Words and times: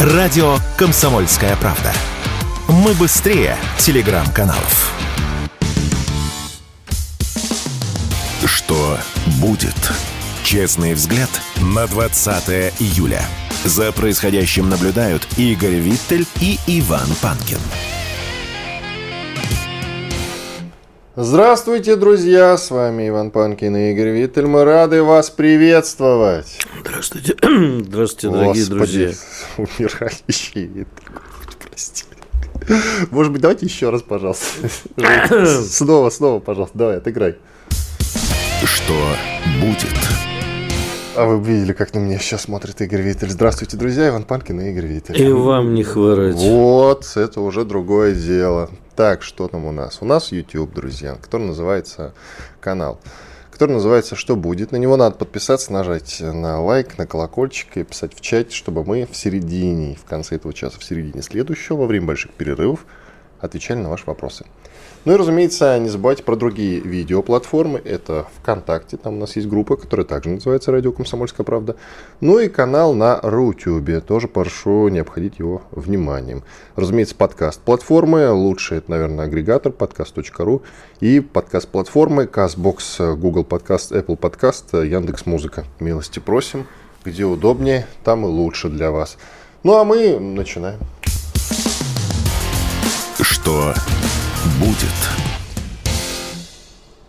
Радио 0.00 0.56
«Комсомольская 0.78 1.54
правда». 1.56 1.92
Мы 2.68 2.94
быстрее 2.94 3.54
телеграм-каналов. 3.76 4.94
Что 8.46 8.96
будет? 9.42 9.76
Честный 10.42 10.94
взгляд 10.94 11.28
на 11.56 11.86
20 11.86 12.80
июля. 12.80 13.22
За 13.66 13.92
происходящим 13.92 14.70
наблюдают 14.70 15.28
Игорь 15.36 15.74
Виттель 15.74 16.26
и 16.40 16.58
Иван 16.66 17.08
Панкин. 17.20 17.60
Здравствуйте, 21.22 21.96
друзья! 21.96 22.56
С 22.56 22.70
вами 22.70 23.10
Иван 23.10 23.30
Панкин 23.30 23.76
и 23.76 23.90
Игорь 23.90 24.08
Виттель. 24.08 24.46
Мы 24.46 24.64
рады 24.64 25.02
вас 25.02 25.28
приветствовать. 25.28 26.58
Здравствуйте, 26.80 27.36
здравствуйте, 27.84 28.34
дорогие 28.34 28.64
друзья. 28.64 29.10
Умирающий 29.58 30.64
Виттель, 30.64 30.86
прости. 31.68 32.04
Может 33.10 33.32
быть, 33.32 33.42
давайте 33.42 33.66
еще 33.66 33.90
раз, 33.90 34.00
пожалуйста. 34.00 34.46
Снова, 35.68 36.08
снова, 36.08 36.40
пожалуйста, 36.40 36.78
давай, 36.78 36.96
отыграй. 36.96 37.36
Что 38.64 38.94
будет? 39.60 39.99
А 41.20 41.26
вы 41.26 41.38
видели, 41.38 41.74
как 41.74 41.92
на 41.92 41.98
меня 41.98 42.18
сейчас 42.18 42.40
смотрит 42.44 42.80
Игорь 42.80 43.02
Виттель. 43.02 43.28
Здравствуйте, 43.28 43.76
друзья, 43.76 44.08
Иван 44.08 44.24
Панкин 44.24 44.58
и 44.58 44.70
Игорь 44.70 44.86
Виттель. 44.86 45.20
И 45.20 45.30
вам 45.30 45.74
не 45.74 45.84
хворать. 45.84 46.34
Вот, 46.36 47.12
это 47.14 47.42
уже 47.42 47.66
другое 47.66 48.14
дело. 48.14 48.70
Так, 48.96 49.22
что 49.22 49.46
там 49.46 49.66
у 49.66 49.70
нас? 49.70 49.98
У 50.00 50.06
нас 50.06 50.32
YouTube, 50.32 50.72
друзья, 50.72 51.16
который 51.16 51.48
называется 51.48 52.14
канал, 52.62 53.00
который 53.50 53.72
называется 53.72 54.16
«Что 54.16 54.34
будет?». 54.34 54.72
На 54.72 54.76
него 54.76 54.96
надо 54.96 55.14
подписаться, 55.14 55.74
нажать 55.74 56.22
на 56.22 56.58
лайк, 56.62 56.96
на 56.96 57.06
колокольчик 57.06 57.76
и 57.76 57.84
писать 57.84 58.14
в 58.16 58.22
чате, 58.22 58.56
чтобы 58.56 58.82
мы 58.82 59.04
в 59.04 59.14
середине, 59.14 59.96
в 59.96 60.08
конце 60.08 60.36
этого 60.36 60.54
часа, 60.54 60.78
в 60.78 60.84
середине 60.84 61.20
следующего, 61.20 61.76
во 61.76 61.86
время 61.86 62.06
больших 62.06 62.30
перерывов, 62.32 62.86
отвечали 63.40 63.80
на 63.80 63.90
ваши 63.90 64.04
вопросы. 64.06 64.46
Ну 65.06 65.14
и, 65.14 65.16
разумеется, 65.16 65.78
не 65.78 65.88
забывайте 65.88 66.22
про 66.22 66.36
другие 66.36 66.78
видеоплатформы. 66.80 67.80
Это 67.82 68.26
ВКонтакте, 68.38 68.98
там 68.98 69.14
у 69.14 69.18
нас 69.18 69.34
есть 69.36 69.48
группа, 69.48 69.76
которая 69.76 70.04
также 70.04 70.28
называется 70.28 70.72
«Радио 70.72 70.92
Комсомольская 70.92 71.44
правда». 71.44 71.76
Ну 72.20 72.38
и 72.38 72.48
канал 72.48 72.92
на 72.92 73.18
Рутюбе. 73.22 74.00
Тоже 74.00 74.28
прошу 74.28 74.88
не 74.88 74.98
обходить 74.98 75.38
его 75.38 75.62
вниманием. 75.70 76.42
Разумеется, 76.76 77.14
подкаст 77.14 77.62
платформы. 77.62 78.30
Лучший, 78.30 78.78
это, 78.78 78.90
наверное, 78.90 79.24
агрегатор 79.24 79.72
подкаст.ру. 79.72 80.62
И 81.00 81.20
подкаст-платформы 81.20 82.24
CastBox, 82.24 83.16
Google 83.16 83.44
Podcast, 83.44 83.92
Apple 83.92 84.18
Podcast, 84.18 84.86
Яндекс 84.86 85.24
Музыка. 85.24 85.64
Милости 85.78 86.18
просим. 86.18 86.66
Где 87.06 87.24
удобнее, 87.24 87.86
там 88.04 88.26
и 88.26 88.28
лучше 88.28 88.68
для 88.68 88.90
вас. 88.90 89.16
Ну 89.62 89.78
а 89.78 89.84
мы 89.84 90.20
начинаем. 90.20 90.78
Что 93.22 93.72
будет? 94.60 94.94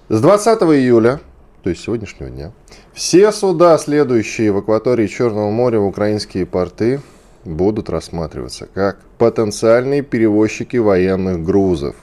С 0.09 0.21
20 0.21 0.61
июля, 0.61 1.19
то 1.63 1.69
есть 1.69 1.83
сегодняшнего 1.83 2.29
дня, 2.29 2.51
все 2.93 3.31
суда, 3.31 3.77
следующие 3.77 4.51
в 4.51 4.57
акватории 4.57 5.07
Черного 5.07 5.51
моря 5.51 5.79
в 5.79 5.85
украинские 5.85 6.45
порты, 6.45 7.01
будут 7.43 7.89
рассматриваться 7.89 8.67
как 8.73 8.99
потенциальные 9.17 10.01
перевозчики 10.01 10.77
военных 10.77 11.43
грузов. 11.43 11.95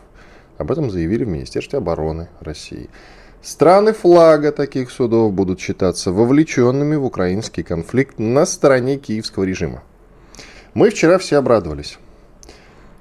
Об 0.59 0.71
этом 0.71 0.91
заявили 0.91 1.25
в 1.25 1.29
Министерстве 1.29 1.79
обороны 1.79 2.29
России. 2.41 2.91
Страны 3.41 3.93
флага 3.93 4.53
таких 4.53 4.91
судов 4.91 5.33
будут 5.33 5.61
считаться 5.61 6.13
вовлеченными 6.13 6.97
в 6.97 7.05
украинский 7.05 7.63
конфликт 7.63 8.19
на 8.19 8.45
стороне 8.47 8.99
киевского 8.99 9.45
режима. 9.45 9.83
Мы 10.75 10.91
вчера 10.91 11.19
все 11.19 11.37
обрадовались. 11.37 11.99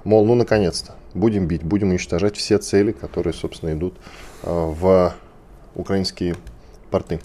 Мол, 0.04 0.26
ну 0.26 0.36
наконец-то 0.36 0.97
будем 1.14 1.48
бить, 1.48 1.64
будем 1.64 1.90
уничтожать 1.90 2.38
все 2.38 2.58
цели, 2.58 2.92
которые, 2.92 3.34
собственно, 3.34 3.74
идут 3.74 3.96
э, 4.44 4.50
в 4.50 5.14
украинские 5.76 6.36
порты. 6.90 7.20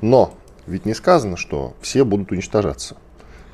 Но 0.00 0.34
ведь 0.66 0.86
не 0.86 0.94
сказано, 0.94 1.36
что 1.36 1.74
все 1.80 2.04
будут 2.04 2.30
уничтожаться. 2.32 2.96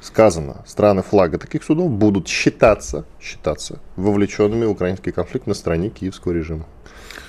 Сказано, 0.00 0.64
страны 0.66 1.02
флага 1.02 1.38
таких 1.38 1.64
судов 1.64 1.90
будут 1.90 2.28
считаться, 2.28 3.06
считаться 3.20 3.80
вовлеченными 3.96 4.66
в 4.66 4.72
украинский 4.72 5.12
конфликт 5.12 5.46
на 5.46 5.54
стороне 5.54 5.88
киевского 5.88 6.32
режима. 6.32 6.66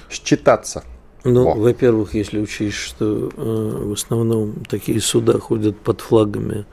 Считаться. 0.10 0.84
Ну, 1.24 1.48
О. 1.48 1.56
во-первых, 1.56 2.14
если 2.16 2.40
учесть, 2.40 2.76
что 2.76 3.32
э, 3.36 3.84
в 3.86 3.94
основном 3.94 4.64
такие 4.70 5.00
суда 5.00 5.40
ходят 5.40 5.80
под 5.80 6.02
флагами 6.02 6.66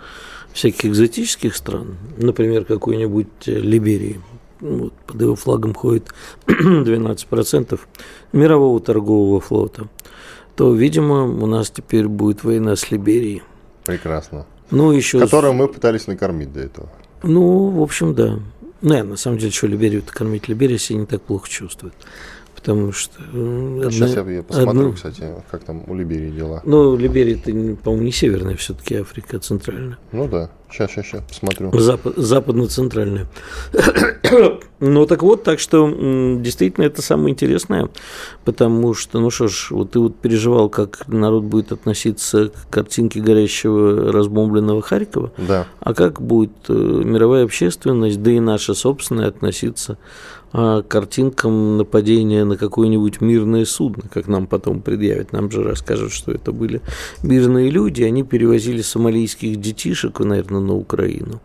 всяких 0.53 0.87
экзотических 0.87 1.55
стран, 1.55 1.97
например, 2.19 2.65
какой-нибудь 2.65 3.29
э, 3.47 3.53
Либерии, 3.53 4.21
вот, 4.63 4.95
под 5.07 5.21
его 5.21 5.35
флагом 5.35 5.75
ходит 5.75 6.09
12% 6.47 7.81
мирового 8.33 8.81
торгового 8.81 9.41
флота, 9.41 9.89
то, 10.57 10.73
видимо, 10.73 11.25
у 11.25 11.47
нас 11.47 11.71
теперь 11.71 12.09
будет 12.09 12.45
война 12.45 12.77
с 12.77 12.91
Либерией. 12.91 13.43
Прекрасно. 13.85 14.47
Ну, 14.71 14.93
еще 14.93 15.19
Которую 15.19 15.53
с... 15.53 15.57
мы 15.57 15.69
пытались 15.69 16.07
накормить 16.07 16.53
до 16.53 16.61
этого. 16.61 16.89
Ну, 17.23 17.69
в 17.69 17.83
общем, 17.83 18.15
да. 18.15 18.39
Не, 18.81 19.03
на 19.03 19.17
самом 19.17 19.39
деле, 19.39 19.53
что 19.53 19.67
Либерию-то 19.67 20.13
кормить? 20.13 20.49
Либерия 20.49 20.79
себя 20.79 21.01
не 21.01 21.07
так 21.07 21.23
плохо 21.23 21.49
чувствует. 21.49 21.95
Потому 22.55 22.93
что... 22.93 23.21
Одна, 23.23 23.91
Сейчас 23.91 24.15
я, 24.15 24.23
я 24.31 24.43
посмотрю, 24.43 24.71
одну... 24.71 24.93
кстати, 24.93 25.29
как 25.51 25.65
там 25.65 25.83
у 25.89 25.95
Либерии 25.95 26.31
дела. 26.31 26.63
Ну, 26.65 26.97
Либерия, 26.97 27.35
это, 27.35 27.51
по-моему, 27.83 28.05
не 28.05 28.13
северная 28.13 28.57
все-таки 28.57 28.97
Африка, 28.97 29.37
а 29.37 29.41
центральная. 29.41 29.99
Ну 30.13 30.29
да. 30.29 30.51
Сейчас, 30.73 30.91
сейчас, 30.91 31.07
сейчас, 31.07 31.23
посмотрю. 31.23 31.79
Запад, 31.79 32.15
западно-центральная. 32.17 33.27
ну, 34.81 35.07
так 35.07 35.23
вот, 35.23 35.45
так 35.45 35.61
что 35.61 35.89
действительно 36.41 36.85
это 36.85 37.03
самое 37.03 37.33
интересное, 37.33 37.91
потому 38.45 38.95
что, 38.95 39.21
ну 39.21 39.31
что 39.31 39.49
ж, 39.49 39.69
вот 39.71 39.91
ты 39.91 39.99
вот 39.99 40.17
переживал, 40.17 40.71
как 40.71 41.07
народ 41.09 41.45
будет 41.45 41.73
относиться 41.73 42.49
к 42.49 42.71
картинке 42.71 43.21
горящего 43.21 44.13
разбомбленного 44.13 44.81
Харькова, 44.81 45.33
да. 45.37 45.67
а 45.81 45.93
как 45.93 46.23
будет 46.23 46.53
э, 46.69 46.73
мировая 46.73 47.45
общественность, 47.45 48.23
да 48.23 48.31
и 48.31 48.41
наша 48.41 48.73
собственная 48.73 49.29
относиться 49.29 49.99
а, 50.55 50.83
картинкам 50.83 51.79
нападения 51.79 52.45
на 52.45 52.59
какое-нибудь 52.59 53.23
мирное 53.23 53.65
судно, 53.65 54.05
как 54.13 54.29
нам 54.29 54.47
потом 54.47 54.83
предъявят. 54.83 55.33
Нам 55.33 55.51
же 55.51 55.63
расскажут, 55.63 56.13
что 56.13 56.31
это 56.31 56.53
были 56.53 56.83
мирные 57.23 57.71
люди, 57.71 58.03
они 58.03 58.23
перевозили 58.23 58.83
сомалийских 58.83 59.59
детишек, 59.59 60.21
наверное, 60.21 60.61
на 60.67 60.75
Украину. 60.75 61.41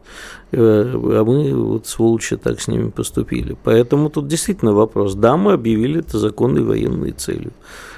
Э, 0.51 0.59
а 0.59 1.23
мы, 1.23 1.53
вот 1.53 1.87
сволочи, 1.87 2.37
так 2.37 2.61
с 2.61 2.67
ними 2.67 2.89
поступили. 2.89 3.55
Поэтому 3.63 4.09
тут 4.09 4.27
действительно 4.27 4.73
вопрос. 4.73 5.15
Да, 5.15 5.37
мы 5.37 5.53
объявили 5.53 5.99
это 5.99 6.19
законной 6.19 6.63
военной 6.63 7.11
целью. 7.11 7.51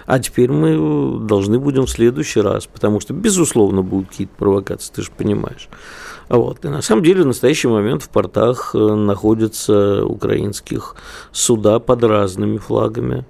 А 0.05 0.19
теперь 0.19 0.51
мы 0.51 1.27
должны 1.27 1.59
будем 1.59 1.85
в 1.85 1.89
следующий 1.89 2.41
раз, 2.41 2.65
потому 2.65 2.99
что, 2.99 3.13
безусловно, 3.13 3.83
будут 3.83 4.09
какие-то 4.09 4.33
провокации, 4.37 4.91
ты 4.95 5.01
же 5.03 5.11
понимаешь. 5.15 5.69
Вот. 6.29 6.65
И 6.65 6.67
на 6.67 6.81
самом 6.81 7.03
деле 7.03 7.23
в 7.23 7.27
настоящий 7.27 7.67
момент 7.67 8.03
в 8.03 8.09
портах 8.09 8.71
э, 8.73 8.77
находятся 8.77 10.05
украинских 10.05 10.95
суда 11.31 11.79
под 11.79 12.03
разными 12.03 12.57
флагами. 12.57 13.25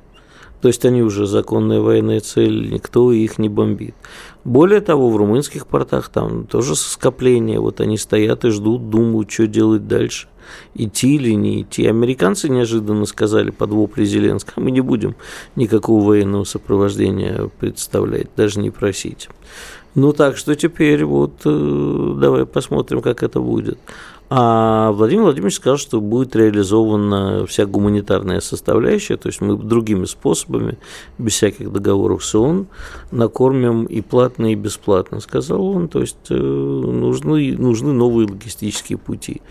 То 0.61 0.67
есть 0.67 0.85
они 0.85 1.01
уже 1.01 1.25
законная 1.25 1.79
военная 1.79 2.19
цель, 2.19 2.71
никто 2.71 3.11
их 3.11 3.37
не 3.37 3.47
бомбит. 3.47 3.95
Более 4.43 4.81
того, 4.81 5.09
в 5.09 5.15
румынских 5.15 5.67
портах 5.67 6.09
там 6.09 6.45
тоже 6.45 6.75
скопление. 6.75 7.59
Вот 7.59 7.81
они 7.81 7.97
стоят 7.97 8.45
и 8.45 8.49
ждут, 8.49 8.89
думают, 8.89 9.31
что 9.31 9.47
делать 9.47 9.87
дальше. 9.87 10.27
Идти 10.73 11.15
или 11.15 11.31
не 11.31 11.61
идти. 11.61 11.85
Американцы 11.85 12.49
неожиданно 12.49 13.05
сказали 13.05 13.51
под 13.51 13.69
вопли 13.69 14.03
Зеленского, 14.03 14.63
мы 14.63 14.71
не 14.71 14.81
будем 14.81 15.15
никакого 15.55 16.03
военного 16.03 16.43
сопровождения 16.43 17.49
представлять, 17.59 18.29
даже 18.35 18.59
не 18.59 18.71
просить. 18.71 19.29
Ну 19.95 20.13
так 20.13 20.37
что 20.37 20.55
теперь 20.55 21.03
вот 21.05 21.41
э, 21.45 22.13
давай 22.17 22.45
посмотрим, 22.45 23.01
как 23.01 23.23
это 23.23 23.39
будет. 23.39 23.77
А 24.31 24.91
Владимир 24.91 25.23
Владимирович 25.23 25.55
сказал, 25.55 25.77
что 25.77 25.99
будет 25.99 26.35
реализована 26.35 27.47
вся 27.47 27.65
гуманитарная 27.65 28.41
составляющая, 28.41 29.17
то 29.17 29.27
есть 29.27 29.41
мы 29.41 29.57
другими 29.57 30.05
способами, 30.05 30.77
без 31.17 31.33
всяких 31.33 31.71
договоров 31.71 32.23
с 32.23 32.35
ООН, 32.35 32.67
накормим 33.09 33.85
и 33.85 34.01
платно, 34.01 34.51
и 34.51 34.55
бесплатно, 34.55 35.19
сказал 35.19 35.65
он. 35.65 35.87
То 35.87 36.01
есть 36.01 36.17
э, 36.29 36.35
нужны, 36.35 37.57
нужны 37.57 37.91
новые 37.91 38.27
логистические 38.27 38.99
пути. 38.99 39.41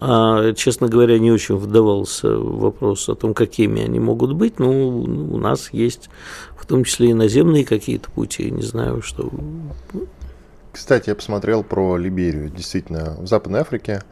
А, 0.00 0.52
честно 0.54 0.88
говоря, 0.88 1.18
не 1.20 1.30
очень 1.30 1.54
вдавался 1.54 2.36
вопрос 2.36 3.08
о 3.08 3.14
том, 3.14 3.34
какими 3.34 3.82
они 3.82 4.00
могут 4.00 4.32
быть. 4.32 4.58
Но 4.58 4.68
у 4.68 5.38
нас 5.38 5.72
есть 5.72 6.10
в 6.58 6.66
том 6.66 6.82
числе 6.82 7.10
и 7.10 7.14
наземные 7.14 7.64
какие-то 7.64 8.10
пути, 8.10 8.50
не 8.50 8.62
знаю, 8.62 9.00
что 9.00 9.30
кстати, 10.74 11.08
я 11.08 11.14
посмотрел 11.14 11.62
про 11.62 11.96
Либерию. 11.96 12.50
Действительно, 12.50 13.16
в 13.18 13.26
Западной 13.26 13.60
Африке 13.60 14.02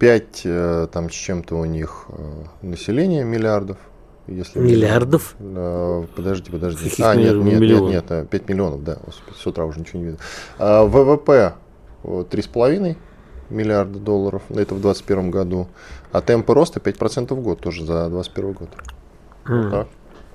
5 0.00 0.42
э, 0.44 0.88
там 0.92 1.10
с 1.10 1.14
чем-то 1.14 1.54
у 1.54 1.64
них 1.64 2.06
э, 2.08 2.44
населения 2.62 3.24
миллиардов. 3.24 3.78
Если 4.26 4.58
миллиардов? 4.58 5.36
Э, 5.38 6.04
подожди, 6.14 6.50
подожди. 6.50 6.90
Каких 6.90 7.06
а, 7.06 7.14
нет, 7.14 7.36
нет, 7.36 7.60
миллионов? 7.60 7.90
нет, 7.90 8.10
нет, 8.10 8.28
5 8.28 8.48
миллионов, 8.48 8.84
да. 8.84 8.98
С 9.36 9.46
утра 9.46 9.64
уже 9.64 9.80
ничего 9.80 10.00
не 10.00 10.04
видно. 10.06 10.20
А, 10.58 10.84
ВВП 10.84 11.54
3,5 12.02 12.96
миллиарда 13.50 13.98
долларов, 13.98 14.42
это 14.50 14.74
в 14.74 14.80
2021 14.80 15.30
году, 15.30 15.68
а 16.12 16.20
темпы 16.20 16.52
роста 16.52 16.80
5% 16.80 17.32
в 17.32 17.40
год 17.40 17.60
тоже 17.60 17.84
за 17.84 18.08
2021 18.08 18.52
год. 18.52 18.68
Mm. 19.46 19.62
Вот 19.62 19.70
так. 19.70 19.88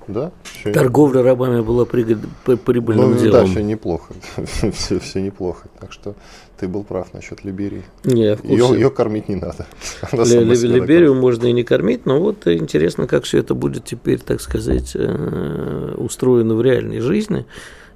Да? 0.08 0.32
Все 0.42 0.72
Торговля 0.72 1.22
рабами 1.22 1.60
была 1.60 1.84
прибыльным 1.84 3.12
ну, 3.12 3.18
делом. 3.18 3.44
Да, 3.44 3.50
все 3.50 3.62
неплохо. 3.62 4.14
все, 4.72 4.98
все 4.98 5.20
неплохо. 5.20 5.68
Так 5.80 5.92
что 5.92 6.14
ты 6.58 6.68
был 6.68 6.84
прав 6.84 7.12
насчет 7.14 7.44
Либерии. 7.44 7.84
Не, 8.04 8.38
ее, 8.44 8.70
ее 8.74 8.90
кормить 8.90 9.28
не 9.28 9.36
надо. 9.36 9.66
Либерию 10.12 11.14
можно 11.14 11.46
и 11.46 11.52
не 11.52 11.64
кормить, 11.64 12.06
но 12.06 12.20
вот 12.20 12.46
интересно, 12.46 13.06
как 13.06 13.24
все 13.24 13.38
это 13.38 13.54
будет 13.54 13.84
теперь, 13.84 14.20
так 14.20 14.40
сказать, 14.40 14.92
э, 14.94 15.94
устроено 15.96 16.54
в 16.54 16.62
реальной 16.62 17.00
жизни. 17.00 17.46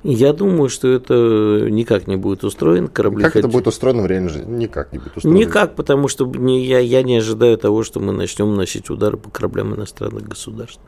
Я 0.04 0.32
думаю, 0.32 0.68
что 0.68 0.88
это 0.88 1.68
никак 1.70 2.06
не 2.06 2.16
будет 2.16 2.44
устроено. 2.44 2.88
Корабли 2.88 3.24
как 3.24 3.32
хоть... 3.32 3.40
это 3.40 3.48
будет 3.48 3.66
устроено 3.66 4.02
в 4.02 4.06
реальной 4.06 4.30
жизни? 4.30 4.54
Никак 4.54 4.92
не 4.92 4.98
будет 4.98 5.16
устроено. 5.16 5.38
Никак, 5.38 5.74
потому 5.74 6.06
что 6.06 6.30
я, 6.46 6.78
я 6.78 7.02
не 7.02 7.16
ожидаю 7.16 7.58
того, 7.58 7.82
что 7.82 7.98
мы 7.98 8.12
начнем 8.12 8.54
носить 8.54 8.90
удары 8.90 9.16
по 9.16 9.28
кораблям 9.30 9.74
иностранных 9.74 10.28
государств. 10.28 10.80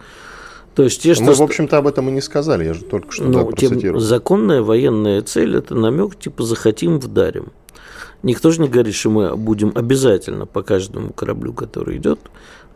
То 0.75 0.85
есть 0.85 1.03
те, 1.03 1.15
что... 1.15 1.25
Мы, 1.25 1.35
в 1.35 1.43
общем-то, 1.43 1.79
об 1.79 1.87
этом 1.87 2.09
и 2.09 2.13
не 2.13 2.21
сказали, 2.21 2.65
я 2.65 2.75
же 2.75 2.85
только 2.85 3.13
что 3.13 3.25
ну, 3.25 3.53
тем, 3.53 3.99
Законная 4.01 4.63
военная 4.63 5.21
цель– 5.23 5.57
это 5.57 5.75
намек, 5.75 6.19
типа, 6.19 6.45
захотим, 6.45 6.99
вдарим. 6.99 7.53
Никто 8.23 8.51
же 8.51 8.61
не 8.61 8.69
говорит, 8.69 8.95
что 8.95 9.11
мы 9.11 9.37
будем 9.37 9.73
обязательно 9.75 10.47
по 10.47 10.63
каждому 10.63 11.13
кораблю, 11.13 11.53
который 11.55 11.97
идет, 11.97 12.21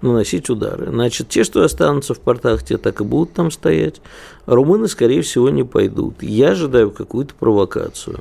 наносить 0.01 0.51
удары. 0.51 0.87
Значит, 0.91 1.29
те, 1.29 1.45
что 1.45 1.63
останутся 1.63 2.15
в 2.15 2.21
портах, 2.21 2.65
те 2.65 2.79
так 2.79 3.01
и 3.01 3.05
будут 3.05 3.33
там 3.33 3.51
стоять. 3.51 4.01
румыны, 4.47 4.89
скорее 4.89 5.23
всего, 5.23 5.51
не 5.51 5.63
пойдут. 5.65 6.23
Я 6.23 6.51
ожидаю 6.51 6.91
какую-то 6.91 7.35
провокацию. 7.35 8.21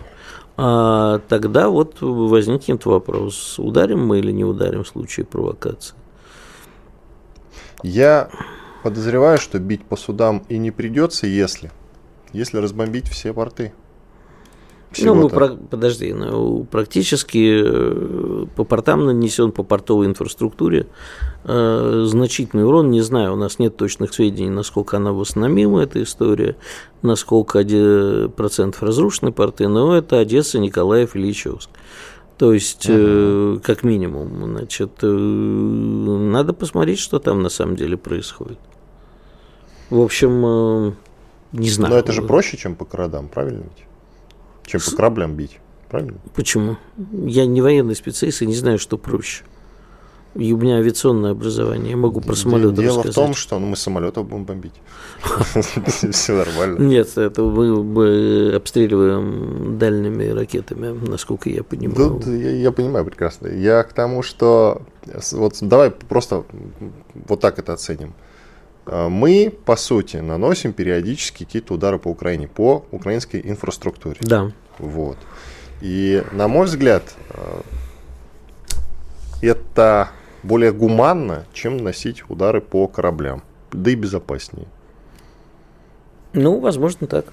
А 0.55 1.19
тогда 1.29 1.69
вот 1.69 1.97
возникнет 2.01 2.85
вопрос, 2.85 3.57
ударим 3.57 4.05
мы 4.05 4.19
или 4.19 4.31
не 4.31 4.45
ударим 4.45 4.83
в 4.83 4.87
случае 4.87 5.25
провокации. 5.25 5.95
Я 7.81 8.29
подозреваю, 8.83 9.37
что 9.37 9.59
бить 9.59 9.85
по 9.85 9.95
судам 9.95 10.43
и 10.49 10.57
не 10.57 10.71
придется, 10.71 11.25
если, 11.25 11.71
если 12.33 12.57
разбомбить 12.57 13.07
все 13.07 13.33
порты. 13.33 13.73
Ну, 14.99 15.15
мы 15.15 15.29
про... 15.29 15.49
подожди, 15.49 16.13
ну, 16.13 16.65
практически 16.65 17.61
э, 17.65 18.45
по 18.55 18.63
портам 18.63 19.05
нанесен 19.05 19.51
по 19.51 19.63
портовой 19.63 20.05
инфраструктуре 20.05 20.87
э, 21.45 22.03
значительный 22.05 22.65
урон. 22.65 22.91
Не 22.91 23.01
знаю, 23.01 23.33
у 23.33 23.35
нас 23.35 23.57
нет 23.57 23.75
точных 23.75 24.13
сведений, 24.13 24.51
насколько 24.51 24.97
она 24.97 25.11
восстановима, 25.11 25.81
эта 25.81 26.03
история, 26.03 26.57
насколько 27.01 27.63
процентов 28.35 28.83
разрушены 28.83 29.31
порты, 29.31 29.67
но 29.67 29.97
это 29.97 30.19
Одесса, 30.19 30.59
Николаев, 30.59 31.15
Ильичевск. 31.15 31.71
То 32.37 32.53
есть, 32.53 32.85
э, 32.89 33.59
как 33.63 33.83
минимум, 33.83 34.45
значит, 34.45 34.91
э, 35.01 35.07
надо 35.07 36.53
посмотреть, 36.53 36.99
что 36.99 37.19
там 37.19 37.41
на 37.41 37.49
самом 37.49 37.75
деле 37.75 37.95
происходит. 37.95 38.59
В 39.93 40.01
общем, 40.01 40.43
э, 40.43 40.91
не 41.51 41.69
знаю. 41.69 41.93
Но 41.93 41.99
это 41.99 42.11
же 42.13 42.23
проще, 42.23 42.57
чем 42.57 42.73
по 42.75 42.83
городам, 42.83 43.27
правильно 43.27 43.61
ведь? 43.61 43.85
чем 44.65 44.81
по 44.81 44.95
кораблям 44.95 45.35
бить. 45.35 45.59
Правильно? 45.87 46.17
Почему? 46.33 46.77
Я 47.11 47.45
не 47.45 47.61
военный 47.61 47.95
специалист 47.95 48.41
и 48.41 48.47
не 48.47 48.55
знаю, 48.55 48.79
что 48.79 48.97
проще. 48.97 49.43
И 50.33 50.51
у 50.51 50.57
меня 50.57 50.77
авиационное 50.77 51.29
образование, 51.29 51.91
я 51.91 51.97
могу 51.97 52.21
про 52.21 52.33
самолеты 52.33 52.81
Дело 52.81 53.03
рассказать. 53.03 53.11
в 53.11 53.15
том, 53.15 53.33
что 53.35 53.59
ну, 53.59 53.67
мы 53.67 53.75
самолетов 53.75 54.27
будем 54.27 54.45
бомбить. 54.45 54.73
Все 56.11 56.33
нормально. 56.33 56.79
Нет, 56.79 57.15
это 57.15 57.43
мы 57.43 58.51
обстреливаем 58.55 59.77
дальними 59.77 60.25
ракетами, 60.25 61.07
насколько 61.07 61.51
я 61.51 61.63
понимаю. 61.63 62.19
Я 62.25 62.71
понимаю 62.71 63.05
прекрасно. 63.05 63.45
Я 63.45 63.83
к 63.83 63.93
тому, 63.93 64.23
что 64.23 64.81
вот 65.33 65.57
давай 65.61 65.91
просто 65.91 66.45
вот 67.13 67.39
так 67.39 67.59
это 67.59 67.73
оценим. 67.73 68.15
А, 68.85 69.09
мы, 69.09 69.53
по 69.65 69.75
сути, 69.75 70.17
наносим 70.17 70.73
периодически 70.73 71.45
какие-то 71.45 71.75
удары 71.75 71.99
по 71.99 72.09
Украине, 72.09 72.47
по 72.47 72.85
украинской 72.91 73.41
инфраструктуре. 73.43 74.17
Да. 74.21 74.51
Вот. 74.79 75.17
И, 75.81 76.23
на 76.31 76.47
мой 76.47 76.65
взгляд, 76.65 77.03
а, 77.29 77.61
это 79.41 80.09
более 80.43 80.71
гуманно, 80.71 81.45
чем 81.53 81.77
наносить 81.77 82.23
удары 82.29 82.61
по 82.61 82.87
кораблям. 82.87 83.43
Да 83.71 83.91
и 83.91 83.95
безопаснее. 83.95 84.67
Ну, 86.33 86.59
возможно, 86.59 87.07
так. 87.07 87.25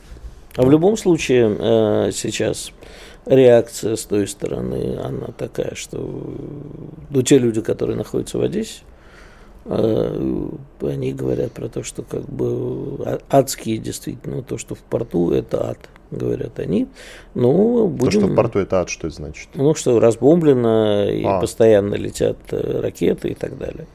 А 0.57 0.63
в 0.63 0.71
любом 0.71 0.97
случае, 0.97 1.57
э, 1.59 2.13
сейчас 2.13 2.73
реакция 3.25 3.97
с 3.97 4.05
той 4.05 4.27
стороны, 4.27 4.99
она 4.99 5.29
такая, 5.29 5.75
что 5.75 5.99
ну, 7.11 7.23
те 7.23 7.39
люди, 7.39 7.61
которые 7.61 7.97
находятся 7.97 8.39
в 8.39 8.43
Одессе, 8.43 8.83
Э, 8.83 8.90
они 9.65 11.13
говорят 11.13 11.53
про 11.53 11.69
то, 11.69 11.83
что 11.83 12.03
как 12.03 12.25
бы 12.29 12.97
а, 13.05 13.21
адские 13.29 13.79
действительно, 13.79 14.43
то, 14.43 14.59
что 14.59 14.75
в 14.75 14.81
порту 14.81 15.31
это 15.33 15.71
ад, 15.71 15.79
говорят 16.11 16.59
они. 16.59 16.89
Но 17.35 17.87
будем... 17.87 18.11
То, 18.13 18.19
что 18.19 18.27
в 18.27 18.35
порту 18.35 18.59
это 18.59 18.81
ад, 18.81 18.89
что 18.89 19.07
это 19.07 19.17
значит? 19.17 19.49
Ну, 19.55 19.75
что 19.75 20.01
разбомблено, 20.01 21.09
и 21.11 21.25
а. 21.25 21.41
постоянно 21.41 21.95
летят 21.95 22.39
э, 22.51 22.81
ракеты 22.81 23.29
и 23.29 23.35
так 23.35 23.59
далее. 23.59 23.87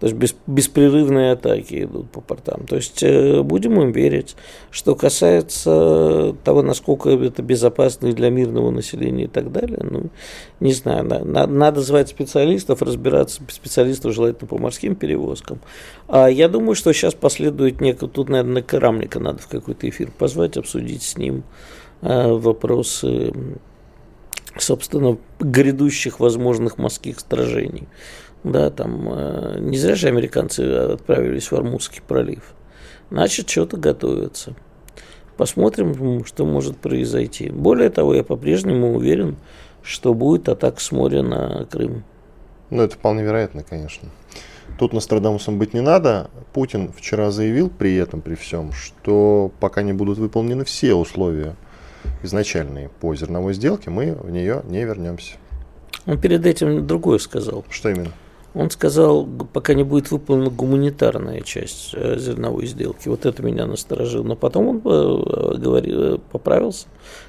То 0.00 0.06
есть 0.06 0.16
без, 0.16 0.34
беспрерывные 0.46 1.32
атаки 1.32 1.84
идут 1.84 2.10
по 2.10 2.22
портам. 2.22 2.66
То 2.66 2.76
есть 2.76 3.02
э, 3.02 3.42
будем 3.42 3.80
им 3.82 3.92
верить. 3.92 4.34
Что 4.70 4.94
касается 4.94 6.34
того, 6.42 6.62
насколько 6.62 7.10
это 7.10 7.42
безопасно 7.42 8.10
для 8.12 8.30
мирного 8.30 8.70
населения 8.70 9.24
и 9.24 9.28
так 9.28 9.52
далее, 9.52 9.80
ну, 9.82 10.06
не 10.58 10.72
знаю. 10.72 11.04
На, 11.04 11.46
надо 11.46 11.82
звать 11.82 12.08
специалистов, 12.08 12.80
разбираться, 12.80 13.42
специалистов 13.50 14.14
желательно 14.14 14.48
по 14.48 14.56
морским 14.56 14.94
перевозкам. 14.94 15.60
А 16.08 16.28
я 16.28 16.48
думаю, 16.48 16.74
что 16.74 16.94
сейчас 16.94 17.12
последует 17.12 17.82
некое, 17.82 18.08
тут, 18.08 18.30
наверное, 18.30 18.62
Карамника 18.62 19.20
надо 19.20 19.42
в 19.42 19.48
какой-то 19.48 19.86
эфир 19.86 20.10
позвать, 20.16 20.56
обсудить 20.56 21.02
с 21.02 21.18
ним 21.18 21.42
э, 22.00 22.32
вопросы 22.32 23.34
собственно, 24.58 25.16
грядущих 25.38 26.20
возможных 26.20 26.78
морских 26.78 27.20
сражений. 27.20 27.86
Да, 28.42 28.70
там 28.70 29.06
э, 29.10 29.58
не 29.60 29.76
зря 29.76 29.94
же 29.94 30.08
американцы 30.08 30.60
отправились 30.60 31.50
в 31.50 31.54
Армузский 31.54 32.00
пролив. 32.06 32.54
Значит, 33.10 33.50
что-то 33.50 33.76
готовится. 33.76 34.54
Посмотрим, 35.36 36.24
что 36.24 36.46
может 36.46 36.76
произойти. 36.78 37.50
Более 37.50 37.90
того, 37.90 38.14
я 38.14 38.22
по-прежнему 38.22 38.94
уверен, 38.94 39.36
что 39.82 40.14
будет 40.14 40.48
атака 40.48 40.80
с 40.80 40.92
моря 40.92 41.22
на 41.22 41.66
Крым. 41.70 42.04
Ну, 42.70 42.82
это 42.82 42.94
вполне 42.94 43.22
вероятно, 43.22 43.62
конечно. 43.62 44.08
Тут 44.78 44.92
Нострадамусом 44.92 45.58
быть 45.58 45.74
не 45.74 45.80
надо. 45.80 46.30
Путин 46.52 46.92
вчера 46.92 47.30
заявил 47.30 47.68
при 47.68 47.96
этом, 47.96 48.20
при 48.20 48.34
всем, 48.34 48.72
что 48.72 49.50
пока 49.60 49.82
не 49.82 49.92
будут 49.92 50.18
выполнены 50.18 50.64
все 50.64 50.94
условия 50.94 51.56
изначальные 52.22 52.88
по 53.00 53.14
зерновой 53.14 53.54
сделке, 53.54 53.90
мы 53.90 54.14
в 54.14 54.30
нее 54.30 54.62
не 54.64 54.84
вернемся. 54.84 55.34
Он 56.06 56.18
перед 56.20 56.46
этим 56.46 56.86
другое 56.86 57.18
сказал. 57.18 57.64
Что 57.68 57.90
именно? 57.90 58.12
Он 58.52 58.68
сказал, 58.70 59.26
пока 59.52 59.74
не 59.74 59.84
будет 59.84 60.10
выполнена 60.10 60.50
гуманитарная 60.50 61.40
часть 61.42 61.90
э, 61.94 62.18
зерновой 62.18 62.66
сделки. 62.66 63.08
Вот 63.08 63.24
это 63.24 63.42
меня 63.44 63.64
насторожило. 63.66 64.24
Но 64.24 64.34
потом 64.34 64.68
он 64.68 64.76
э, 64.84 65.54
говорил, 65.56 66.18
поправился 66.32 66.88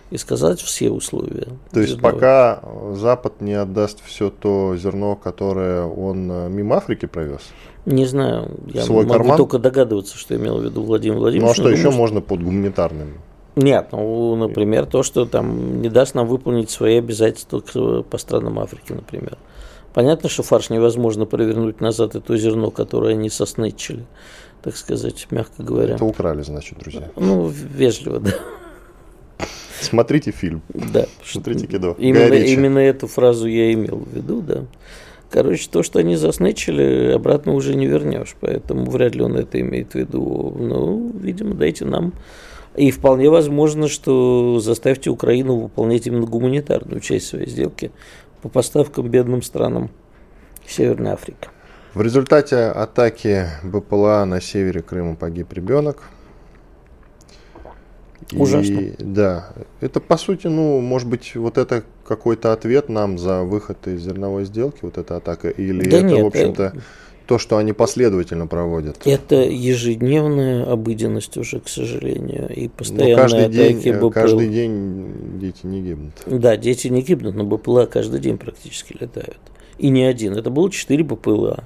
и 0.10 0.18
сказать 0.18 0.60
все 0.60 0.90
условия. 0.90 1.48
То 1.72 1.80
есть 1.80 1.94
зерновой. 1.94 2.13
пока 2.13 2.63
Запад 2.94 3.40
не 3.40 3.54
отдаст 3.54 4.04
все 4.04 4.32
то 4.32 4.75
зерно, 4.75 5.16
которое 5.16 5.86
он 5.86 6.32
э, 6.32 6.50
мимо 6.50 6.78
Африки 6.78 7.06
провез? 7.06 7.42
Не 7.86 8.06
знаю. 8.06 8.50
Я 8.74 8.82
Свой 8.82 9.06
могу 9.06 9.20
карман? 9.20 9.38
только 9.38 9.60
догадываться, 9.60 10.18
что 10.18 10.36
имел 10.36 10.58
в 10.58 10.63
виду 10.63 10.82
Владимир 10.82 11.18
Владимирович. 11.18 11.46
Ну 11.46 11.51
а 11.51 11.54
что 11.54 11.70
еще 11.70 11.84
думаю, 11.84 11.98
можно 12.00 12.22
под 12.22 12.44
гуманитарным? 12.44 13.13
Нет, 13.56 13.90
ну, 13.92 14.36
например, 14.36 14.86
то, 14.86 15.04
что 15.04 15.25
там 15.25 15.82
не 15.82 15.90
даст 15.90 16.16
нам 16.16 16.28
выполнить 16.28 16.70
свои 16.70 16.98
обязательства 16.98 17.60
по 18.01 18.18
странам 18.18 18.60
Африки, 18.60 18.94
например. 18.94 19.38
Понятно, 19.93 20.29
что 20.29 20.43
фарш 20.43 20.69
невозможно 20.69 21.25
провернуть 21.25 21.81
назад, 21.81 22.15
это 22.15 22.38
зерно, 22.38 22.71
которое 22.71 23.13
они 23.13 23.29
соснычили, 23.29 24.05
так 24.63 24.77
сказать, 24.77 25.27
мягко 25.31 25.63
говоря. 25.63 25.95
Это 25.95 26.05
украли, 26.05 26.41
значит, 26.43 26.77
друзья. 26.79 27.10
Ну, 27.15 27.48
вежливо, 27.48 28.19
да. 28.19 28.31
Смотрите 29.81 30.31
фильм. 30.31 30.62
Да. 30.74 31.07
Смотрите 31.25 31.67
кино. 31.67 31.95
Именно, 31.98 32.36
именно 32.36 32.79
эту 32.79 33.07
фразу 33.07 33.48
я 33.48 33.74
имел 33.74 33.98
в 33.98 34.15
виду, 34.15 34.41
да. 34.41 34.65
Короче, 35.29 35.67
то, 35.71 35.81
что 35.81 36.00
они 36.00 36.15
заснычили, 36.15 37.12
обратно 37.13 37.53
уже 37.53 37.74
не 37.74 37.88
вернешь, 37.88 38.36
поэтому 38.39 38.89
вряд 38.89 39.15
ли 39.15 39.24
он 39.24 39.38
это 39.38 39.60
имеет 39.60 39.93
в 39.93 39.95
виду. 39.95 40.55
Ну, 40.60 41.12
видимо, 41.19 41.55
дайте 41.55 41.86
нам 41.86 42.13
и 42.75 42.89
вполне 42.91 43.29
возможно, 43.29 43.88
что 43.88 44.60
заставьте 44.60 45.10
Украину 45.10 45.57
выполнять 45.57 46.07
именно 46.07 46.25
гуманитарную 46.25 47.01
часть 47.01 47.27
своей 47.27 47.50
сделки 47.50 47.91
по 48.41 48.50
поставкам 48.50 49.10
бедным 49.10 49.41
странам 49.41 49.89
Северной 50.67 51.12
Африки. 51.12 51.50
В 51.93 52.01
результате 52.01 52.57
атаки 52.57 53.48
БПЛА 53.63 54.25
на 54.25 54.39
севере 54.39 54.81
Крыма 54.81 55.15
погиб 55.15 55.51
ребенок. 55.51 56.03
Ужасно. 58.33 58.79
И, 58.79 58.95
да, 58.98 59.50
это 59.81 60.00
по 60.00 60.15
сути, 60.15 60.48
ну, 60.48 60.79
может 60.79 61.10
быть, 61.10 61.36
вот 61.36 61.57
это 61.57 61.83
какой-то 62.07 62.53
ответ 62.53 62.88
нам 62.88 63.17
за 63.17 63.41
выход 63.41 63.88
из 63.88 64.01
зерновой 64.01 64.45
сделки, 64.45 64.79
вот 64.83 64.98
эта 64.98 65.17
атака, 65.17 65.50
или 65.50 65.89
Да 65.89 65.98
это, 65.98 66.05
нет, 66.05 66.24
в 66.24 66.27
общем-то, 66.27 66.74
э, 66.74 66.79
то, 67.31 67.38
что 67.39 67.55
они 67.55 67.71
последовательно 67.71 68.45
проводят? 68.45 68.97
Это 69.05 69.35
ежедневная 69.38 70.65
обыденность 70.65 71.38
уже, 71.38 71.61
к 71.61 71.69
сожалению, 71.69 72.50
и 72.53 72.63
Ну, 72.65 72.69
постоянные 72.71 73.15
каждый 73.15 73.45
атаки 73.45 73.53
день, 73.53 73.81
э, 73.85 73.97
БПЛА. 73.97 74.09
каждый 74.11 74.50
день 74.50 75.13
дети 75.39 75.59
не 75.65 75.81
гибнут. 75.81 76.13
Да, 76.27 76.57
дети 76.57 76.89
не 76.89 77.01
гибнут, 77.01 77.35
но 77.35 77.45
БПЛА 77.45 77.85
каждый 77.85 78.19
день 78.19 78.38
практически 78.38 78.97
летают. 79.00 79.38
И 79.77 79.88
не 79.89 80.03
один. 80.03 80.33
Это 80.35 80.50
было 80.50 80.69
4 80.69 81.05
БПЛА. 81.05 81.63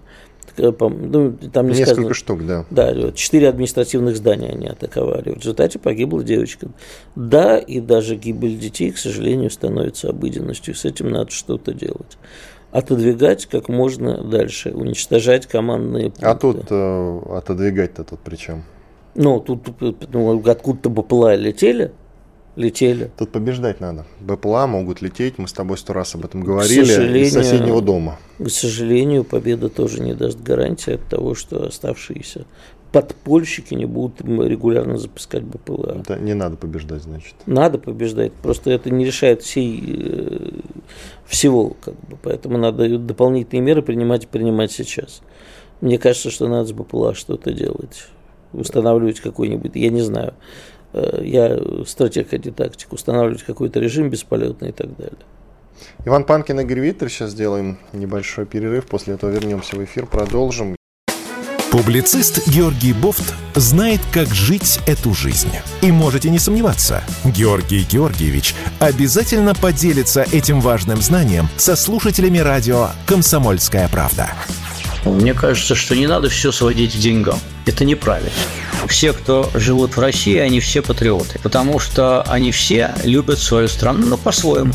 Э, 0.58 0.72
Ну, 0.80 1.36
там 1.52 1.66
не 1.68 1.72
Несколько 1.74 1.94
сказано- 1.96 2.14
штук, 2.14 2.46
да. 2.46 2.66
Да, 2.70 3.12
четыре 3.14 3.50
административных 3.50 4.16
здания 4.16 4.50
они 4.52 4.68
атаковали. 4.68 5.32
В 5.32 5.38
результате 5.40 5.80
погибла 5.80 6.24
девочка. 6.24 6.70
Да, 7.16 7.58
и 7.58 7.80
даже 7.80 8.16
гибель 8.16 8.56
детей, 8.60 8.92
к 8.92 9.00
сожалению, 9.00 9.50
становится 9.50 10.10
обыденностью. 10.10 10.76
С 10.76 10.86
этим 10.86 11.10
надо 11.10 11.32
что-то 11.32 11.74
делать. 11.74 12.18
Отодвигать 12.76 13.46
как 13.46 13.70
можно 13.70 14.22
дальше, 14.22 14.72
уничтожать 14.72 15.46
командные 15.46 16.10
пункты. 16.10 16.26
А 16.26 16.36
тут 16.36 16.66
э, 16.70 17.20
отодвигать-то 17.38 18.04
тут 18.04 18.20
при 18.20 18.36
чем? 18.36 18.64
Ну, 19.16 19.40
тут 19.40 19.62
ну, 20.12 20.46
откуда-то 20.46 20.90
БПЛА 20.90 21.36
летели, 21.36 21.94
летели. 22.58 23.12
Тут 23.18 23.32
побеждать 23.32 23.80
надо. 23.80 24.06
БПЛА 24.20 24.68
могут 24.68 25.02
лететь, 25.02 25.38
мы 25.38 25.48
с 25.48 25.54
тобой 25.54 25.78
сто 25.78 25.94
раз 25.94 26.16
об 26.16 26.26
этом 26.26 26.42
говорили, 26.42 27.20
из 27.20 27.32
соседнего 27.32 27.82
дома. 27.82 28.20
К 28.40 28.50
сожалению, 28.50 29.24
победа 29.24 29.70
тоже 29.70 30.02
не 30.02 30.14
даст 30.14 30.42
гарантии 30.42 30.96
от 30.96 31.06
того, 31.08 31.34
что 31.34 31.66
оставшиеся 31.66 32.46
подпольщики 32.96 33.74
не 33.74 33.86
будут 33.86 34.22
регулярно 34.22 34.98
запускать 34.98 35.44
БПЛА. 35.44 35.98
Это 36.00 36.18
не 36.18 36.34
надо 36.34 36.56
побеждать, 36.56 37.02
значит. 37.02 37.36
Надо 37.46 37.78
побеждать, 37.78 38.32
просто 38.32 38.72
это 38.72 38.90
не 38.90 39.04
решает 39.04 39.42
всей, 39.42 39.84
э, 39.86 40.50
всего, 41.26 41.76
как 41.82 41.96
бы, 41.96 42.18
поэтому 42.22 42.58
надо 42.58 42.98
дополнительные 42.98 43.62
меры 43.64 43.82
принимать 43.82 44.26
и 44.26 44.28
принимать 44.28 44.72
сейчас. 44.72 45.22
Мне 45.82 45.98
кажется, 45.98 46.30
что 46.30 46.48
надо 46.48 46.68
с 46.68 46.72
БПЛА 46.72 47.16
что-то 47.16 47.52
делать, 47.52 48.08
устанавливать 48.54 49.20
какой-нибудь, 49.20 49.72
я 49.76 49.90
не 49.90 50.02
знаю, 50.02 50.34
э, 50.94 51.22
я 51.24 51.60
стратег, 51.86 52.34
а 52.34 52.38
не 52.38 52.52
тактик, 52.52 52.94
устанавливать 52.94 53.44
какой-то 53.44 53.80
режим 53.80 54.10
бесполетный 54.10 54.70
и 54.70 54.74
так 54.74 54.96
далее. 54.96 55.18
Иван 56.06 56.24
Панкин, 56.24 56.62
Игорь 56.62 56.80
Виттер. 56.80 57.10
Сейчас 57.10 57.32
сделаем 57.32 57.80
небольшой 57.92 58.46
перерыв. 58.46 58.88
После 58.88 59.16
этого 59.16 59.30
вернемся 59.30 59.76
в 59.76 59.84
эфир, 59.84 60.06
продолжим. 60.06 60.76
Публицист 61.76 62.48
Георгий 62.48 62.94
Бофт 62.94 63.34
знает, 63.54 64.00
как 64.14 64.34
жить 64.34 64.80
эту 64.88 65.14
жизнь. 65.14 65.52
И 65.82 65.92
можете 65.92 66.30
не 66.30 66.40
сомневаться, 66.40 67.04
Георгий 67.26 67.84
Георгиевич 67.84 68.56
обязательно 68.80 69.54
поделится 69.54 70.22
этим 70.32 70.62
важным 70.62 71.02
знанием 71.02 71.50
со 71.58 71.76
слушателями 71.76 72.38
радио 72.38 72.92
«Комсомольская 73.06 73.90
правда». 73.90 74.30
Мне 75.04 75.34
кажется, 75.34 75.76
что 75.76 75.98
не 75.98 76.08
надо 76.08 76.30
все 76.30 76.54
сводить 76.54 76.96
к 76.96 76.98
деньгам. 76.98 77.38
Это 77.66 77.84
неправильно. 77.84 78.32
Все, 78.88 79.12
кто 79.12 79.52
живут 79.54 79.98
в 79.98 80.00
России, 80.00 80.38
они 80.38 80.62
все 80.62 80.82
патриоты, 80.82 81.40
потому 81.44 81.80
что 81.80 82.22
они 82.22 82.54
все 82.54 82.96
любят 83.04 83.38
свою 83.38 83.68
страну, 83.68 84.06
но 84.08 84.16
по-своему. 84.16 84.72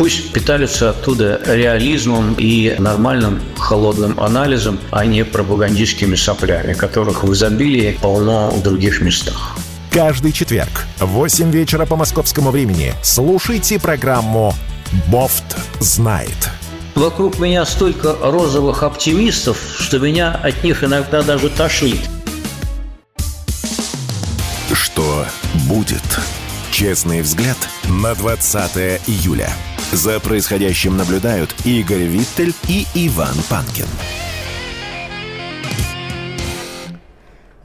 Пусть 0.00 0.32
питаются 0.32 0.88
оттуда 0.88 1.42
реализмом 1.44 2.34
и 2.38 2.74
нормальным 2.78 3.38
холодным 3.58 4.18
анализом, 4.18 4.80
а 4.90 5.04
не 5.04 5.26
пропагандистскими 5.26 6.14
соплями, 6.14 6.72
которых 6.72 7.22
в 7.22 7.30
изобилии 7.34 7.98
полно 8.00 8.48
в 8.48 8.62
других 8.62 9.02
местах. 9.02 9.58
Каждый 9.90 10.32
четверг 10.32 10.86
в 11.00 11.08
8 11.08 11.50
вечера 11.50 11.84
по 11.84 11.96
московскому 11.96 12.50
времени 12.50 12.94
слушайте 13.02 13.78
программу 13.78 14.54
«Бофт 15.08 15.44
знает». 15.80 16.48
Вокруг 16.94 17.38
меня 17.38 17.66
столько 17.66 18.16
розовых 18.22 18.82
оптимистов, 18.82 19.58
что 19.78 19.98
меня 19.98 20.32
от 20.32 20.64
них 20.64 20.82
иногда 20.82 21.22
даже 21.22 21.50
тошнит. 21.50 22.00
Что 24.72 25.26
будет? 25.68 26.00
Честный 26.70 27.20
взгляд 27.20 27.58
на 27.84 28.14
20 28.14 29.02
июля. 29.06 29.50
За 29.92 30.20
происходящим 30.20 30.96
наблюдают 30.96 31.52
Игорь 31.64 32.04
Виттель 32.04 32.54
и 32.68 32.86
Иван 32.94 33.34
Панкин. 33.50 33.86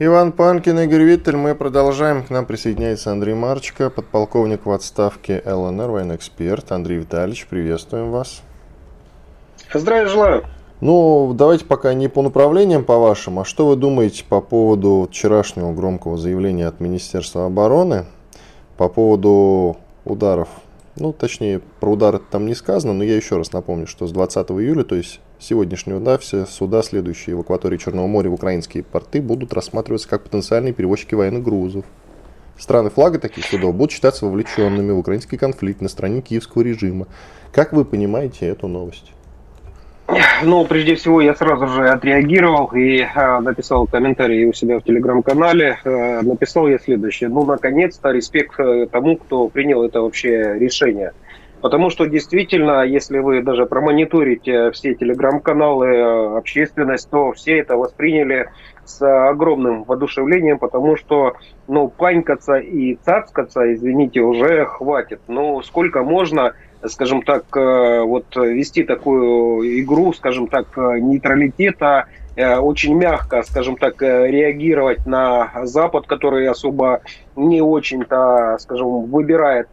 Иван 0.00 0.32
Панкин, 0.32 0.76
Игорь 0.80 1.02
Виттель. 1.02 1.36
Мы 1.36 1.54
продолжаем. 1.54 2.24
К 2.24 2.30
нам 2.30 2.44
присоединяется 2.44 3.12
Андрей 3.12 3.34
Марчика, 3.34 3.90
подполковник 3.90 4.66
в 4.66 4.72
отставке 4.72 5.40
ЛНР, 5.46 5.88
военный 5.88 6.16
эксперт. 6.16 6.72
Андрей 6.72 6.98
Витальевич, 6.98 7.46
приветствуем 7.46 8.10
вас. 8.10 8.42
Здравия 9.72 10.08
желаю. 10.08 10.44
Ну, 10.80 11.32
давайте 11.32 11.64
пока 11.64 11.94
не 11.94 12.08
по 12.08 12.22
направлениям 12.22 12.84
по 12.84 12.98
вашим, 12.98 13.38
а 13.38 13.44
что 13.44 13.68
вы 13.68 13.76
думаете 13.76 14.24
по 14.28 14.40
поводу 14.40 15.06
вчерашнего 15.08 15.72
громкого 15.72 16.18
заявления 16.18 16.66
от 16.66 16.80
Министерства 16.80 17.46
обороны 17.46 18.04
по 18.76 18.88
поводу 18.88 19.76
ударов? 20.04 20.48
Ну, 20.98 21.12
точнее, 21.12 21.60
про 21.80 21.92
удары 21.92 22.20
там 22.30 22.46
не 22.46 22.54
сказано, 22.54 22.94
но 22.94 23.04
я 23.04 23.16
еще 23.16 23.36
раз 23.36 23.52
напомню, 23.52 23.86
что 23.86 24.06
с 24.06 24.12
20 24.12 24.50
июля, 24.52 24.82
то 24.82 24.94
есть 24.94 25.20
сегодняшнего, 25.38 26.00
да, 26.00 26.16
все 26.16 26.46
суда, 26.46 26.82
следующие 26.82 27.36
в 27.36 27.40
акватории 27.40 27.76
Черного 27.76 28.06
моря 28.06 28.30
в 28.30 28.34
украинские 28.34 28.82
порты, 28.82 29.20
будут 29.20 29.52
рассматриваться 29.52 30.08
как 30.08 30.24
потенциальные 30.24 30.72
перевозчики 30.72 31.14
военных 31.14 31.42
грузов. 31.42 31.84
Страны 32.58 32.88
флага 32.88 33.18
таких 33.18 33.44
судов 33.44 33.74
будут 33.74 33.92
считаться 33.92 34.24
вовлеченными 34.24 34.92
в 34.92 34.98
украинский 34.98 35.36
конфликт 35.36 35.82
на 35.82 35.90
стороне 35.90 36.22
киевского 36.22 36.62
режима. 36.62 37.06
Как 37.52 37.74
вы 37.74 37.84
понимаете 37.84 38.46
эту 38.46 38.66
новость? 38.66 39.12
Ну, 40.42 40.64
прежде 40.66 40.94
всего, 40.94 41.20
я 41.20 41.34
сразу 41.34 41.66
же 41.66 41.88
отреагировал 41.88 42.66
и 42.68 43.00
э, 43.00 43.40
написал 43.40 43.86
комментарий 43.86 44.44
у 44.44 44.52
себя 44.52 44.78
в 44.78 44.84
телеграм-канале. 44.84 45.78
Э, 45.84 46.20
написал 46.22 46.68
я 46.68 46.78
следующее. 46.78 47.28
Ну, 47.28 47.44
наконец-то, 47.44 48.10
респект 48.10 48.58
э, 48.60 48.86
тому, 48.86 49.16
кто 49.16 49.48
принял 49.48 49.82
это 49.82 50.02
вообще 50.02 50.58
решение. 50.58 51.12
Потому 51.60 51.90
что 51.90 52.06
действительно, 52.06 52.84
если 52.84 53.18
вы 53.18 53.42
даже 53.42 53.66
промониторите 53.66 54.70
все 54.70 54.94
телеграм-каналы, 54.94 55.86
э, 55.86 56.36
общественность, 56.36 57.10
то 57.10 57.32
все 57.32 57.58
это 57.58 57.76
восприняли 57.76 58.50
с 58.84 59.02
огромным 59.02 59.82
воодушевлением, 59.82 60.58
потому 60.58 60.96
что, 60.96 61.34
ну, 61.66 61.88
панькаться 61.88 62.56
и 62.56 62.94
цацкаться, 62.94 63.74
извините, 63.74 64.20
уже 64.20 64.66
хватит. 64.66 65.20
Ну, 65.26 65.60
сколько 65.62 66.04
можно 66.04 66.54
скажем 66.88 67.22
так, 67.22 67.44
э, 67.56 68.02
вот 68.02 68.36
вести 68.36 68.84
такую 68.84 69.80
игру, 69.82 70.12
скажем 70.12 70.46
так, 70.46 70.66
э, 70.76 70.98
нейтралитета, 71.00 72.06
э, 72.36 72.56
очень 72.58 72.94
мягко, 72.94 73.42
скажем 73.42 73.76
так, 73.76 74.00
реагировать 74.02 75.06
на 75.06 75.50
Запад, 75.64 76.06
который 76.06 76.48
особо 76.48 77.00
не 77.34 77.62
очень-то, 77.62 78.56
скажем, 78.60 79.06
выбирает 79.06 79.68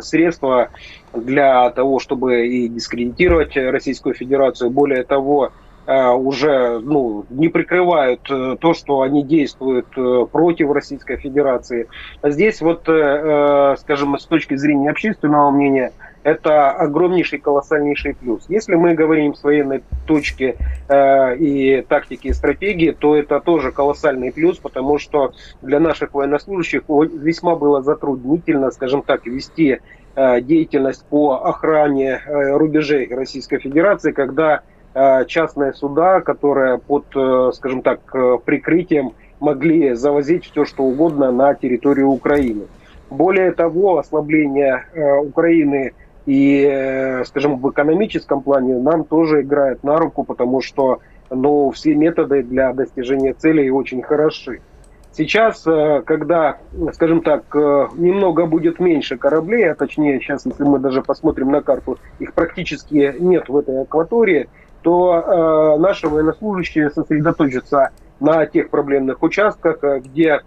средства 0.00 0.68
для 1.12 1.70
того, 1.70 1.98
чтобы 1.98 2.46
и 2.46 2.68
дискредитировать 2.68 3.56
Российскую 3.56 4.14
Федерацию. 4.14 4.70
Более 4.70 5.04
того, 5.04 5.50
уже 5.86 6.78
ну, 6.78 7.26
не 7.28 7.48
прикрывают 7.48 8.22
то, 8.22 8.74
что 8.74 9.02
они 9.02 9.22
действуют 9.22 9.86
против 10.30 10.70
Российской 10.70 11.18
Федерации. 11.18 11.88
Здесь 12.22 12.62
вот, 12.62 12.82
скажем, 12.82 14.18
с 14.18 14.24
точки 14.24 14.56
зрения 14.56 14.90
общественного 14.90 15.50
мнения, 15.50 15.92
это 16.24 16.70
огромнейший, 16.70 17.38
колоссальнейший 17.38 18.14
плюс. 18.14 18.46
Если 18.48 18.74
мы 18.74 18.94
говорим 18.94 19.34
с 19.34 19.44
военной 19.44 19.84
точки 20.06 20.56
э, 20.88 21.36
и 21.36 21.82
тактики 21.82 22.28
и 22.28 22.32
стратегии, 22.32 22.92
то 22.92 23.14
это 23.14 23.40
тоже 23.40 23.72
колоссальный 23.72 24.32
плюс, 24.32 24.58
потому 24.58 24.98
что 24.98 25.32
для 25.60 25.78
наших 25.80 26.14
военнослужащих 26.14 26.82
весьма 26.88 27.56
было 27.56 27.82
затруднительно, 27.82 28.70
скажем 28.70 29.02
так, 29.02 29.26
вести 29.26 29.80
э, 30.16 30.40
деятельность 30.40 31.04
по 31.10 31.34
охране 31.46 32.22
э, 32.24 32.56
рубежей 32.56 33.06
Российской 33.14 33.58
Федерации, 33.58 34.12
когда 34.12 34.62
э, 34.94 35.26
частные 35.26 35.74
суда, 35.74 36.22
которые 36.22 36.78
под, 36.78 37.04
э, 37.14 37.50
скажем 37.54 37.82
так, 37.82 38.00
э, 38.14 38.38
прикрытием 38.42 39.12
могли 39.40 39.92
завозить 39.92 40.46
все, 40.46 40.64
что 40.64 40.84
угодно 40.84 41.30
на 41.30 41.54
территорию 41.54 42.08
Украины. 42.08 42.62
Более 43.10 43.52
того, 43.52 43.98
ослабление 43.98 44.86
э, 44.94 45.18
Украины 45.18 45.92
и, 46.26 47.22
скажем, 47.26 47.58
в 47.58 47.70
экономическом 47.70 48.42
плане 48.42 48.78
нам 48.78 49.04
тоже 49.04 49.42
играет 49.42 49.82
на 49.84 49.96
руку, 49.98 50.24
потому 50.24 50.60
что 50.60 51.00
ну, 51.30 51.70
все 51.70 51.94
методы 51.94 52.42
для 52.42 52.72
достижения 52.72 53.34
целей 53.34 53.70
очень 53.70 54.02
хороши. 54.02 54.60
Сейчас, 55.12 55.62
когда, 55.62 56.58
скажем 56.92 57.22
так, 57.22 57.44
немного 57.54 58.46
будет 58.46 58.80
меньше 58.80 59.16
кораблей, 59.16 59.70
а 59.70 59.76
точнее 59.76 60.18
сейчас, 60.18 60.44
если 60.44 60.64
мы 60.64 60.80
даже 60.80 61.02
посмотрим 61.02 61.52
на 61.52 61.62
карту, 61.62 61.98
их 62.18 62.34
практически 62.34 63.14
нет 63.20 63.48
в 63.48 63.56
этой 63.56 63.82
акватории, 63.82 64.48
то 64.82 65.14
э, 65.14 65.80
наши 65.80 66.08
военнослужащие 66.08 66.90
сосредоточатся 66.90 67.90
на 68.18 68.44
тех 68.46 68.70
проблемных 68.70 69.22
участках, 69.22 69.82
где, 70.02 70.42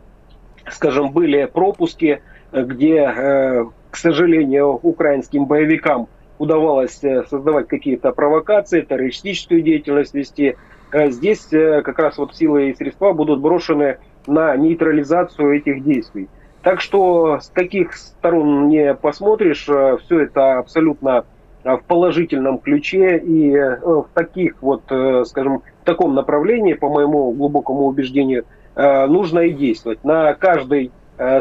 скажем, 0.69 1.11
были 1.11 1.45
пропуски, 1.45 2.21
где, 2.51 3.65
к 3.91 3.95
сожалению, 3.95 4.79
украинским 4.81 5.45
боевикам 5.45 6.07
удавалось 6.37 6.99
создавать 7.29 7.67
какие-то 7.67 8.11
провокации, 8.11 8.81
террористическую 8.81 9.61
деятельность 9.61 10.13
вести. 10.13 10.55
Здесь 10.93 11.47
как 11.49 11.99
раз 11.99 12.17
вот 12.17 12.35
силы 12.35 12.69
и 12.69 12.75
средства 12.75 13.13
будут 13.13 13.41
брошены 13.41 13.97
на 14.27 14.55
нейтрализацию 14.55 15.57
этих 15.57 15.83
действий. 15.83 16.27
Так 16.63 16.81
что 16.81 17.39
с 17.39 17.49
каких 17.49 17.93
сторон 17.93 18.67
не 18.67 18.93
посмотришь, 18.93 19.63
все 19.63 20.19
это 20.19 20.59
абсолютно 20.59 21.25
в 21.63 21.81
положительном 21.87 22.59
ключе 22.59 23.17
и 23.17 23.51
в 23.51 24.07
таких 24.13 24.61
вот, 24.61 24.83
скажем, 25.25 25.63
в 25.81 25.85
таком 25.85 26.13
направлении, 26.13 26.73
по 26.73 26.89
моему 26.89 27.31
глубокому 27.31 27.85
убеждению, 27.85 28.45
нужно 28.75 29.39
и 29.39 29.51
действовать. 29.51 30.03
На 30.03 30.33
каждый, 30.33 30.91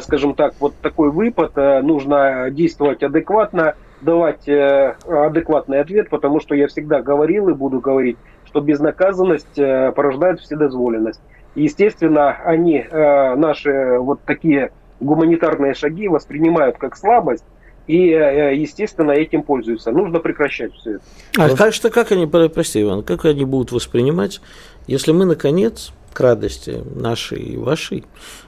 скажем 0.00 0.34
так, 0.34 0.54
вот 0.60 0.74
такой 0.82 1.10
выпад 1.10 1.56
нужно 1.82 2.48
действовать 2.50 3.02
адекватно, 3.02 3.74
давать 4.00 4.48
адекватный 4.48 5.80
ответ, 5.80 6.08
потому 6.08 6.40
что 6.40 6.54
я 6.54 6.66
всегда 6.68 7.02
говорил 7.02 7.48
и 7.48 7.54
буду 7.54 7.80
говорить, 7.80 8.16
что 8.44 8.60
безнаказанность 8.60 9.54
порождает 9.56 10.40
вседозволенность. 10.40 11.20
Естественно, 11.54 12.36
они 12.44 12.86
наши 12.90 13.98
вот 13.98 14.20
такие 14.26 14.72
гуманитарные 15.00 15.74
шаги 15.74 16.08
воспринимают 16.08 16.78
как 16.78 16.96
слабость, 16.96 17.44
и, 17.86 18.10
э, 18.10 18.56
естественно, 18.56 19.12
этим 19.12 19.42
пользуются. 19.42 19.92
Нужно 19.92 20.18
прекращать 20.18 20.74
все 20.74 20.94
это. 20.94 21.02
А 21.38 21.56
как, 21.56 21.72
что, 21.72 21.90
как 21.90 22.10
они, 22.10 22.26
прости, 22.26 22.82
Иван, 22.82 23.02
как 23.04 23.24
они 23.24 23.44
будут 23.44 23.70
воспринимать, 23.72 24.40
если 24.86 25.12
мы, 25.12 25.24
наконец, 25.24 25.92
к 26.16 26.20
радости 26.20 26.82
нашей 26.94 27.42
и 27.42 27.56
вашей, 27.58 28.04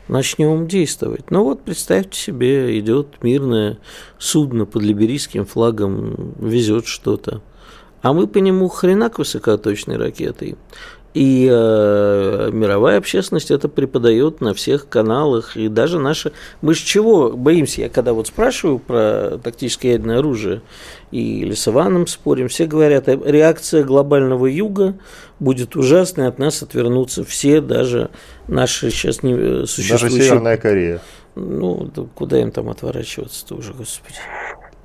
начнем 0.09 0.67
действовать. 0.67 1.31
Ну 1.31 1.45
вот, 1.45 1.61
представьте 1.61 2.19
себе, 2.19 2.79
идет 2.79 3.23
мирное 3.23 3.77
судно 4.17 4.65
под 4.65 4.85
либерийским 4.85 5.45
флагом, 5.45 6.33
везет 6.39 6.87
что-то. 6.87 7.43
А 8.01 8.15
мы 8.15 8.27
по 8.27 8.39
нему 8.39 8.69
хренак 8.69 9.19
высокоточной 9.19 9.99
ракетой. 9.99 10.57
И 11.15 11.49
э, 11.51 12.51
мировая 12.53 12.99
общественность 12.99 13.51
это 13.51 13.69
преподает 13.69 14.41
на 14.41 14.53
всех 14.55 14.89
каналах. 14.89 15.57
И 15.57 15.69
даже 15.69 15.99
наши... 15.99 16.33
Мы 16.61 16.75
же 16.75 16.85
чего 16.85 17.31
боимся? 17.31 17.83
Я 17.83 17.89
когда 17.89 18.13
вот 18.13 18.27
спрашиваю 18.27 18.79
про 18.79 19.39
тактическое 19.43 19.93
ядерное 19.93 20.19
оружие, 20.19 20.61
и 21.11 21.41
или 21.41 21.55
с 21.55 21.67
Иваном 21.67 22.07
спорим, 22.07 22.49
все 22.49 22.67
говорят, 22.67 23.09
«Э, 23.09 23.19
реакция 23.25 23.85
глобального 23.85 24.47
юга 24.47 24.95
будет 25.41 25.77
ужасной, 25.77 26.29
от 26.29 26.39
нас 26.39 26.63
отвернутся 26.63 27.25
все, 27.25 27.61
даже 27.61 28.11
наши 28.47 28.91
сейчас 28.91 29.23
не 29.23 29.33
э, 29.33 29.67
существующие... 29.67 30.11
Даже 30.11 30.29
Северная 30.29 30.57
Корея. 30.59 31.01
Ну, 31.35 31.91
куда 32.15 32.41
им 32.41 32.51
там 32.51 32.69
отворачиваться-то 32.69 33.55
уже, 33.55 33.73
господи. 33.73 34.17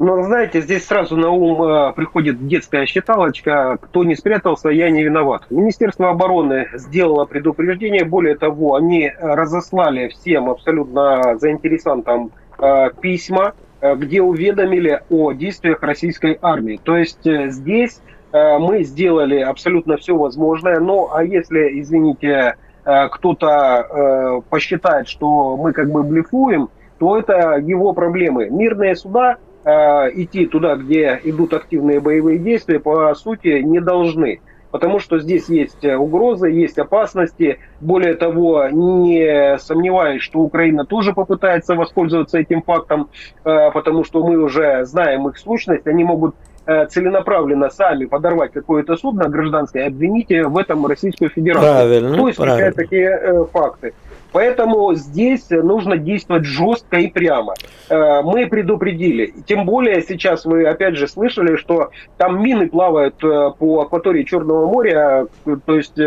Ну, 0.05 0.21
знаете, 0.21 0.59
здесь 0.59 0.85
сразу 0.85 1.15
на 1.15 1.29
ум 1.29 1.63
э, 1.63 1.93
приходит 1.93 2.45
детская 2.45 2.85
считалочка 2.85 3.77
«Кто 3.79 4.03
не 4.03 4.17
спрятался, 4.17 4.67
я 4.67 4.89
не 4.89 5.01
виноват». 5.01 5.45
Министерство 5.49 6.09
обороны 6.09 6.67
сделало 6.73 7.23
предупреждение. 7.23 8.03
Более 8.03 8.35
того, 8.35 8.75
они 8.75 9.13
разослали 9.17 10.09
всем 10.09 10.49
абсолютно 10.49 11.37
заинтересантам 11.37 12.31
э, 12.59 12.89
письма, 12.99 13.53
э, 13.79 13.95
где 13.95 14.21
уведомили 14.21 15.01
о 15.09 15.31
действиях 15.31 15.81
российской 15.81 16.37
армии. 16.41 16.81
То 16.83 16.97
есть 16.97 17.23
здесь 17.23 18.01
мы 18.33 18.83
сделали 18.83 19.39
абсолютно 19.39 19.95
все 19.95 20.17
возможное. 20.17 20.81
Но, 20.81 21.11
а 21.13 21.23
если, 21.23 21.79
извините, 21.79 22.55
кто-то 22.83 24.41
посчитает, 24.49 25.07
что 25.07 25.55
мы 25.55 25.71
как 25.71 25.91
бы 25.91 26.01
блефуем, 26.01 26.69
то 26.97 27.15
это 27.15 27.57
его 27.57 27.93
проблемы. 27.93 28.49
Мирные 28.49 28.95
суда 28.95 29.37
идти 29.65 30.45
туда, 30.45 30.75
где 30.75 31.19
идут 31.23 31.53
активные 31.53 31.99
боевые 31.99 32.37
действия, 32.37 32.79
по 32.79 33.13
сути, 33.15 33.61
не 33.61 33.79
должны. 33.79 34.41
Потому 34.71 34.97
что 34.97 35.19
здесь 35.19 35.49
есть 35.49 35.85
угрозы, 35.85 36.49
есть 36.49 36.79
опасности. 36.79 37.59
Более 37.79 38.15
того, 38.15 38.67
не 38.71 39.59
сомневаюсь, 39.59 40.23
что 40.23 40.39
Украина 40.39 40.83
тоже 40.83 41.13
попытается 41.13 41.75
воспользоваться 41.75 42.39
этим 42.39 42.63
фактом, 42.63 43.09
э, 43.45 43.69
потому 43.71 44.03
что 44.03 44.25
мы 44.27 44.35
уже 44.37 44.83
знаем 44.85 45.29
их 45.29 45.37
сущность. 45.37 45.85
Они 45.85 46.03
могут 46.03 46.33
э, 46.65 46.87
целенаправленно 46.87 47.69
сами 47.69 48.05
подорвать 48.05 48.51
какое-то 48.51 48.95
судно 48.95 49.29
гражданское, 49.29 49.85
обвините 49.85 50.45
в 50.47 50.57
этом 50.57 50.87
Российскую 50.87 51.29
Федерацию. 51.29 51.71
Правильно, 51.71 52.17
То 52.17 52.27
есть 52.27 52.39
правильно. 52.39 52.71
такие 52.71 53.45
факты. 53.53 53.93
Поэтому 54.33 54.95
здесь 54.95 55.47
нужно 55.51 55.95
действовать 55.95 56.43
жестко 56.43 56.97
и 56.97 57.07
прямо. 57.07 57.53
Э, 57.87 58.23
мы 58.23 58.47
предупредили. 58.47 59.31
Тем 59.45 59.65
более 59.65 60.01
сейчас 60.01 60.43
вы 60.43 60.65
опять 60.65 60.95
же 60.95 61.07
слышали, 61.07 61.55
что 61.55 61.91
там 62.17 62.43
мины 62.43 62.67
плавают 62.67 63.23
э, 63.23 63.51
по 63.57 63.81
акватории 63.81 64.23
Черного 64.23 64.65
моря, 64.65 65.27
э, 65.45 65.55
то 65.63 65.77
есть 65.77 65.97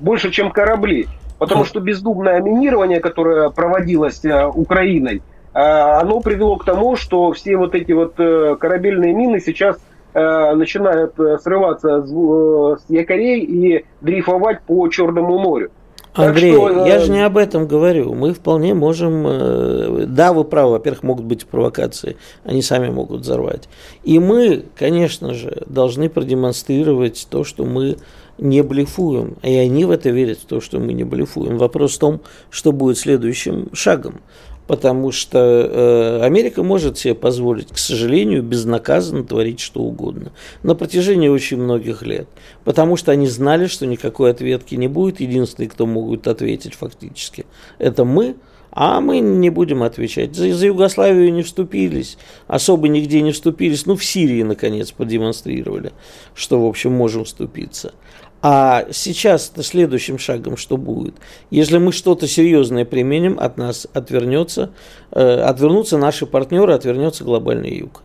больше, 0.00 0.30
чем 0.30 0.50
корабли. 0.50 1.06
Потому 1.38 1.64
что 1.66 1.80
бездумное 1.80 2.40
минирование, 2.40 3.00
которое 3.00 3.50
проводилось 3.50 4.22
Украиной, 4.54 5.20
оно 5.52 6.20
привело 6.20 6.56
к 6.56 6.64
тому, 6.64 6.96
что 6.96 7.32
все 7.32 7.56
вот 7.56 7.74
эти 7.74 7.92
вот 7.92 8.14
корабельные 8.14 9.12
мины 9.12 9.40
сейчас 9.40 9.76
начинают 10.14 11.16
срываться 11.42 12.02
с 12.02 12.84
якорей 12.88 13.40
и 13.40 13.84
дрейфовать 14.00 14.62
по 14.62 14.88
Черному 14.88 15.38
морю. 15.38 15.70
Андрей, 16.14 16.52
что, 16.52 16.86
я 16.86 17.00
же 17.00 17.10
не 17.10 17.24
об 17.24 17.36
этом 17.36 17.66
говорю. 17.66 18.14
Мы 18.14 18.34
вполне 18.34 18.72
можем... 18.72 19.26
Э, 19.26 20.04
да, 20.06 20.32
вы 20.32 20.44
правы, 20.44 20.72
во-первых, 20.72 21.02
могут 21.02 21.24
быть 21.24 21.44
провокации. 21.44 22.16
Они 22.44 22.62
сами 22.62 22.88
могут 22.88 23.22
взорвать. 23.22 23.68
И 24.04 24.20
мы, 24.20 24.64
конечно 24.76 25.34
же, 25.34 25.64
должны 25.66 26.08
продемонстрировать 26.08 27.26
то, 27.28 27.42
что 27.42 27.64
мы 27.64 27.96
не 28.38 28.62
блефуем. 28.62 29.36
И 29.42 29.54
они 29.56 29.84
в 29.84 29.90
это 29.90 30.10
верят, 30.10 30.38
в 30.38 30.46
то, 30.46 30.60
что 30.60 30.78
мы 30.78 30.92
не 30.92 31.04
блефуем. 31.04 31.58
Вопрос 31.58 31.96
в 31.96 31.98
том, 31.98 32.20
что 32.48 32.70
будет 32.70 32.96
следующим 32.96 33.68
шагом 33.72 34.20
потому 34.66 35.12
что 35.12 35.38
э, 35.38 36.20
Америка 36.22 36.62
может 36.62 36.98
себе 36.98 37.14
позволить, 37.14 37.68
к 37.68 37.78
сожалению, 37.78 38.42
безнаказанно 38.42 39.24
творить 39.24 39.60
что 39.60 39.80
угодно 39.80 40.32
на 40.62 40.74
протяжении 40.74 41.28
очень 41.28 41.58
многих 41.58 42.02
лет, 42.02 42.28
потому 42.64 42.96
что 42.96 43.12
они 43.12 43.26
знали, 43.26 43.66
что 43.66 43.86
никакой 43.86 44.30
ответки 44.30 44.74
не 44.74 44.88
будет. 44.88 45.20
Единственный, 45.20 45.68
кто 45.68 45.86
могут 45.86 46.26
ответить 46.26 46.74
фактически, 46.74 47.46
это 47.78 48.04
мы, 48.04 48.36
а 48.74 49.00
мы 49.00 49.20
не 49.20 49.50
будем 49.50 49.82
отвечать. 49.82 50.34
За, 50.34 50.52
за 50.52 50.66
Югославию 50.66 51.32
не 51.32 51.42
вступились, 51.42 52.18
особо 52.48 52.88
нигде 52.88 53.22
не 53.22 53.30
вступились. 53.32 53.86
Ну, 53.86 53.94
в 53.96 54.04
Сирии, 54.04 54.42
наконец, 54.42 54.90
продемонстрировали, 54.90 55.92
что, 56.34 56.60
в 56.60 56.66
общем, 56.66 56.92
можем 56.92 57.24
вступиться. 57.24 57.94
А 58.46 58.84
сейчас 58.92 59.52
следующим 59.56 60.18
шагом 60.18 60.58
что 60.58 60.76
будет? 60.76 61.14
Если 61.48 61.78
мы 61.78 61.92
что-то 61.92 62.28
серьезное 62.28 62.84
применим, 62.84 63.38
от 63.40 63.56
нас 63.56 63.86
отвернется, 63.94 64.70
э, 65.12 65.40
отвернутся 65.40 65.96
наши 65.96 66.26
партнеры, 66.26 66.74
отвернется 66.74 67.24
глобальный 67.24 67.74
юг. 67.74 68.02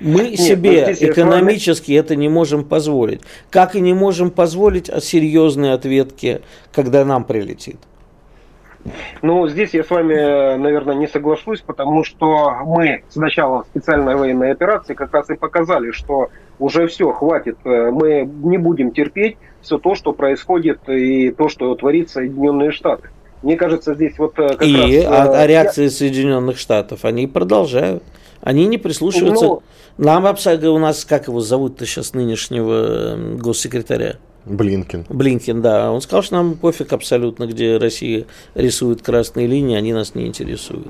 Мы 0.00 0.28
Нет, 0.28 0.38
себе 0.38 0.94
экономически 1.00 1.92
это 1.92 2.14
не 2.14 2.28
можем 2.28 2.62
позволить. 2.62 3.22
Как 3.48 3.74
и 3.74 3.80
не 3.80 3.94
можем 3.94 4.30
позволить 4.30 4.90
серьезные 5.02 5.72
ответки, 5.72 6.42
когда 6.70 7.06
нам 7.06 7.24
прилетит. 7.24 7.78
Ну, 9.22 9.48
здесь 9.48 9.74
я 9.74 9.82
с 9.82 9.90
вами, 9.90 10.56
наверное, 10.56 10.94
не 10.94 11.08
соглашусь, 11.08 11.60
потому 11.60 12.04
что 12.04 12.50
мы 12.64 13.02
с 13.08 13.16
начала 13.16 13.64
специальной 13.70 14.16
военной 14.16 14.52
операции 14.52 14.94
как 14.94 15.12
раз 15.12 15.28
и 15.30 15.34
показали, 15.34 15.90
что 15.90 16.30
уже 16.58 16.86
все, 16.86 17.12
хватит, 17.12 17.58
э, 17.64 17.90
мы 17.90 18.22
не 18.24 18.58
будем 18.58 18.92
терпеть 18.92 19.36
все 19.60 19.78
то, 19.78 19.94
что 19.94 20.12
происходит 20.12 20.88
и 20.88 21.30
то, 21.30 21.48
что 21.48 21.74
творит 21.74 22.10
Соединенные 22.10 22.70
Штаты. 22.70 23.10
Мне 23.42 23.56
кажется, 23.56 23.94
здесь 23.94 24.18
вот 24.18 24.38
э, 24.38 24.48
как 24.48 24.62
и 24.62 25.00
раз... 25.00 25.06
А, 25.06 25.42
а 25.42 25.46
реакции 25.46 25.84
я... 25.84 25.90
Соединенных 25.90 26.58
Штатов, 26.58 27.04
они 27.04 27.26
продолжают. 27.26 28.02
Они 28.40 28.66
не 28.66 28.78
прислушиваются. 28.78 29.46
Ну, 29.46 29.62
Нам 29.98 30.24
у 30.24 30.78
нас, 30.78 31.04
как 31.04 31.28
его 31.28 31.40
зовут-то 31.40 31.86
сейчас, 31.86 32.14
нынешнего 32.14 33.16
госсекретаря? 33.36 34.16
Блинкин. 34.44 35.04
Блинкин, 35.08 35.60
да. 35.62 35.92
Он 35.92 36.00
сказал, 36.00 36.22
что 36.22 36.36
нам 36.36 36.54
пофиг 36.54 36.92
абсолютно, 36.92 37.46
где 37.46 37.76
Россия 37.76 38.24
рисует 38.54 39.02
красные 39.02 39.46
линии, 39.46 39.76
они 39.76 39.92
нас 39.92 40.14
не 40.14 40.26
интересуют. 40.26 40.88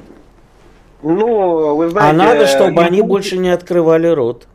Ну, 1.02 1.76
вы 1.76 1.88
знаете... 1.88 2.10
А 2.10 2.12
надо, 2.12 2.46
чтобы 2.46 2.82
они 2.82 3.02
больше 3.02 3.36
не 3.36 3.50
открывали 3.50 4.08
рот. 4.08 4.46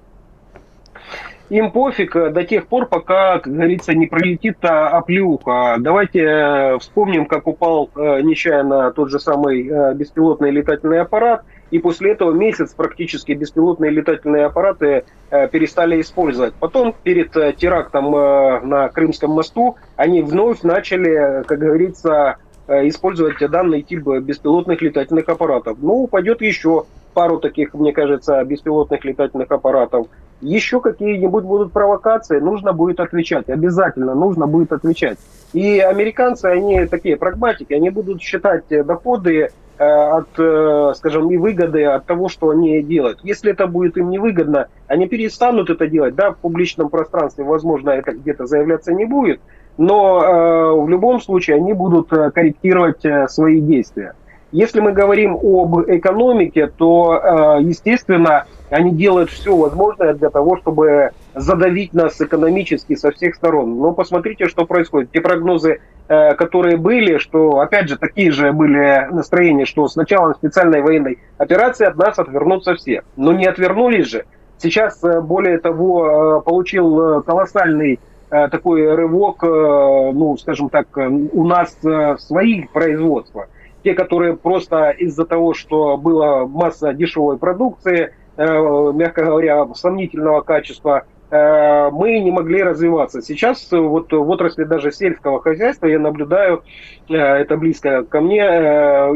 Им 1.49 1.71
пофиг 1.71 2.15
э, 2.15 2.29
до 2.32 2.43
тех 2.43 2.67
пор, 2.67 2.88
пока, 2.88 3.39
как 3.39 3.53
говорится, 3.53 3.93
не 3.93 4.08
пролетит 4.08 4.58
оплюха. 4.62 5.75
Давайте 5.79 6.21
э, 6.21 6.77
вспомним, 6.79 7.27
как 7.27 7.47
упал 7.47 7.91
э, 7.95 8.21
нечаянно 8.21 8.91
тот 8.91 9.12
же 9.12 9.19
самый 9.19 9.93
беспилотный 9.93 10.51
летательный 10.51 11.01
аппарат, 11.01 11.43
и 11.73 11.79
после 11.79 12.12
этого 12.12 12.31
месяц 12.31 12.71
практически 12.75 13.31
беспилотные 13.31 13.89
летательные 13.89 14.45
аппараты 14.45 15.05
э, 15.31 15.47
перестали 15.47 15.99
использовать. 16.01 16.53
Потом 16.53 16.93
перед 17.01 17.36
э, 17.36 17.51
терактом 17.53 18.15
э, 18.15 18.59
на 18.59 18.89
Крымском 18.89 19.31
мосту 19.31 19.75
они 19.95 20.21
вновь 20.21 20.62
начали, 20.62 21.41
как 21.47 21.57
говорится, 21.57 22.38
использовать 22.67 23.39
данный 23.49 23.81
тип 23.81 24.07
беспилотных 24.07 24.83
летательных 24.83 25.27
аппаратов. 25.27 25.79
Ну, 25.81 26.03
упадет 26.03 26.41
еще 26.41 26.86
пару 27.15 27.39
таких, 27.39 27.73
мне 27.73 27.91
кажется, 27.91 28.43
беспилотных 28.43 29.03
летательных 29.03 29.51
аппаратов. 29.51 30.07
Еще 30.41 30.79
какие-нибудь 30.79 31.43
будут 31.43 31.73
провокации, 31.73 32.39
нужно 32.39 32.71
будет 32.71 32.99
отвечать. 32.99 33.49
Обязательно 33.49 34.13
нужно 34.13 34.45
будет 34.45 34.71
отвечать. 34.71 35.17
И 35.53 35.79
американцы, 35.79 36.45
они 36.45 36.86
такие 36.86 37.17
прагматики, 37.17 37.73
они 37.73 37.89
будут 37.89 38.21
считать 38.21 38.65
доходы 38.69 39.49
от, 39.84 40.28
э, 40.38 40.93
скажем, 40.96 41.32
и 41.32 41.38
выгоды 41.38 41.84
от 41.84 42.06
того, 42.06 42.30
что 42.30 42.50
они 42.50 42.82
делают. 42.82 43.19
Если 43.24 43.52
это 43.52 43.67
будет 43.67 43.98
им 43.98 44.10
невыгодно, 44.10 44.67
они 44.88 45.08
перестанут 45.08 45.69
это 45.69 45.88
делать. 45.88 46.15
Да, 46.15 46.32
в 46.32 46.38
публичном 46.38 46.89
пространстве, 46.89 47.43
возможно, 47.43 47.91
это 47.91 48.12
где-то 48.12 48.46
заявляться 48.46 48.93
не 48.93 49.06
будет, 49.06 49.39
но 49.78 50.24
э, 50.24 50.82
в 50.82 50.89
любом 50.89 51.22
случае 51.22 51.58
они 51.58 51.74
будут 51.74 52.10
корректировать 52.10 53.04
свои 53.30 53.60
действия. 53.60 54.13
Если 54.52 54.80
мы 54.82 54.91
говорим 54.91 55.36
об 55.36 55.82
экономике, 55.88 56.67
то, 56.67 57.58
естественно, 57.60 58.46
они 58.73 58.91
делают 58.91 59.29
все 59.29 59.55
возможное 59.55 60.13
для 60.13 60.29
того, 60.29 60.57
чтобы 60.57 61.12
задавить 61.36 61.93
нас 61.93 62.19
экономически 62.19 62.95
со 62.95 63.12
всех 63.12 63.36
сторон. 63.36 63.77
Но 63.77 63.93
посмотрите, 63.93 64.47
что 64.47 64.65
происходит. 64.65 65.12
Те 65.12 65.21
прогнозы, 65.21 65.79
э, 66.07 66.33
которые 66.33 66.77
были, 66.77 67.19
что, 67.19 67.59
опять 67.59 67.88
же, 67.88 67.97
такие 67.97 68.31
же 68.31 68.51
были 68.51 69.07
настроения, 69.12 69.65
что 69.65 69.88
с 69.88 69.95
началом 69.95 70.33
специальной 70.33 70.81
военной 70.81 71.19
операции 71.38 71.86
от 71.86 71.97
нас 71.97 72.17
отвернутся 72.17 72.73
все. 72.73 73.03
Но 73.15 73.31
не 73.31 73.45
отвернулись 73.45 74.07
же. 74.07 74.25
Сейчас, 74.57 75.03
э, 75.03 75.21
более 75.21 75.59
того, 75.59 76.39
э, 76.39 76.41
получил 76.41 77.21
колоссальный 77.21 77.99
такой 78.29 78.95
рывок, 78.95 79.43
ну, 79.43 80.36
скажем 80.39 80.69
так, 80.69 80.88
у 80.97 81.45
нас 81.45 81.77
своих 82.17 82.71
производства. 82.71 83.45
Те, 83.83 83.93
которые 83.93 84.36
просто 84.36 84.89
из-за 84.89 85.25
того, 85.25 85.53
что 85.53 85.97
была 85.97 86.47
масса 86.47 86.93
дешевой 86.93 87.38
продукции, 87.38 88.12
мягко 88.38 89.24
говоря, 89.24 89.65
сомнительного 89.76 90.41
качества, 90.41 91.06
э, 91.30 91.89
мы 91.91 92.19
не 92.19 92.32
могли 92.32 92.63
развиваться. 92.63 93.22
Сейчас 93.22 93.67
вот 93.72 94.12
в 94.12 94.30
отрасли 94.30 94.63
даже 94.63 94.91
сельского 94.91 95.41
хозяйства 95.41 95.88
я 95.88 96.00
наблюдаю, 96.00 96.63
э, 97.10 97.15
это 97.15 97.58
близко 97.58 98.04
ко 98.04 98.22
мне, 98.22 98.46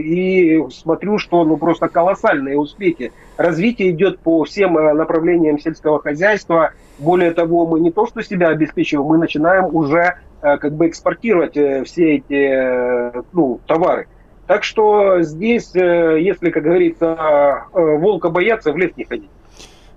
и 0.01 0.63
смотрю, 0.71 1.17
что 1.17 1.43
ну 1.45 1.57
просто 1.57 1.87
колоссальные 1.87 2.57
успехи. 2.57 3.11
Развитие 3.37 3.91
идет 3.91 4.19
по 4.19 4.43
всем 4.43 4.73
направлениям 4.73 5.59
сельского 5.59 5.99
хозяйства. 5.99 6.71
Более 6.99 7.31
того, 7.31 7.67
мы 7.67 7.79
не 7.79 7.91
то 7.91 8.07
что 8.07 8.21
себя 8.21 8.49
обеспечиваем, 8.49 9.07
мы 9.07 9.17
начинаем 9.17 9.75
уже 9.75 10.15
как 10.41 10.73
бы 10.73 10.87
экспортировать 10.87 11.53
все 11.53 12.17
эти 12.17 13.11
ну, 13.33 13.59
товары. 13.65 14.07
Так 14.47 14.63
что 14.63 15.21
здесь, 15.21 15.75
э, 15.75 16.21
если, 16.21 16.49
как 16.51 16.63
говорится, 16.63 17.65
э, 17.73 17.97
волка 17.97 18.29
бояться, 18.29 18.71
в 18.71 18.77
лес 18.77 18.91
не 18.95 19.03
ходить. 19.03 19.29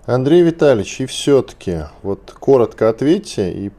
Андрей 0.06 0.42
Витальевич, 0.42 1.00
и 1.00 1.06
все-таки, 1.06 1.84
вот 2.02 2.34
коротко 2.38 2.88
ответьте, 2.88 3.52
и 3.52 3.70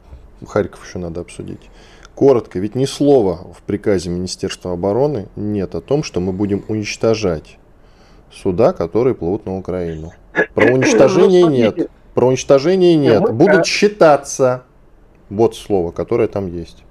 Харьков 0.46 0.86
еще 0.86 0.98
надо 0.98 1.20
обсудить. 1.20 1.70
Коротко, 2.14 2.58
ведь 2.58 2.74
ни 2.74 2.86
слова 2.86 3.52
в 3.54 3.62
приказе 3.62 4.08
Министерства 4.08 4.72
обороны 4.72 5.28
нет 5.36 5.74
о 5.74 5.80
том, 5.80 6.02
что 6.02 6.20
мы 6.20 6.32
будем 6.32 6.64
уничтожать 6.68 7.58
суда, 8.32 8.72
которые 8.72 9.14
плывут 9.14 9.44
на 9.44 9.58
Украину. 9.58 10.12
Про 10.54 10.68
ну, 10.68 10.74
уничтожение 10.74 11.44
нет. 11.44 11.90
Про 12.14 12.28
уничтожение 12.28 12.96
нет. 12.96 13.32
Будут 13.32 13.66
считаться. 13.66 14.64
Вот 15.28 15.56
слово, 15.56 15.92
которое 15.92 16.28
там 16.28 16.46
есть. 16.46 16.84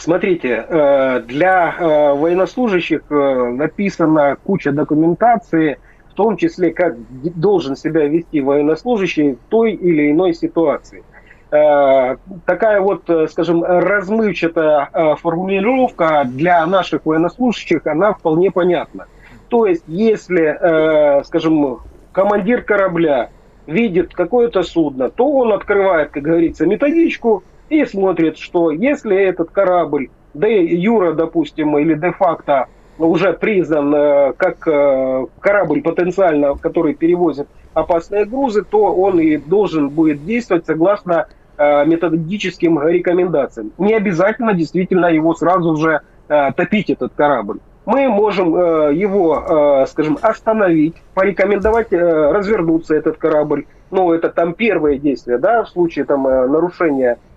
Смотрите, 0.00 0.64
э, 0.66 1.20
для 1.26 1.74
э, 1.78 2.14
военнослужащих 2.14 3.02
э, 3.10 3.14
написана 3.50 4.38
куча 4.42 4.72
документации, 4.72 5.78
в 6.08 6.14
том 6.14 6.38
числе, 6.38 6.72
как 6.72 6.96
должен 7.36 7.76
себя 7.76 8.06
вести 8.06 8.40
военнослужащий 8.40 9.32
в 9.32 9.38
той 9.50 9.72
или 9.72 10.10
иной 10.10 10.34
ситуации. 10.34 11.04
Такая 11.50 12.80
вот, 12.80 13.10
скажем, 13.30 13.64
размывчатая 13.64 15.16
формулировка 15.16 16.22
для 16.24 16.64
наших 16.64 17.04
военнослужащих, 17.04 17.86
она 17.88 18.12
вполне 18.12 18.52
понятна. 18.52 19.06
То 19.48 19.66
есть, 19.66 19.82
если, 19.88 21.24
скажем, 21.24 21.80
командир 22.12 22.62
корабля 22.62 23.30
видит 23.66 24.14
какое-то 24.14 24.62
судно, 24.62 25.10
то 25.10 25.28
он 25.28 25.52
открывает, 25.52 26.10
как 26.10 26.22
говорится, 26.22 26.66
методичку, 26.66 27.42
и 27.70 27.84
смотрит, 27.86 28.36
что 28.36 28.70
если 28.70 29.16
этот 29.16 29.50
корабль, 29.50 30.10
и 30.34 30.76
Юра, 30.76 31.12
допустим, 31.14 31.78
или 31.78 31.94
де-факто 31.94 32.66
уже 32.98 33.32
признан 33.32 33.94
э, 33.94 34.32
как 34.36 34.66
э, 34.68 35.26
корабль 35.40 35.80
потенциально, 35.80 36.54
который 36.56 36.94
перевозит 36.94 37.48
опасные 37.72 38.26
грузы, 38.26 38.62
то 38.62 38.92
он 38.92 39.18
и 39.20 39.38
должен 39.38 39.88
будет 39.88 40.24
действовать 40.26 40.66
согласно 40.66 41.28
э, 41.56 41.86
методическим 41.86 42.86
рекомендациям. 42.86 43.72
Не 43.78 43.94
обязательно 43.94 44.52
действительно 44.52 45.06
его 45.06 45.34
сразу 45.34 45.76
же 45.76 46.00
топить, 46.28 46.90
этот 46.90 47.12
корабль. 47.14 47.58
Мы 47.86 48.08
можем 48.08 48.54
его, 48.94 49.84
скажем, 49.88 50.16
остановить, 50.22 50.94
порекомендовать 51.12 51.92
развернуться 51.92 52.94
этот 52.94 53.16
корабль. 53.16 53.66
Ну, 53.90 54.12
это 54.12 54.28
там 54.28 54.54
первое 54.54 54.96
действие, 54.96 55.38
да, 55.38 55.64
в 55.64 55.70
случае 55.70 56.04
там 56.04 56.22
нарушения 56.22 57.14
Э, 57.14 57.29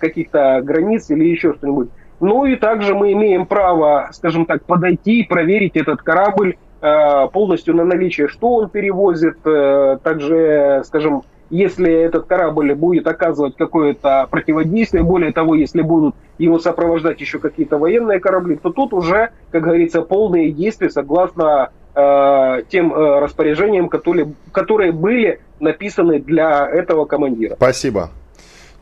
каких-то 0.00 0.60
границ 0.62 1.10
или 1.10 1.24
еще 1.24 1.54
что-нибудь. 1.54 1.90
Ну 2.20 2.46
и 2.46 2.56
также 2.56 2.94
мы 2.94 3.12
имеем 3.12 3.46
право, 3.46 4.08
скажем 4.12 4.46
так, 4.46 4.64
подойти 4.64 5.20
и 5.20 5.26
проверить 5.26 5.76
этот 5.76 6.02
корабль 6.02 6.56
э, 6.80 7.28
полностью 7.32 7.74
на 7.74 7.84
наличие, 7.84 8.28
что 8.28 8.54
он 8.54 8.70
перевозит. 8.70 9.36
Э, 9.44 9.98
также, 10.02 10.82
скажем, 10.84 11.22
если 11.50 11.92
этот 11.92 12.26
корабль 12.26 12.74
будет 12.74 13.06
оказывать 13.06 13.56
какое-то 13.56 14.26
противодействие, 14.30 15.02
более 15.02 15.32
того, 15.32 15.54
если 15.54 15.82
будут 15.82 16.14
его 16.38 16.58
сопровождать 16.58 17.20
еще 17.20 17.38
какие-то 17.38 17.78
военные 17.78 18.20
корабли, 18.20 18.56
то 18.56 18.70
тут 18.70 18.92
уже, 18.92 19.30
как 19.50 19.62
говорится, 19.62 20.02
полные 20.02 20.50
действия 20.50 20.90
согласно 20.90 21.70
э, 21.94 22.62
тем 22.68 22.92
э, 22.92 23.20
распоряжениям, 23.20 23.88
которые, 23.88 24.32
которые 24.52 24.92
были 24.92 25.40
написаны 25.60 26.18
для 26.18 26.66
этого 26.66 27.04
командира. 27.04 27.56
Спасибо. 27.56 28.10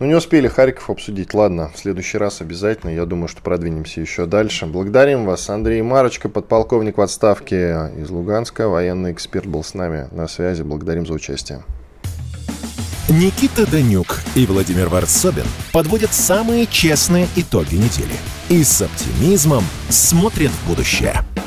Ну, 0.03 0.09
не 0.09 0.17
успели 0.17 0.49
Харьков 0.49 0.91
обсудить. 0.91 1.33
Ладно, 1.33 1.71
в 1.73 1.79
следующий 1.79 2.19
раз 2.19 2.41
обязательно. 2.41 2.91
Я 2.91 3.07
думаю, 3.07 3.29
что 3.29 3.41
продвинемся 3.41 4.01
еще 4.01 4.27
дальше. 4.27 4.67
Благодарим 4.67 5.25
вас. 5.25 5.49
Андрей 5.49 5.81
Марочка, 5.81 6.29
подполковник 6.29 6.99
в 6.99 7.01
отставке 7.01 7.93
из 7.97 8.11
Луганска. 8.11 8.69
Военный 8.69 9.13
эксперт 9.13 9.47
был 9.47 9.63
с 9.63 9.75
нами 9.75 10.09
на 10.11 10.27
связи. 10.27 10.63
Благодарим 10.63 11.07
за 11.07 11.13
участие. 11.13 11.63
Никита 13.09 13.65
Данюк 13.71 14.23
и 14.35 14.45
Владимир 14.45 14.89
Варсобин 14.89 15.47
подводят 15.73 16.13
самые 16.13 16.67
честные 16.67 17.29
итоги 17.37 17.77
недели. 17.77 18.17
И 18.49 18.65
с 18.65 18.83
оптимизмом 18.83 19.63
смотрят 19.89 20.51
в 20.51 20.69
будущее 20.69 21.15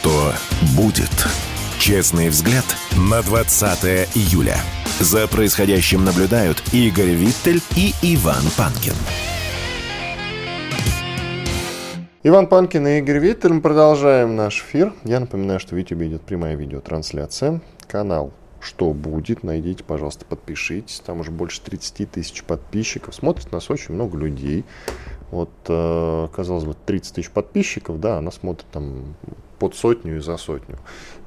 Что 0.00 0.32
будет? 0.76 1.10
Честный 1.80 2.28
взгляд 2.28 2.64
на 2.96 3.20
20 3.20 4.08
июля. 4.14 4.56
За 5.00 5.26
происходящим 5.26 6.04
наблюдают 6.04 6.62
Игорь 6.72 7.10
Виттель 7.10 7.60
и 7.76 7.92
Иван 8.02 8.44
Панкин. 8.56 8.92
Иван 12.22 12.46
Панкин 12.46 12.86
и 12.86 12.98
Игорь 12.98 13.18
Виттель. 13.18 13.54
Мы 13.54 13.60
продолжаем 13.60 14.36
наш 14.36 14.60
эфир. 14.60 14.94
Я 15.02 15.18
напоминаю, 15.18 15.58
что 15.58 15.74
в 15.74 15.78
YouTube 15.78 16.02
идет 16.02 16.22
прямая 16.22 16.54
видеотрансляция. 16.54 17.60
Канал 17.88 18.32
что 18.60 18.92
будет, 18.92 19.44
найдите, 19.44 19.84
пожалуйста, 19.84 20.24
подпишитесь. 20.24 21.00
Там 21.06 21.20
уже 21.20 21.30
больше 21.30 21.60
30 21.62 22.10
тысяч 22.10 22.42
подписчиков. 22.42 23.14
Смотрит 23.14 23.52
нас 23.52 23.70
очень 23.70 23.94
много 23.94 24.18
людей. 24.18 24.64
Вот, 25.30 25.50
э, 25.68 26.28
казалось 26.34 26.64
бы, 26.64 26.74
30 26.74 27.14
тысяч 27.14 27.30
подписчиков, 27.30 28.00
да, 28.00 28.18
она 28.18 28.32
смотрит 28.32 28.66
там 28.72 29.14
под 29.58 29.74
сотню 29.74 30.16
и 30.16 30.20
за 30.20 30.36
сотню. 30.36 30.78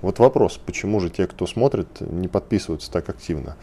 Вот 0.02 0.20
вопрос, 0.20 0.60
почему 0.66 1.00
же 1.00 1.10
те, 1.10 1.28
кто 1.28 1.46
смотрит, 1.48 1.88
не 2.00 2.28
подписываются 2.28 2.92
так 2.92 3.10
активно? 3.10 3.56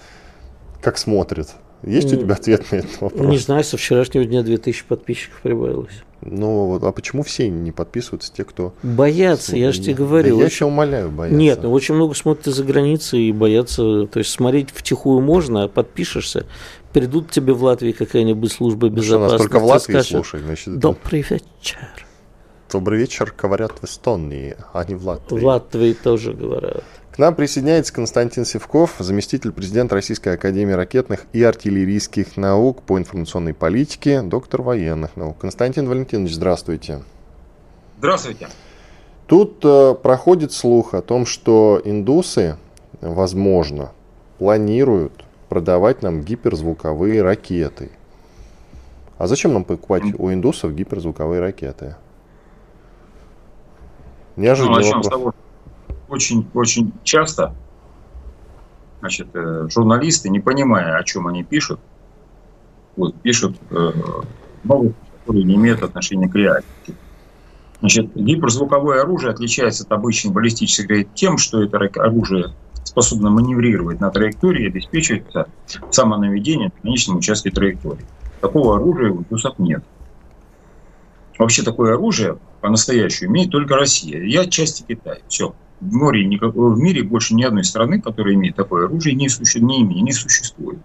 Как 0.81 0.99
смотрят? 0.99 1.55
Есть 1.83 2.13
у 2.13 2.17
тебя 2.17 2.35
ответ 2.35 2.71
на 2.73 2.77
этот 2.77 3.01
вопрос? 3.01 3.27
Не 3.27 3.39
знаю, 3.39 3.63
со 3.65 3.77
вчерашнего 3.77 4.25
дня 4.25 4.43
2000 4.43 4.85
подписчиков 4.87 5.41
прибавилось. 5.43 6.03
Ну, 6.21 6.65
вот, 6.67 6.83
а 6.83 6.91
почему 6.91 7.23
все 7.23 7.49
не 7.49 7.71
подписываются, 7.71 8.33
те, 8.33 8.43
кто... 8.45 8.75
Боятся, 8.83 9.57
я 9.57 9.71
же 9.71 9.81
тебе 9.81 9.95
говорю. 9.95 10.35
Да 10.35 10.41
я 10.41 10.47
очень- 10.47 10.57
тебя 10.57 10.67
умоляю, 10.67 11.11
боятся. 11.11 11.37
Нет, 11.39 11.61
ну 11.63 11.71
очень 11.73 11.95
много 11.95 12.15
смотрят 12.15 12.49
из-за 12.49 12.65
границы 12.65 13.19
и 13.19 13.31
боятся. 13.31 14.07
То 14.07 14.19
есть 14.19 14.31
смотреть 14.33 14.71
втихую 14.71 15.21
можно, 15.21 15.65
а 15.65 15.69
подпишешься, 15.69 16.47
придут 16.93 17.31
тебе 17.31 17.53
в 17.53 17.63
Латвии 17.63 17.93
какая-нибудь 17.93 18.51
служба 18.51 18.91
Ну 18.91 19.01
что, 19.01 19.21
нас 19.21 19.33
безопасности. 19.35 19.43
только 19.45 19.59
в 19.61 19.67
Латвии 19.67 19.93
скажет, 19.93 20.11
слушают, 20.11 20.47
значит, 20.47 20.79
Добрый 20.81 21.23
вечер. 21.23 21.98
Добрый 22.71 22.99
вечер, 22.99 23.35
говорят 23.35 23.73
в 23.81 23.85
Эстонии, 23.85 24.55
а 24.75 24.85
не 24.85 24.95
в 24.95 25.07
Латвии. 25.07 25.39
В 25.41 25.45
Латвии 25.45 25.95
тоже 25.95 26.35
говорят. 26.35 26.85
К 27.11 27.19
нам 27.19 27.35
присоединяется 27.35 27.95
Константин 27.95 28.45
Севков, 28.45 28.97
заместитель 28.99 29.53
президента 29.53 29.95
Российской 29.95 30.35
Академии 30.35 30.75
ракетных 30.75 31.25
и 31.33 31.43
артиллерийских 31.43 32.37
наук 32.37 32.83
по 32.83 32.99
информационной 32.99 33.55
политике, 33.55 34.21
доктор 34.21 34.61
военных 34.61 35.17
наук. 35.17 35.39
Константин 35.39 35.89
Валентинович, 35.89 36.35
здравствуйте. 36.35 37.03
Здравствуйте. 38.01 38.49
Тут 39.27 39.65
э, 39.65 39.95
проходит 39.95 40.53
слух 40.53 40.93
о 40.93 41.01
том, 41.01 41.25
что 41.25 41.81
индусы, 41.83 42.59
возможно, 43.01 43.93
планируют 44.37 45.25
продавать 45.49 46.03
нам 46.03 46.21
гиперзвуковые 46.21 47.23
ракеты. 47.23 47.91
А 49.17 49.27
зачем 49.27 49.55
нам 49.55 49.65
покупать 49.65 50.03
у 50.19 50.31
индусов 50.31 50.75
гиперзвуковые 50.75 51.41
ракеты? 51.41 51.97
Ну, 54.39 54.45
Неожиданный 54.45 54.77
начнем 54.77 55.03
с 55.03 55.09
того, 55.09 55.35
очень, 56.09 56.49
очень 56.55 56.93
часто 57.03 57.57
значит, 59.01 59.27
э, 59.35 59.67
журналисты, 59.69 60.31
не 60.31 60.39
понимая, 60.39 60.97
о 60.97 61.03
чем 61.03 61.27
они 61.27 61.43
пишут, 61.43 61.81
вот, 62.97 63.17
пишут 63.21 63.57
э, 63.71 63.91
новости, 64.63 64.95
которые 65.19 65.43
не 65.43 65.57
имеют 65.57 65.83
отношения 65.83 66.29
к 66.29 66.37
реальности. 66.37 66.95
Значит, 67.81 68.15
гиперзвуковое 68.15 69.03
оружие 69.03 69.33
отличается 69.33 69.83
от 69.83 69.91
обычной 69.91 70.31
баллистической 70.31 71.09
тем, 71.15 71.37
что 71.37 71.61
это 71.61 71.79
оружие 72.01 72.55
способно 72.85 73.31
маневрировать 73.31 73.99
на 73.99 74.11
траектории 74.11 74.67
и 74.67 74.69
обеспечивать 74.69 75.25
самонаведение 75.91 76.71
на 76.77 76.83
конечном 76.83 77.17
участке 77.17 77.51
траектории. 77.51 78.07
Такого 78.41 78.77
оружия 78.77 79.11
у 79.11 79.19
индусов 79.19 79.59
нет. 79.59 79.83
Вообще 81.39 81.63
такое 81.63 81.95
оружие 81.95 82.39
по-настоящему 82.61 83.31
имеет 83.31 83.51
только 83.51 83.77
Россия. 83.77 84.23
Я 84.25 84.45
части 84.47 84.83
Китая. 84.83 85.19
Все. 85.29 85.55
В, 85.81 85.95
море, 85.95 86.27
в 86.27 86.79
мире 86.79 87.05
больше 87.05 87.35
ни 87.35 87.45
одной 87.45 87.63
страны, 87.63 88.01
которая 88.01 88.35
имеет 88.35 88.57
такое 88.57 88.87
оружие, 88.87 89.15
не, 89.15 89.29
суще, 89.29 89.61
не, 89.61 89.83
имеет, 89.83 90.03
не 90.03 90.13
существует. 90.13 90.81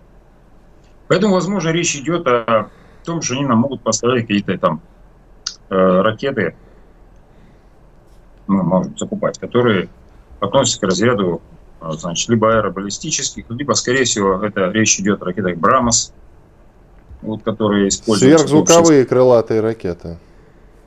Поэтому, 1.08 1.34
возможно, 1.34 1.70
речь 1.70 1.96
идет 1.96 2.28
о 2.28 2.70
том, 3.04 3.24
что 3.24 3.34
они 3.34 3.46
нам 3.46 3.60
могут 3.60 3.82
поставлять 3.82 4.28
какие-то 4.28 4.58
там 4.60 4.82
э, 5.70 5.76
ракеты, 5.76 6.56
мы 8.46 8.62
можем 8.62 8.96
закупать, 8.98 9.40
которые 9.40 9.90
относятся 10.40 10.80
к 10.82 10.84
разряду 10.84 11.42
э, 11.82 11.92
значит, 11.94 12.30
либо 12.30 12.56
аэробаллистических, 12.56 13.46
либо, 13.50 13.74
скорее 13.74 14.04
всего, 14.04 14.44
это 14.46 14.70
речь 14.70 15.00
идет 15.00 15.24
о 15.24 15.26
ракетах 15.26 15.58
Брамос, 15.58 16.14
вот, 17.24 17.42
которые 17.42 17.88
используются... 17.88 18.48
Сверхзвуковые 18.48 19.06
крылатые 19.06 19.62
ракеты. 19.62 20.20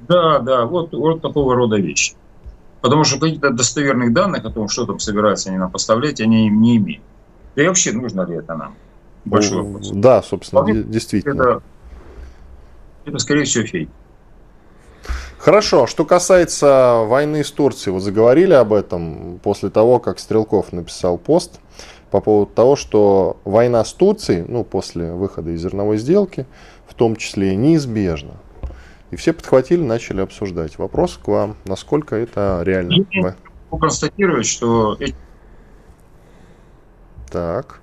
Да, 0.08 0.38
да, 0.40 0.64
вот, 0.66 0.92
вот 0.92 1.22
такого 1.22 1.54
рода 1.54 1.76
вещи. 1.76 2.14
Потому 2.80 3.04
что 3.04 3.18
каких-то 3.18 3.50
достоверных 3.50 4.12
данных 4.12 4.44
о 4.44 4.50
том, 4.50 4.68
что 4.68 4.86
там 4.86 4.98
собираются 4.98 5.48
они 5.48 5.58
нам 5.58 5.70
поставлять, 5.70 6.20
они 6.20 6.48
не 6.48 6.76
имеют. 6.76 7.02
Да 7.56 7.62
и 7.62 7.66
вообще 7.66 7.92
нужно 7.92 8.22
ли 8.22 8.36
это 8.36 8.54
нам? 8.54 8.74
Большой 9.24 9.58
Ну, 9.58 9.64
вопрос. 9.64 9.90
Да, 9.90 10.22
собственно, 10.22 10.62
Вполне 10.62 10.82
де- 10.82 10.88
действительно. 10.92 11.42
Это, 11.42 11.62
это 13.06 13.18
скорее 13.18 13.44
всего, 13.44 13.66
фейк. 13.66 13.88
Хорошо, 15.38 15.86
что 15.86 16.04
касается 16.04 17.04
войны 17.06 17.44
с 17.44 17.50
Турцией, 17.50 17.92
вот 17.92 18.02
заговорили 18.02 18.52
об 18.52 18.72
этом 18.72 19.38
после 19.42 19.70
того, 19.70 19.98
как 19.98 20.18
Стрелков 20.18 20.72
написал 20.72 21.18
пост 21.18 21.60
по 22.10 22.20
поводу 22.20 22.50
того, 22.52 22.76
что 22.76 23.36
война 23.44 23.84
с 23.84 23.92
Турцией, 23.92 24.44
ну, 24.48 24.64
после 24.64 25.12
выхода 25.12 25.50
из 25.50 25.60
зерновой 25.62 25.98
сделки, 25.98 26.46
в 26.88 26.94
том 26.94 27.16
числе 27.16 27.54
неизбежна. 27.56 28.32
И 29.16 29.18
все 29.18 29.32
подхватили, 29.32 29.80
начали 29.82 30.20
обсуждать. 30.20 30.76
Вопрос 30.76 31.18
к 31.22 31.26
вам, 31.28 31.56
насколько 31.64 32.16
это 32.16 32.60
реально? 32.62 32.96
Вы- 33.14 33.34
Могу 33.70 33.78
констатировать, 33.80 34.44
что 34.46 34.98
Так. 37.32 37.80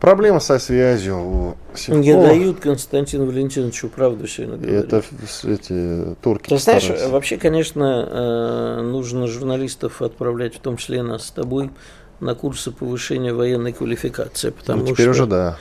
Проблема 0.00 0.40
со 0.40 0.58
связью 0.58 1.16
у 1.16 1.56
Не 1.70 1.76
Севкова. 1.76 2.26
дают 2.26 2.58
Константину 2.58 3.26
Валентиновичу 3.26 3.88
правду 3.88 4.26
сегодня 4.26 4.56
говорить. 4.56 4.84
Это 4.84 5.02
эти 5.44 6.16
турки 6.20 6.48
Ты 6.48 6.58
знаешь, 6.58 6.82
стараются. 6.82 7.08
вообще, 7.10 7.36
конечно, 7.36 8.08
э, 8.10 8.80
нужно 8.82 9.28
журналистов 9.28 10.02
отправлять, 10.02 10.56
в 10.56 10.58
том 10.58 10.76
числе 10.76 10.98
и 10.98 11.02
нас 11.02 11.26
с 11.26 11.30
тобой, 11.30 11.70
на 12.18 12.34
курсы 12.34 12.72
повышения 12.72 13.32
военной 13.32 13.72
квалификации, 13.72 14.50
потому 14.50 14.80
Ну, 14.80 14.86
теперь 14.88 15.04
что 15.04 15.10
уже 15.12 15.26
да. 15.26 15.56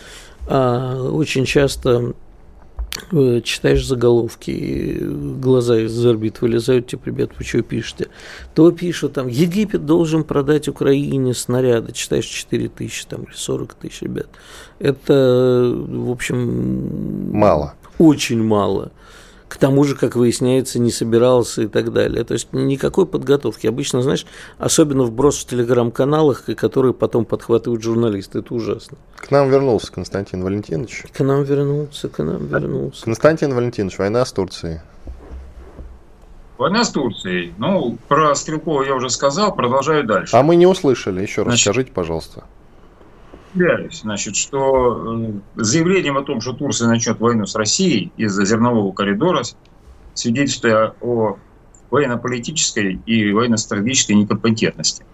а, 0.48 0.96
очень 1.04 1.46
часто 1.46 2.14
читаешь 3.44 3.86
заголовки, 3.86 4.52
и 4.52 5.00
глаза 5.04 5.80
из 5.80 6.06
орбит 6.06 6.42
вылезают, 6.42 6.88
типа, 6.88 7.06
ребят, 7.08 7.32
вы 7.38 7.46
что 7.46 7.62
пишете? 7.62 8.08
То 8.54 8.72
пишут, 8.72 9.14
там, 9.14 9.28
Египет 9.28 9.86
должен 9.86 10.24
продать 10.24 10.68
Украине 10.68 11.34
снаряды, 11.34 11.92
читаешь 11.94 12.26
4 12.26 12.70
тысячи 12.70 13.06
там, 13.06 13.24
или 13.24 13.34
40 13.34 13.74
тысяч, 13.76 14.02
ребят. 14.02 14.28
Это, 14.80 15.74
в 15.76 16.12
общем... 16.12 17.32
Мало. 17.32 17.76
Очень 17.98 18.44
мало. 18.44 18.92
К 19.52 19.58
тому 19.58 19.84
же, 19.84 19.98
как 19.98 20.16
выясняется, 20.16 20.80
не 20.80 20.92
собирался 20.92 21.64
и 21.64 21.68
так 21.68 21.92
далее. 21.92 22.24
То 22.24 22.36
есть 22.36 22.54
никакой 22.54 23.06
подготовки. 23.06 23.68
Обычно, 23.68 24.02
знаешь, 24.02 24.26
особенно 24.58 25.04
вброс 25.04 25.40
в 25.40 25.46
телеграм-каналах, 25.46 26.46
которые 26.56 26.94
потом 26.94 27.26
подхватывают 27.26 27.84
журналисты. 27.84 28.40
Это 28.40 28.54
ужасно. 28.54 28.98
К 29.18 29.30
нам 29.30 29.50
вернулся 29.50 29.92
Константин 29.92 30.42
Валентинович. 30.42 31.04
К 31.12 31.20
нам 31.20 31.44
вернулся, 31.44 32.08
к 32.08 32.24
нам 32.24 32.48
вернулся. 32.48 33.04
Константин 33.04 33.54
Валентинович, 33.54 33.98
война 33.98 34.24
с 34.24 34.32
Турцией. 34.32 34.80
война 36.58 36.86
с 36.86 36.90
Турцией. 36.92 37.54
Ну, 37.58 37.98
про 38.08 38.34
Стрелкова 38.36 38.84
я 38.84 38.96
уже 38.96 39.10
сказал, 39.10 39.54
продолжаю 39.54 40.06
дальше. 40.06 40.34
А 40.34 40.44
мы 40.44 40.56
не 40.56 40.66
услышали. 40.66 41.22
Еще 41.22 41.42
раз 41.42 41.56
Значит, 41.56 41.64
скажите, 41.66 41.92
пожалуйста. 41.92 42.46
Удивляюсь, 43.54 44.02
значит, 44.02 44.36
что 44.36 45.18
э, 45.26 45.32
заявлением 45.56 46.18
о 46.18 46.24
том, 46.24 46.40
что 46.40 46.54
Турция 46.54 46.88
начнет 46.88 47.20
войну 47.20 47.46
с 47.46 47.56
Россией 47.56 48.12
из-за 48.16 48.46
зернового 48.46 48.94
коридора, 48.94 49.44
свидетельствует 50.14 50.94
о 51.02 51.38
военно-политической 51.90 53.02
и 53.06 53.32
военно-стратегической 53.34 54.16
некомпетентности 54.16 55.06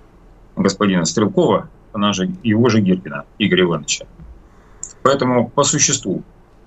господина 0.56 1.06
Стрелкова, 1.06 1.70
она 1.94 2.14
же 2.14 2.32
его 2.44 2.70
же 2.70 2.82
Гиркина, 2.82 3.26
Игоря 3.40 3.64
Ивановича. 3.64 4.06
Поэтому 5.02 5.50
по 5.50 5.64
существу 5.64 6.24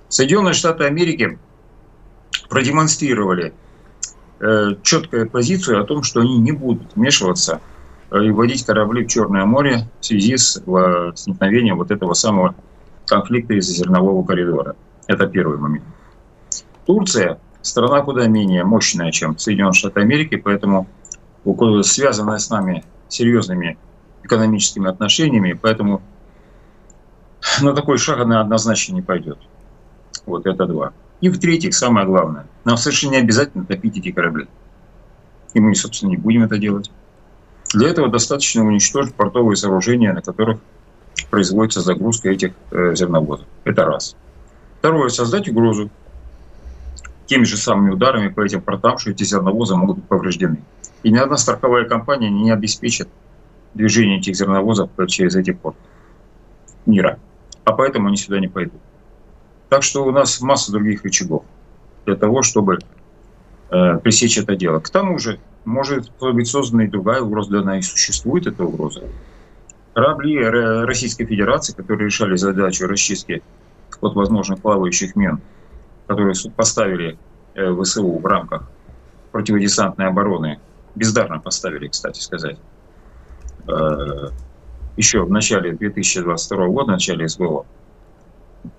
Соединенные 0.08 0.54
Штаты 0.54 0.84
Америки 0.84 1.38
продемонстрировали 2.48 3.52
э, 4.40 4.70
четкую 4.82 5.30
позицию 5.30 5.80
о 5.80 5.84
том, 5.84 6.02
что 6.02 6.20
они 6.20 6.38
не 6.38 6.52
будут 6.52 6.96
вмешиваться 6.96 7.60
и 8.12 8.30
вводить 8.30 8.64
корабли 8.64 9.04
в 9.04 9.08
Черное 9.08 9.44
море 9.44 9.88
в 10.00 10.04
связи 10.04 10.36
с 10.36 10.56
э, 10.56 10.62
возникновением 10.66 11.76
вот 11.76 11.90
этого 11.90 12.14
самого 12.14 12.54
конфликта 13.06 13.54
из-за 13.54 13.72
зернового 13.72 14.24
коридора. 14.24 14.76
Это 15.06 15.26
первый 15.26 15.58
момент. 15.58 15.84
Турция 16.86 17.38
страна 17.62 18.02
куда 18.02 18.26
менее 18.26 18.64
мощная, 18.64 19.12
чем 19.12 19.38
Соединенные 19.38 19.74
Штаты 19.74 20.00
Америки, 20.00 20.36
поэтому 20.36 20.88
связанная 21.82 22.38
с 22.38 22.50
нами 22.50 22.84
серьезными 23.08 23.78
экономическими 24.22 24.88
отношениями, 24.88 25.52
поэтому 25.60 26.02
на 27.60 27.74
такой 27.74 27.98
шаг 27.98 28.20
она 28.20 28.40
однозначно 28.40 28.94
не 28.94 29.02
пойдет. 29.02 29.38
Вот 30.26 30.46
это 30.46 30.66
два. 30.66 30.92
И 31.20 31.28
в-третьих, 31.28 31.74
самое 31.74 32.06
главное, 32.06 32.46
нам 32.64 32.76
совершенно 32.76 33.12
не 33.12 33.18
обязательно 33.18 33.64
топить 33.64 33.98
эти 33.98 34.10
корабли. 34.10 34.46
И 35.54 35.60
мы, 35.60 35.74
собственно, 35.74 36.10
не 36.10 36.16
будем 36.16 36.44
это 36.44 36.58
делать. 36.58 36.90
Для 37.72 37.88
этого 37.88 38.08
достаточно 38.08 38.64
уничтожить 38.64 39.14
портовые 39.14 39.56
сооружения, 39.56 40.12
на 40.12 40.22
которых 40.22 40.58
производится 41.30 41.80
загрузка 41.80 42.30
этих 42.30 42.52
э, 42.70 42.94
зерновозов. 42.94 43.46
Это 43.64 43.84
раз. 43.84 44.16
Второе, 44.78 45.08
создать 45.08 45.48
угрозу 45.48 45.90
теми 47.26 47.44
же 47.44 47.56
самыми 47.56 47.90
ударами 47.90 48.28
по 48.28 48.40
этим 48.40 48.60
портам, 48.60 48.98
что 48.98 49.10
эти 49.10 49.22
зерновозы 49.22 49.76
могут 49.76 49.98
быть 49.98 50.08
повреждены. 50.08 50.64
И 51.04 51.10
ни 51.10 51.18
одна 51.18 51.36
страховая 51.36 51.84
компания 51.84 52.28
не 52.28 52.50
обеспечит 52.50 53.08
движение 53.74 54.18
этих 54.18 54.34
зерновозов 54.34 54.90
через 55.06 55.36
эти 55.36 55.52
порты 55.52 55.78
мира. 56.86 57.18
А 57.64 57.72
поэтому 57.72 58.08
они 58.08 58.16
сюда 58.16 58.40
не 58.40 58.48
пойдут. 58.48 58.80
Так 59.68 59.84
что 59.84 60.04
у 60.04 60.10
нас 60.10 60.40
масса 60.40 60.72
других 60.72 61.04
рычагов 61.04 61.44
для 62.04 62.16
того, 62.16 62.42
чтобы 62.42 62.78
э, 63.70 63.98
пресечь 63.98 64.38
это 64.38 64.56
дело. 64.56 64.80
К 64.80 64.90
тому 64.90 65.18
же 65.18 65.38
может 65.64 66.10
быть 66.20 66.48
создана 66.48 66.84
и 66.84 66.88
другая 66.88 67.20
угроза, 67.20 67.50
да 67.50 67.60
она 67.60 67.78
и 67.78 67.82
существует, 67.82 68.46
эта 68.46 68.64
угроза. 68.64 69.02
Корабли 69.94 70.38
Российской 70.84 71.26
Федерации, 71.26 71.74
которые 71.74 72.06
решали 72.06 72.36
задачу 72.36 72.86
расчистки 72.86 73.42
от 74.00 74.14
возможных 74.14 74.60
плавающих 74.60 75.16
мин, 75.16 75.40
которые 76.06 76.34
поставили 76.56 77.18
э, 77.54 77.74
ВСУ 77.82 78.18
в 78.18 78.26
рамках 78.26 78.70
противодесантной 79.32 80.06
обороны, 80.06 80.58
бездарно 80.94 81.38
поставили, 81.38 81.88
кстати 81.88 82.20
сказать, 82.20 82.58
э, 83.68 84.28
еще 84.96 85.22
в 85.22 85.30
начале 85.30 85.72
2022 85.72 86.66
года, 86.68 86.84
в 86.84 86.88
начале 86.88 87.28
СВО, 87.28 87.66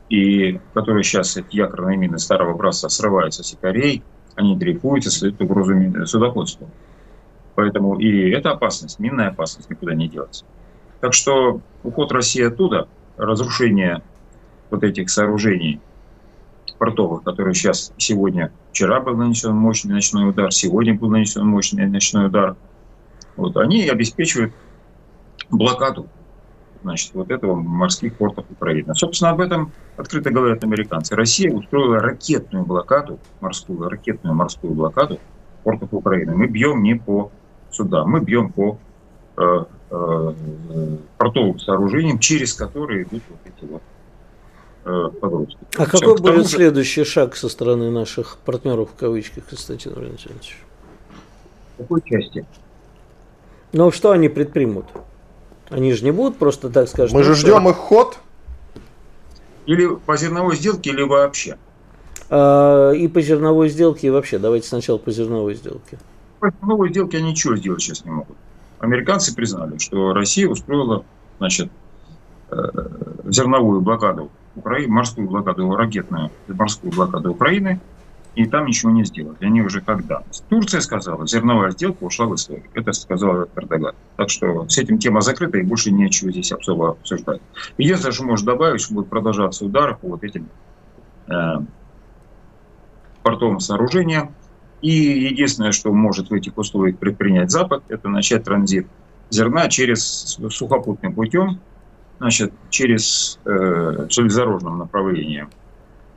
и 0.09 0.59
которые 0.73 1.03
сейчас 1.03 1.37
эти 1.37 1.55
якорные 1.55 1.97
мины 1.97 2.19
старого 2.19 2.51
образца 2.51 2.89
срываются 2.89 3.43
с 3.43 3.51
якорей, 3.51 4.03
они 4.35 4.55
дрейфуют 4.55 5.05
и 5.05 5.09
создают 5.09 5.41
угрозу 5.41 5.73
судоходству. 6.05 6.69
Поэтому 7.55 7.99
и 7.99 8.29
эта 8.29 8.51
опасность, 8.51 8.99
минная 8.99 9.29
опасность 9.29 9.69
никуда 9.69 9.93
не 9.93 10.07
делась. 10.07 10.43
Так 10.99 11.13
что 11.13 11.61
уход 11.83 12.11
России 12.11 12.43
оттуда, 12.43 12.87
разрушение 13.17 14.01
вот 14.69 14.83
этих 14.83 15.09
сооружений 15.09 15.79
портовых, 16.77 17.23
которые 17.23 17.53
сейчас, 17.53 17.93
сегодня, 17.97 18.51
вчера 18.71 19.01
был 19.01 19.15
нанесен 19.15 19.53
мощный 19.53 19.93
ночной 19.93 20.29
удар, 20.29 20.51
сегодня 20.51 20.95
был 20.95 21.09
нанесен 21.09 21.45
мощный 21.45 21.87
ночной 21.87 22.27
удар, 22.27 22.55
вот, 23.35 23.57
они 23.57 23.87
обеспечивают 23.87 24.53
блокаду 25.49 26.07
значит, 26.81 27.13
вот 27.13 27.31
этого 27.31 27.55
морских 27.55 28.15
портов 28.15 28.45
Украины. 28.49 28.93
Собственно, 28.95 29.31
об 29.31 29.41
этом 29.41 29.71
открыто 29.97 30.31
говорят 30.31 30.63
американцы. 30.63 31.15
Россия 31.15 31.51
устроила 31.51 31.99
ракетную 31.99 32.65
блокаду, 32.65 33.19
морскую, 33.39 33.89
ракетную 33.89 34.35
морскую 34.35 34.73
блокаду 34.73 35.19
портов 35.63 35.89
Украины. 35.93 36.35
Мы 36.35 36.47
бьем 36.47 36.83
не 36.83 36.95
по 36.95 37.31
судам, 37.71 38.09
мы 38.09 38.21
бьем 38.21 38.51
по 38.51 38.77
э, 39.37 39.65
э, 39.91 40.33
портовым 41.17 41.59
сооружениям, 41.59 42.19
через 42.19 42.53
которые 42.53 43.03
идут 43.03 43.23
вот 43.29 43.39
эти 43.45 43.69
вот 43.69 43.81
э, 44.85 45.19
подростки. 45.19 45.59
А 45.77 45.85
Все, 45.85 45.99
какой 45.99 46.17
будет 46.17 46.47
же... 46.47 46.55
следующий 46.55 47.03
шаг 47.03 47.35
со 47.35 47.49
стороны 47.49 47.91
наших 47.91 48.37
партнеров 48.39 48.89
в 48.91 48.99
кавычках, 48.99 49.45
Константин 49.45 49.93
Валентинович? 49.93 50.57
В 51.75 51.83
какой 51.83 52.01
части? 52.01 52.45
Ну, 53.73 53.91
что 53.91 54.11
они 54.11 54.27
предпримут? 54.27 54.85
Они 55.71 55.93
же 55.93 56.03
не 56.03 56.11
будут 56.11 56.37
просто 56.37 56.69
так 56.69 56.87
скажем. 56.89 57.17
Мы 57.17 57.23
же 57.23 57.33
ждем 57.33 57.67
их 57.69 57.77
ход. 57.77 58.19
Или 59.65 59.87
по 59.95 60.17
зерновой 60.17 60.57
сделке, 60.57 60.89
или 60.89 61.01
вообще. 61.01 61.57
А, 62.29 62.91
и 62.91 63.07
по 63.07 63.21
зерновой 63.21 63.69
сделке, 63.69 64.07
и 64.07 64.09
вообще. 64.09 64.37
Давайте 64.37 64.67
сначала 64.67 64.97
по 64.97 65.11
зерновой 65.11 65.55
сделке. 65.55 65.97
По 66.39 66.51
зерновой 66.51 66.89
сделке 66.89 67.17
они 67.17 67.31
ничего 67.31 67.55
сделать 67.55 67.81
сейчас 67.81 68.03
не 68.03 68.11
могут. 68.11 68.35
Американцы 68.79 69.33
признали, 69.33 69.77
что 69.77 70.13
Россия 70.13 70.49
устроила 70.49 71.05
значит, 71.37 71.69
э, 72.49 72.55
зерновую 73.25 73.79
блокаду 73.81 74.29
Украины, 74.55 74.91
морскую 74.91 75.29
блокаду, 75.29 75.73
ракетную 75.75 76.31
морскую 76.47 76.91
блокаду 76.91 77.31
Украины– 77.31 77.79
и 78.35 78.45
там 78.45 78.65
ничего 78.65 78.91
не 78.91 79.03
сделали. 79.03 79.37
Они 79.41 79.61
уже 79.61 79.81
когда? 79.81 80.23
Турция 80.49 80.79
сказала, 80.81 81.27
зерновая 81.27 81.71
сделка 81.71 82.03
ушла 82.03 82.27
в 82.27 82.35
историю. 82.35 82.65
Это 82.73 82.93
сказал 82.93 83.47
Эрдоган. 83.55 83.93
Так 84.15 84.29
что 84.29 84.67
с 84.69 84.77
этим 84.77 84.99
тема 84.99 85.21
закрыта, 85.21 85.57
и 85.57 85.63
больше 85.63 85.91
нечего 85.91 86.31
здесь 86.31 86.51
особо 86.51 86.91
обсуждать. 86.91 87.41
Единственное, 87.77 88.13
что 88.13 88.23
можно 88.23 88.53
добавить, 88.53 88.81
что 88.81 88.93
будут 88.93 89.09
продолжаться 89.09 89.65
удары 89.65 89.95
по 89.95 90.07
вот 90.07 90.23
этим 90.23 90.47
э, 91.27 91.33
портовым 93.23 93.59
сооружениям. 93.59 94.33
И 94.81 94.91
единственное, 94.91 95.73
что 95.73 95.91
может 95.91 96.29
в 96.29 96.33
этих 96.33 96.57
условиях 96.57 96.97
предпринять 96.97 97.51
Запад, 97.51 97.83
это 97.89 98.07
начать 98.07 98.45
транзит 98.45 98.87
зерна 99.29 99.67
через 99.69 100.37
сухопутным 100.49 101.13
путем, 101.13 101.59
значит, 102.19 102.53
через 102.69 103.39
э, 103.45 104.07
железнодорожным 104.09 104.77
направлением 104.77 105.49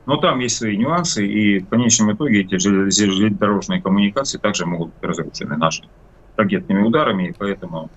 но 0.05 0.17
там 0.17 0.39
есть 0.39 0.57
свои 0.57 0.77
нюансы, 0.77 1.25
и 1.25 1.59
в 1.59 1.67
конечном 1.67 2.13
итоге 2.13 2.41
эти 2.41 2.57
железнодорожные 2.57 3.81
коммуникации 3.81 4.37
также 4.37 4.65
могут 4.65 4.93
быть 4.93 5.03
разрушены 5.03 5.57
нашими 5.57 5.89
ракетными 6.35 6.83
ударами, 6.83 7.29
и 7.29 7.33
поэтому 7.33 7.89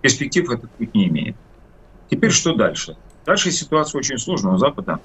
перспектив 0.00 0.50
этот 0.50 0.70
путь 0.72 0.94
не 0.94 1.08
имеет. 1.08 1.36
Теперь 2.08 2.30
что 2.30 2.54
дальше? 2.54 2.96
Дальше 3.26 3.50
ситуация 3.50 3.98
очень 3.98 4.18
сложная 4.18 4.54
у 4.54 4.58
Запада. 4.58 5.00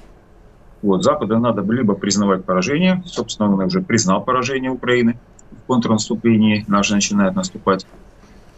Вот, 0.82 1.04
Запада 1.04 1.40
надо 1.40 1.62
либо 1.74 1.96
признавать 1.96 2.46
поражение, 2.46 3.02
собственно, 3.06 3.52
он 3.52 3.60
уже 3.60 3.82
признал 3.82 4.24
поражение 4.24 4.70
Украины 4.70 5.18
в 5.52 5.66
контрнаступлении, 5.68 6.64
наши 6.68 6.94
начинают 6.94 7.36
наступать, 7.36 7.88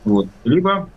вот, 0.03 0.27
либо 0.43 0.89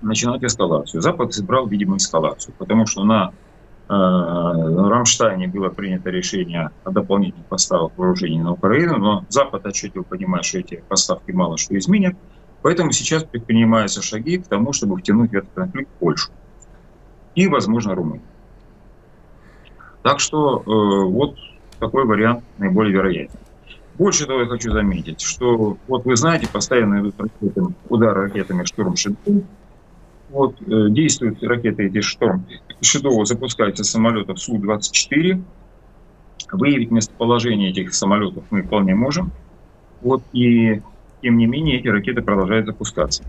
начинать 0.00 0.42
эскалацию. 0.42 1.02
Запад 1.02 1.30
избрал, 1.30 1.66
видимо, 1.66 1.98
эскалацию, 1.98 2.54
потому 2.58 2.86
что 2.86 3.04
на 3.04 3.32
в 3.88 4.88
Рамштайне 4.88 5.46
было 5.46 5.68
принято 5.68 6.10
решение 6.10 6.70
о 6.84 6.90
дополнительных 6.90 7.46
поставках 7.46 7.98
вооружений 7.98 8.40
на 8.40 8.52
Украину, 8.52 8.96
но 8.96 9.24
Запад 9.28 9.66
отчетливо 9.66 10.04
понимает, 10.04 10.44
что 10.44 10.58
эти 10.58 10.82
поставки 10.88 11.32
мало 11.32 11.58
что 11.58 11.76
изменят, 11.76 12.16
поэтому 12.62 12.92
сейчас 12.92 13.24
предпринимаются 13.24 14.02
шаги 14.02 14.38
к 14.38 14.46
тому, 14.46 14.72
чтобы 14.72 14.96
втянуть 14.96 15.32
в 15.32 15.34
этот 15.34 15.50
конфликт 15.54 15.90
Польшу 16.00 16.30
и, 17.34 17.46
возможно, 17.46 17.94
Румынию. 17.94 18.26
Так 20.02 20.20
что 20.20 20.58
э, 20.58 21.08
вот 21.10 21.36
такой 21.78 22.04
вариант 22.04 22.44
наиболее 22.58 22.94
вероятен. 22.94 23.38
Больше 23.94 24.26
того, 24.26 24.40
я 24.40 24.46
хочу 24.46 24.72
заметить, 24.72 25.20
что 25.20 25.78
вот 25.86 26.04
вы 26.04 26.16
знаете, 26.16 26.48
постоянно 26.48 27.00
идут 27.00 27.14
ракетами, 27.18 27.74
удары 27.88 28.22
ракетами 28.22 28.64
«Штурм 28.64 28.96
Шедоу». 28.96 29.44
Вот, 30.34 30.60
э, 30.62 30.88
действуют 30.90 31.40
ракеты 31.44 31.86
эти 31.86 32.00
«Шторм» 32.00 32.44
Шедоу 32.80 33.24
запускаются 33.24 33.84
самолетов 33.84 34.40
Су-24. 34.40 35.40
Выявить 36.50 36.90
местоположение 36.90 37.70
этих 37.70 37.94
самолетов 37.94 38.42
мы 38.50 38.62
вполне 38.62 38.96
можем. 38.96 39.30
Вот, 40.02 40.24
и 40.32 40.82
тем 41.22 41.38
не 41.38 41.46
менее 41.46 41.78
эти 41.78 41.86
ракеты 41.86 42.20
продолжают 42.20 42.66
запускаться. 42.66 43.22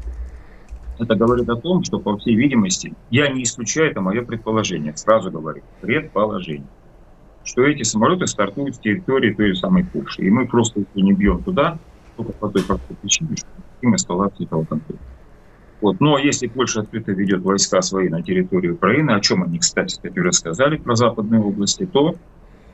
Это 0.97 1.13
говорит 1.15 1.47
о 1.47 1.57
том, 1.57 1.83
что, 1.83 1.99
по 1.99 2.17
всей 2.17 2.35
видимости, 2.35 2.95
я 3.11 3.29
не 3.29 3.43
исключаю, 3.43 3.91
это 3.91 4.01
мое 4.01 4.23
предположение, 4.23 4.97
сразу 4.97 5.29
говорю, 5.29 5.61
предположение, 5.81 6.67
что 7.43 7.61
эти 7.61 7.83
самолеты 7.83 8.25
стартуют 8.25 8.77
с 8.77 8.79
территории 8.79 9.31
той 9.31 9.55
самой 9.55 9.85
Польши. 9.85 10.23
И 10.23 10.31
мы 10.31 10.47
просто 10.47 10.83
не 10.95 11.13
бьем 11.13 11.43
туда, 11.43 11.77
только 12.17 12.33
по 12.33 12.49
той 12.49 12.63
простой 12.63 12.97
причине, 12.99 13.35
что 13.35 13.47
мы 13.83 13.95
эскалации 13.95 14.45
этого 14.45 14.65
конфликта. 14.65 15.14
Вот. 15.81 15.99
Но 15.99 16.17
если 16.17 16.47
Польша 16.47 16.81
открыто 16.81 17.11
ведет 17.11 17.41
войска 17.41 17.81
свои 17.81 18.09
на 18.09 18.21
территории 18.21 18.69
Украины, 18.69 19.11
о 19.11 19.19
чем 19.19 19.43
они, 19.43 19.59
кстати, 19.59 19.93
кстати 19.93 20.17
рассказали 20.19 20.77
про 20.77 20.95
западные 20.95 21.41
области, 21.41 21.85
то 21.85 22.15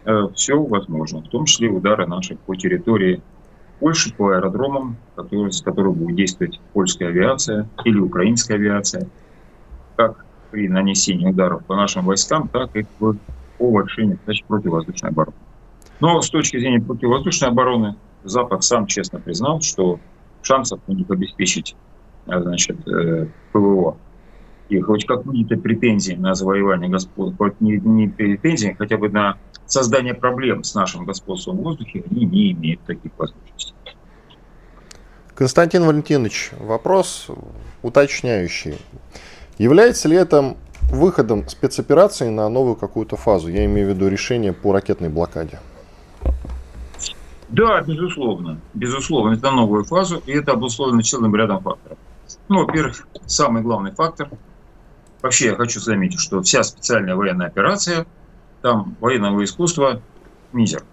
э, 0.06 0.28
все 0.36 0.62
возможно, 0.62 1.22
в 1.22 1.30
том 1.30 1.46
числе 1.46 1.70
удары 1.70 2.06
наши 2.06 2.36
по 2.36 2.56
территории 2.56 3.22
Польши, 3.80 4.14
по 4.14 4.30
аэродромам, 4.30 4.98
которые, 5.16 5.52
с 5.52 5.62
которых 5.62 5.96
будет 5.96 6.16
действовать 6.16 6.62
польская 6.72 7.08
авиация 7.08 7.68
или 7.84 7.98
украинская 7.98 8.58
авиация, 8.58 9.08
как 9.96 10.24
при 10.52 10.70
нанесении 10.70 11.28
ударов 11.28 11.66
по 11.66 11.76
нашим 11.76 12.06
войскам, 12.06 12.48
так 12.48 12.76
и 12.76 12.86
по, 13.00 13.16
решению 13.60 14.20
значит, 14.26 14.46
противовоздушной 14.46 15.10
обороны. 15.10 15.36
Но 16.00 16.22
с 16.22 16.30
точки 16.30 16.60
зрения 16.60 16.80
противовоздушной 16.80 17.50
обороны 17.50 17.96
Запад 18.24 18.64
сам 18.64 18.86
честно 18.86 19.20
признал, 19.20 19.62
что 19.62 20.00
шансов 20.44 20.80
у 20.86 20.94
них 20.94 21.10
обеспечить 21.10 21.76
а, 21.76 21.91
значит, 22.40 22.88
э, 22.88 23.28
ПВО. 23.52 23.98
И 24.70 24.80
хоть 24.80 25.06
какие-то 25.06 25.58
претензии 25.58 26.14
на 26.14 26.34
завоевание 26.34 26.90
господства, 26.90 27.34
хоть 27.38 27.60
не, 27.60 27.78
не 27.78 28.08
претензии, 28.08 28.76
хотя 28.78 28.98
бы 28.98 29.10
на 29.10 29.38
создание 29.66 30.14
проблем 30.14 30.64
с 30.64 30.76
нашим 30.76 31.06
господством 31.06 31.58
в 31.58 31.64
воздухе, 31.64 32.04
они 32.10 32.26
не 32.26 32.52
имеют 32.54 32.82
таких 32.82 33.12
возможностей. 33.18 33.74
Константин 35.36 35.84
Валентинович, 35.86 36.52
вопрос 36.60 37.28
уточняющий. 37.82 38.76
Является 39.58 40.08
ли 40.08 40.16
это 40.16 40.56
выходом 40.92 41.48
спецоперации 41.48 42.30
на 42.30 42.48
новую 42.48 42.76
какую-то 42.76 43.16
фазу? 43.18 43.50
Я 43.50 43.66
имею 43.66 43.88
в 43.88 43.90
виду 43.92 44.08
решение 44.08 44.54
по 44.54 44.72
ракетной 44.72 45.10
блокаде. 45.10 45.60
Да, 47.50 47.82
безусловно. 47.82 48.62
Безусловно, 48.74 49.34
это 49.34 49.52
новую 49.52 49.84
фазу, 49.84 50.22
и 50.26 50.32
это 50.32 50.54
обусловлено 50.54 51.02
целым 51.02 51.36
рядом 51.36 51.62
факторов. 51.62 51.98
Ну, 52.48 52.66
во-первых, 52.66 53.08
самый 53.26 53.62
главный 53.62 53.92
фактор. 53.92 54.30
Вообще 55.22 55.48
я 55.48 55.56
хочу 55.56 55.80
заметить, 55.80 56.20
что 56.20 56.42
вся 56.42 56.64
специальная 56.64 57.16
военная 57.16 57.48
операция, 57.48 58.06
там 58.62 58.96
военного 59.00 59.44
искусства 59.44 60.02
мизер. 60.52 60.84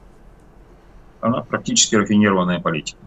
Она 1.20 1.41
практически 1.43 1.97
рафинированная 1.97 2.61
политика. 2.61 3.01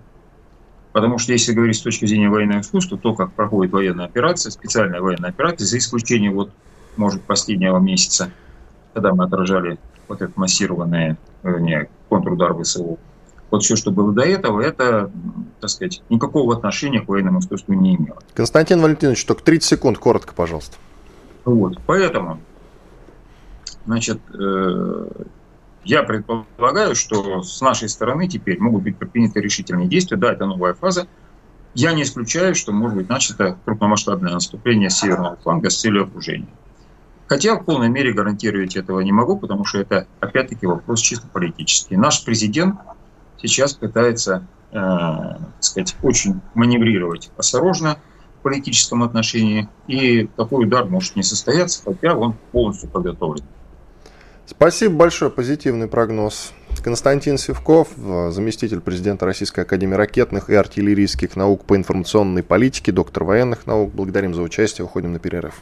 Потому 0.91 1.17
что 1.19 1.31
если 1.31 1.53
говорить 1.53 1.77
с 1.77 1.81
точки 1.81 2.05
зрения 2.05 2.29
военного 2.29 2.61
искусства, 2.61 2.97
то, 2.97 3.13
как 3.15 3.31
проходит 3.33 3.71
военная 3.71 4.05
операция, 4.05 4.51
специальная 4.51 4.99
военная 4.99 5.29
операция, 5.29 5.65
за 5.65 5.77
исключением 5.77 6.33
вот, 6.33 6.51
может, 6.97 7.21
последнего 7.23 7.79
месяца, 7.79 8.31
когда 8.93 9.13
мы 9.13 9.23
отражали 9.23 9.79
вот 10.09 10.21
этот 10.21 10.35
массированный 10.35 11.15
не, 11.43 11.89
контрудар 12.09 12.53
ВСУ, 12.61 12.99
вот 13.51 13.63
все, 13.63 13.75
что 13.75 13.91
было 13.91 14.11
до 14.13 14.23
этого, 14.23 14.61
это, 14.61 15.11
так 15.59 15.69
сказать, 15.69 16.01
никакого 16.09 16.55
отношения 16.55 17.01
к 17.01 17.07
военному 17.07 17.39
искусству 17.39 17.73
не 17.73 17.95
имело. 17.95 18.17
Константин 18.33 18.81
Валентинович, 18.81 19.23
только 19.25 19.43
30 19.43 19.63
секунд, 19.63 19.97
коротко, 19.99 20.33
пожалуйста. 20.33 20.77
Вот, 21.45 21.79
поэтому 21.85 22.39
Значит, 23.85 24.19
э, 24.33 25.07
я 25.83 26.03
предполагаю, 26.03 26.95
что 26.95 27.41
с 27.41 27.61
нашей 27.61 27.89
стороны 27.89 28.27
теперь 28.27 28.59
могут 28.59 28.83
быть 28.83 28.97
предприняты 28.97 29.41
решительные 29.41 29.87
действия. 29.87 30.17
Да, 30.17 30.31
это 30.31 30.45
новая 30.45 30.73
фаза. 30.73 31.07
Я 31.73 31.93
не 31.93 32.03
исключаю, 32.03 32.53
что 32.53 32.71
может 32.71 32.97
быть 32.97 33.09
начато 33.09 33.57
крупномасштабное 33.65 34.33
наступление 34.33 34.89
северного 34.89 35.37
фланга 35.37 35.69
с 35.69 35.79
целью 35.79 36.03
окружения. 36.03 36.49
Хотя 37.27 37.55
в 37.55 37.63
полной 37.63 37.87
мере 37.87 38.13
гарантировать 38.13 38.75
этого 38.75 38.99
не 38.99 39.13
могу, 39.13 39.37
потому 39.37 39.63
что 39.63 39.79
это, 39.79 40.05
опять-таки, 40.19 40.65
вопрос 40.65 40.99
чисто 40.99 41.27
политический. 41.27 41.95
Наш 41.95 42.23
президент 42.25 42.75
сейчас 43.41 43.73
пытается, 43.73 44.47
э, 44.71 44.75
так 44.75 45.39
сказать, 45.59 45.95
очень 46.01 46.41
маневрировать 46.53 47.31
осторожно 47.37 47.97
в 48.39 48.43
политическом 48.43 49.03
отношении, 49.03 49.69
и 49.87 50.27
такой 50.35 50.65
удар 50.65 50.85
может 50.85 51.15
не 51.15 51.23
состояться, 51.23 51.81
хотя 51.83 52.15
он 52.15 52.35
полностью 52.51 52.89
подготовлен. 52.89 53.43
Спасибо 54.45 54.95
большое, 54.95 55.31
позитивный 55.31 55.87
прогноз. 55.87 56.51
Константин 56.83 57.37
Севков, 57.37 57.89
заместитель 57.95 58.81
президента 58.81 59.25
Российской 59.25 59.61
Академии 59.61 59.95
ракетных 59.95 60.49
и 60.49 60.55
артиллерийских 60.55 61.35
наук 61.35 61.63
по 61.65 61.75
информационной 61.75 62.43
политике, 62.43 62.91
доктор 62.91 63.23
военных 63.23 63.67
наук. 63.67 63.93
Благодарим 63.93 64.33
за 64.33 64.41
участие, 64.41 64.85
уходим 64.85 65.13
на 65.13 65.19
перерыв. 65.19 65.61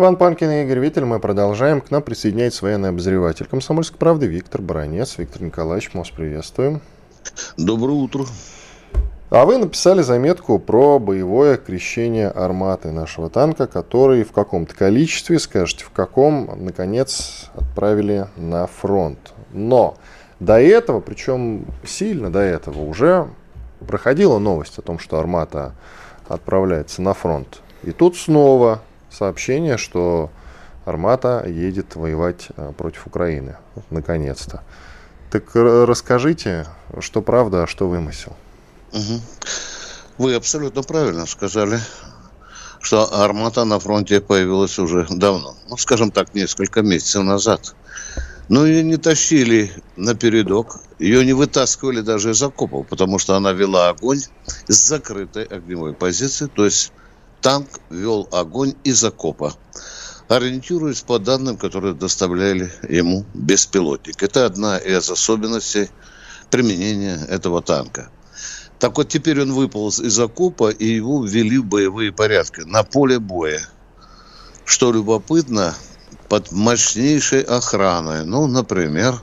Иван 0.00 0.16
Панкин 0.16 0.50
и 0.50 0.62
Игорь 0.62 0.78
Виттель. 0.78 1.04
Мы 1.04 1.20
продолжаем. 1.20 1.82
К 1.82 1.90
нам 1.90 2.00
присоединяется 2.00 2.64
военный 2.64 2.88
обозреватель 2.88 3.44
комсомольской 3.44 3.98
правды 3.98 4.26
Виктор 4.28 4.62
Баранец. 4.62 5.18
Виктор 5.18 5.42
Николаевич, 5.42 5.90
мы 5.92 6.00
вас 6.00 6.08
приветствуем. 6.08 6.80
Доброе 7.58 7.98
утро. 7.98 8.24
А 9.28 9.44
вы 9.44 9.58
написали 9.58 10.00
заметку 10.00 10.58
про 10.58 10.98
боевое 10.98 11.58
крещение 11.58 12.28
арматы 12.28 12.92
нашего 12.92 13.28
танка, 13.28 13.66
который 13.66 14.24
в 14.24 14.32
каком-то 14.32 14.74
количестве, 14.74 15.38
скажете, 15.38 15.84
в 15.84 15.90
каком, 15.90 16.50
наконец, 16.64 17.50
отправили 17.54 18.26
на 18.38 18.66
фронт. 18.68 19.34
Но 19.52 19.98
до 20.38 20.58
этого, 20.58 21.00
причем 21.00 21.66
сильно 21.84 22.32
до 22.32 22.40
этого, 22.40 22.80
уже 22.84 23.28
проходила 23.86 24.38
новость 24.38 24.78
о 24.78 24.82
том, 24.82 24.98
что 24.98 25.18
армата 25.18 25.74
отправляется 26.26 27.02
на 27.02 27.12
фронт. 27.12 27.60
И 27.82 27.92
тут 27.92 28.16
снова 28.16 28.80
сообщение, 29.10 29.76
что 29.76 30.30
армата 30.84 31.44
едет 31.46 31.96
воевать 31.96 32.48
э, 32.56 32.72
против 32.76 33.06
Украины. 33.06 33.56
Наконец-то. 33.90 34.62
Так 35.30 35.44
расскажите, 35.54 36.66
что 36.98 37.22
правда, 37.22 37.62
а 37.62 37.66
что 37.66 37.88
вымысел. 37.88 38.36
Вы 40.18 40.34
абсолютно 40.34 40.82
правильно 40.82 41.24
сказали, 41.26 41.78
что 42.80 43.22
армата 43.22 43.64
на 43.64 43.78
фронте 43.78 44.20
появилась 44.20 44.78
уже 44.78 45.06
давно. 45.08 45.54
Ну, 45.68 45.76
скажем 45.76 46.10
так, 46.10 46.34
несколько 46.34 46.82
месяцев 46.82 47.22
назад. 47.22 47.74
Но 48.48 48.66
ее 48.66 48.82
не 48.82 48.96
тащили 48.96 49.70
на 49.96 50.16
передок, 50.16 50.80
ее 50.98 51.24
не 51.24 51.32
вытаскивали 51.32 52.00
даже 52.00 52.30
из 52.30 52.42
окопов, 52.42 52.88
потому 52.88 53.20
что 53.20 53.36
она 53.36 53.52
вела 53.52 53.90
огонь 53.90 54.22
с 54.66 54.88
закрытой 54.88 55.44
огневой 55.44 55.94
позиции, 55.94 56.46
то 56.46 56.64
есть 56.64 56.92
танк 57.42 57.80
вел 57.90 58.28
огонь 58.32 58.74
из 58.84 59.02
окопа, 59.04 59.54
ориентируясь 60.28 61.00
по 61.00 61.18
данным, 61.18 61.56
которые 61.56 61.94
доставляли 61.94 62.72
ему 62.88 63.24
беспилотник. 63.34 64.22
Это 64.22 64.46
одна 64.46 64.78
из 64.78 65.10
особенностей 65.10 65.88
применения 66.50 67.18
этого 67.28 67.62
танка. 67.62 68.10
Так 68.78 68.96
вот, 68.96 69.08
теперь 69.08 69.42
он 69.42 69.52
выполз 69.52 70.00
из 70.00 70.18
окопа, 70.18 70.70
и 70.70 70.86
его 70.86 71.24
ввели 71.24 71.58
в 71.58 71.66
боевые 71.66 72.12
порядки 72.12 72.60
на 72.60 72.82
поле 72.82 73.18
боя. 73.18 73.60
Что 74.64 74.92
любопытно, 74.92 75.74
под 76.28 76.52
мощнейшей 76.52 77.42
охраной. 77.42 78.24
Ну, 78.24 78.46
например, 78.46 79.20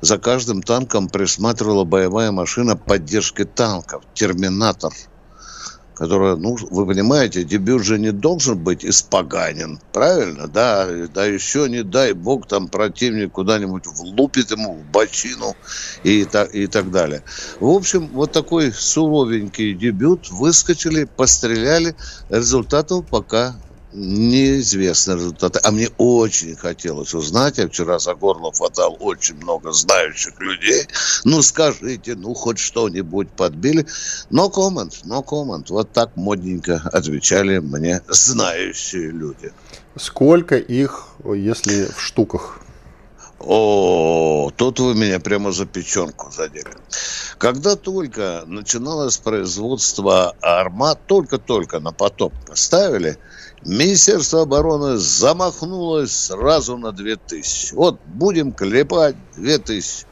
за 0.00 0.18
каждым 0.18 0.62
танком 0.62 1.08
присматривала 1.08 1.84
боевая 1.84 2.32
машина 2.32 2.76
поддержки 2.76 3.44
танков, 3.44 4.02
терминатор– 4.14 4.92
которая, 5.94 6.36
ну, 6.36 6.56
вы 6.70 6.86
понимаете, 6.86 7.44
дебют 7.44 7.84
же 7.84 7.98
не 7.98 8.12
должен 8.12 8.58
быть 8.58 8.84
испоганен, 8.84 9.80
правильно? 9.92 10.48
Да, 10.48 10.88
да 11.14 11.24
еще 11.24 11.68
не 11.68 11.82
дай 11.82 12.12
бог 12.12 12.46
там 12.48 12.68
противник 12.68 13.32
куда-нибудь 13.32 13.86
влупит 13.86 14.50
ему 14.50 14.74
в 14.74 14.84
бочину 14.90 15.54
и 16.02 16.24
так, 16.24 16.54
и 16.54 16.66
так 16.66 16.90
далее. 16.90 17.22
В 17.60 17.68
общем, 17.68 18.08
вот 18.08 18.32
такой 18.32 18.72
суровенький 18.72 19.74
дебют, 19.74 20.30
выскочили, 20.30 21.04
постреляли, 21.04 21.94
результатов 22.28 23.06
пока 23.08 23.54
неизвестны 23.94 25.12
результаты. 25.12 25.60
А 25.62 25.70
мне 25.70 25.88
очень 25.98 26.56
хотелось 26.56 27.14
узнать, 27.14 27.58
я 27.58 27.68
вчера 27.68 27.98
за 27.98 28.14
горло 28.14 28.52
хватал 28.52 28.96
очень 29.00 29.36
много 29.36 29.72
знающих 29.72 30.38
людей. 30.40 30.86
Ну, 31.24 31.42
скажите, 31.42 32.14
ну, 32.16 32.34
хоть 32.34 32.58
что-нибудь 32.58 33.30
подбили. 33.30 33.86
No 34.30 34.52
comment, 34.52 34.92
no 35.04 35.24
comment. 35.24 35.66
Вот 35.68 35.92
так 35.92 36.16
модненько 36.16 36.82
отвечали 36.92 37.58
мне 37.58 38.02
знающие 38.08 39.10
люди. 39.10 39.52
Сколько 39.96 40.56
их, 40.56 41.06
если 41.24 41.86
в 41.86 42.00
штуках? 42.00 42.58
О, 43.38 44.50
тут 44.56 44.80
вы 44.80 44.94
меня 44.94 45.20
прямо 45.20 45.52
за 45.52 45.66
печенку 45.66 46.32
задели. 46.32 46.72
Когда 47.38 47.76
только 47.76 48.44
начиналось 48.46 49.18
производство 49.18 50.34
армат, 50.40 50.98
только-только 51.06 51.78
на 51.78 51.92
потоп 51.92 52.32
поставили– 52.46 53.18
Министерство 53.64 54.42
обороны 54.42 54.98
замахнулось 54.98 56.12
сразу 56.12 56.76
на 56.76 56.92
2000. 56.92 57.74
Вот 57.74 57.98
будем 58.04 58.52
клепать 58.52 59.16
2000. 59.36 60.06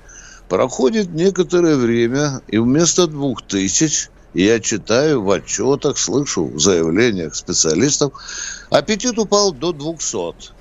Проходит 0.49 1.11
некоторое 1.11 1.77
время, 1.77 2.41
и 2.49 2.57
вместо 2.59 3.07
2000 3.07 4.11
я 4.33 4.59
читаю 4.59 5.23
в 5.23 5.31
отчетах, 5.31 5.99
слышу 5.99 6.47
в 6.47 6.59
заявлениях 6.59 7.35
специалистов, 7.35 8.15
аппетит 8.71 9.19
упал 9.19 9.53
до 9.53 9.73
200. 9.73 10.53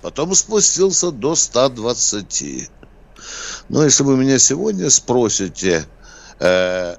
Потом 0.00 0.34
спустился 0.34 1.10
до 1.10 1.34
120. 1.34 2.70
Но 3.68 3.84
если 3.84 4.04
вы 4.04 4.16
меня 4.16 4.38
сегодня 4.38 4.88
спросите, 4.88 5.84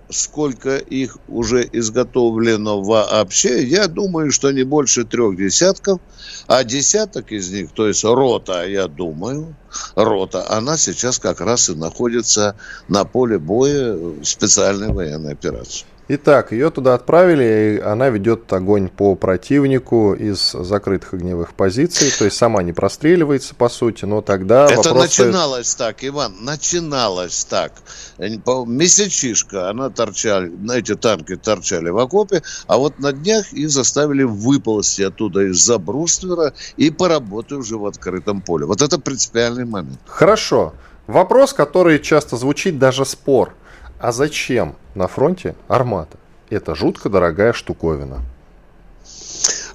сколько 0.09 0.77
их 0.77 1.17
уже 1.27 1.67
изготовлено 1.71 2.81
вообще, 2.81 3.63
я 3.63 3.87
думаю, 3.87 4.31
что 4.31 4.51
не 4.51 4.63
больше 4.63 5.03
трех 5.03 5.37
десятков, 5.37 5.99
а 6.47 6.63
десяток 6.63 7.31
из 7.31 7.51
них, 7.51 7.71
то 7.73 7.87
есть 7.87 8.03
рота, 8.03 8.65
я 8.65 8.87
думаю, 8.87 9.55
рота, 9.95 10.49
она 10.49 10.77
сейчас 10.77 11.19
как 11.19 11.41
раз 11.41 11.69
и 11.69 11.75
находится 11.75 12.57
на 12.87 13.05
поле 13.05 13.39
боя 13.39 13.97
специальной 14.23 14.93
военной 14.93 15.33
операции. 15.33 15.85
Итак, 16.15 16.51
ее 16.51 16.69
туда 16.69 16.93
отправили, 16.93 17.79
и 17.79 17.79
она 17.79 18.09
ведет 18.09 18.53
огонь 18.53 18.87
по 18.87 19.15
противнику 19.15 20.13
из 20.13 20.51
закрытых 20.51 21.15
огневых 21.15 21.55
позиций, 21.55 22.11
то 22.11 22.25
есть 22.25 22.37
сама 22.37 22.61
не 22.61 22.71
простреливается, 22.71 23.55
по 23.55 23.67
сути, 23.67 24.05
но 24.05 24.21
тогда 24.21 24.65
Это 24.65 24.89
вопрос 24.89 25.17
начиналось 25.17 25.69
стоит... 25.69 25.95
так, 25.95 26.05
Иван, 26.05 26.35
начиналось 26.41 27.45
так. 27.45 27.73
Месячишка, 28.19 29.71
она 29.71 29.89
торчали, 29.89 30.51
эти 30.77 30.93
танки 30.93 31.35
торчали 31.35 31.89
в 31.89 31.97
окопе, 31.97 32.43
а 32.67 32.77
вот 32.77 32.99
на 32.99 33.11
днях 33.11 33.51
их 33.51 33.71
заставили 33.71 34.21
выползти 34.21 35.01
оттуда 35.01 35.47
из-за 35.47 35.79
бруствера 35.79 36.53
и 36.77 36.91
поработать 36.91 37.53
уже 37.53 37.77
в 37.77 37.87
открытом 37.87 38.41
поле. 38.41 38.67
Вот 38.67 38.83
это 38.83 38.99
принципиальный 38.99 39.65
момент. 39.65 39.99
Хорошо. 40.05 40.75
Вопрос, 41.07 41.53
который 41.53 41.99
часто 41.99 42.37
звучит, 42.37 42.77
даже 42.77 43.03
спор– 43.03 43.55
а 44.03 44.11
зачем 44.11 44.75
на 44.95 45.07
фронте 45.07 45.55
армата? 45.69 46.17
Это 46.49 46.75
жутко 46.75 47.07
дорогая 47.07 47.53
штуковина. 47.53 48.21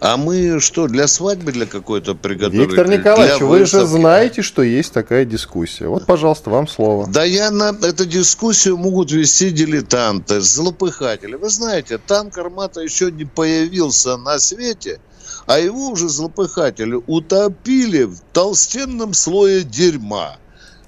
А 0.01 0.19
мы 0.19 0.61
что, 0.61 0.87
для 0.87 1.09
свадьбы 1.09 1.51
для 1.51 1.65
какой-то 1.65 2.15
приготовили? 2.15 2.67
Виктор 2.67 2.89
Николаевич, 2.89 3.41
вы 3.41 3.65
же 3.65 3.87
знаете, 3.87 4.43
что 4.43 4.63
есть 4.63 4.93
такая 4.93 5.25
дискуссия. 5.25 5.89
Вот, 5.89 6.05
пожалуйста, 6.05 6.51
вам 6.51 6.69
слово. 6.69 7.07
Да 7.09 7.25
я 7.25 7.51
на 7.51 7.71
эту 7.71 8.05
дискуссию 8.05 8.77
могут 8.77 9.11
вести 9.13 9.49
дилетанты, 9.49 10.43
злопыхатели. 10.43 11.35
Вы 11.35 11.49
знаете, 11.49 11.97
танк 11.97 12.37
«Армата» 12.37 12.83
еще 12.83 13.11
не 13.11 13.25
появился 13.25 14.19
на 14.19 14.39
свете, 14.39 15.01
а 15.47 15.59
его 15.59 15.89
уже 15.89 16.11
злопыхатели 16.11 17.01
утопили 17.07 18.05
в 18.05 18.21
толстенном 18.35 19.15
слое 19.15 19.63
дерьма. 19.63 20.37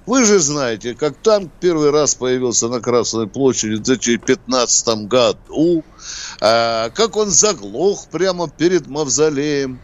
Вы 0.05 0.25
же 0.25 0.39
знаете, 0.39 0.95
как 0.95 1.15
танк 1.17 1.51
первый 1.59 1.91
раз 1.91 2.15
появился 2.15 2.67
на 2.67 2.79
Красной 2.79 3.27
площади 3.27 3.75
в 3.75 3.83
2015 3.83 5.07
году, 5.07 5.83
а, 6.39 6.89
как 6.89 7.15
он 7.15 7.29
заглох 7.29 8.07
прямо 8.07 8.49
перед 8.49 8.87
мавзолеем, 8.87 9.79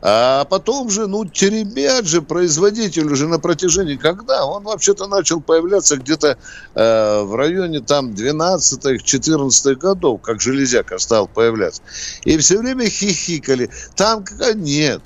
а 0.00 0.44
потом 0.44 0.90
же, 0.90 1.08
ну, 1.08 1.24
теребят 1.24 2.06
же 2.06 2.22
производитель 2.22 3.10
уже 3.12 3.26
на 3.26 3.40
протяжении, 3.40 3.96
когда? 3.96 4.46
Он 4.46 4.62
вообще-то 4.62 5.08
начал 5.08 5.40
появляться 5.40 5.96
где-то 5.96 6.38
э, 6.74 7.22
в 7.22 7.34
районе 7.34 7.80
там 7.80 8.12
12-14 8.12 9.74
годов, 9.74 10.22
как 10.22 10.40
железяка 10.40 10.98
стал 10.98 11.26
появляться. 11.26 11.82
И 12.24 12.38
все 12.38 12.58
время 12.58 12.88
хихикали. 12.88 13.70
Танка 13.96 14.54
нет. 14.54 15.02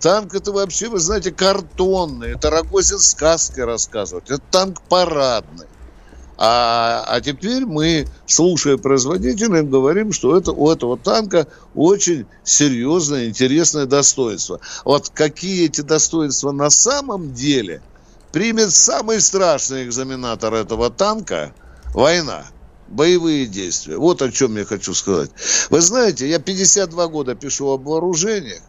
Танк 0.00 0.34
это 0.34 0.52
вообще, 0.52 0.88
вы 0.88 0.98
знаете, 0.98 1.30
картонный. 1.30 2.32
Это 2.32 2.50
Рогозин 2.50 2.98
сказкой 2.98 3.64
рассказывать. 3.64 4.30
Это 4.30 4.40
танк 4.50 4.80
парадный. 4.82 5.66
А, 6.42 7.04
а 7.06 7.20
теперь 7.20 7.66
мы, 7.66 8.06
слушая 8.24 8.78
производителей, 8.78 9.60
говорим, 9.60 10.12
что 10.12 10.38
это, 10.38 10.52
у 10.52 10.70
этого 10.70 10.96
танка 10.96 11.46
очень 11.74 12.26
серьезное, 12.44 13.28
интересное 13.28 13.84
достоинство. 13.84 14.58
Вот 14.86 15.10
какие 15.10 15.66
эти 15.66 15.82
достоинства 15.82 16.50
на 16.50 16.70
самом 16.70 17.34
деле 17.34 17.82
примет 18.32 18.72
самый 18.72 19.20
страшный 19.20 19.84
экзаменатор 19.84 20.54
этого 20.54 20.88
танка– 20.88 21.52
война 21.94 22.46
боевые 22.88 23.46
действия. 23.46 23.96
Вот 23.96 24.20
о 24.22 24.30
чем 24.30 24.56
я 24.56 24.64
хочу 24.64 24.94
сказать. 24.94 25.30
Вы 25.70 25.80
знаете, 25.80 26.28
я 26.28 26.38
52 26.38 27.06
года 27.08 27.34
пишу 27.34 27.70
об 27.70 27.84
вооружениях, 27.84 28.62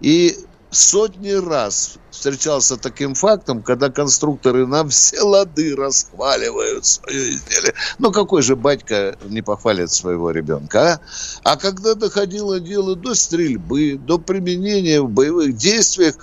и 0.00 0.38
сотни 0.70 1.32
раз 1.32 1.98
встречался 2.10 2.76
таким 2.76 3.14
фактом, 3.14 3.62
когда 3.62 3.90
конструкторы 3.90 4.66
на 4.66 4.86
все 4.88 5.22
лады 5.22 5.74
расхваливают 5.76 6.84
свое 6.84 7.30
изделие. 7.30 7.74
Ну, 7.98 8.12
какой 8.12 8.42
же 8.42 8.56
батька 8.56 9.16
не 9.28 9.42
похвалит 9.42 9.90
своего 9.90 10.30
ребенка, 10.30 10.94
а? 10.94 11.00
А 11.44 11.56
когда 11.56 11.94
доходило 11.94 12.60
дело 12.60 12.96
до 12.96 13.14
стрельбы, 13.14 13.98
до 13.98 14.18
применения 14.18 15.00
в 15.00 15.08
боевых 15.08 15.56
действиях, 15.56 16.16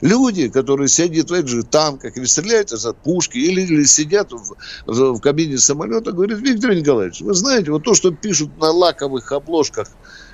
люди, 0.00 0.48
которые 0.48 0.88
сидят 0.88 1.30
в 1.30 1.32
этих 1.32 1.48
же 1.48 1.62
танках 1.62 2.16
или 2.16 2.24
стреляют 2.24 2.72
из 2.72 2.86
пушки, 3.02 3.38
или, 3.38 3.62
или 3.62 3.84
сидят 3.84 4.32
в, 4.32 4.54
в, 4.86 5.12
в 5.14 5.20
кабине 5.20 5.58
самолета, 5.58 6.12
говорят, 6.12 6.40
Виктор 6.40 6.74
Николаевич, 6.74 7.20
вы 7.20 7.34
знаете, 7.34 7.70
вот 7.70 7.84
то, 7.84 7.94
что 7.94 8.10
пишут 8.10 8.58
на 8.58 8.70
лаковых 8.70 9.32
обложках 9.32 9.88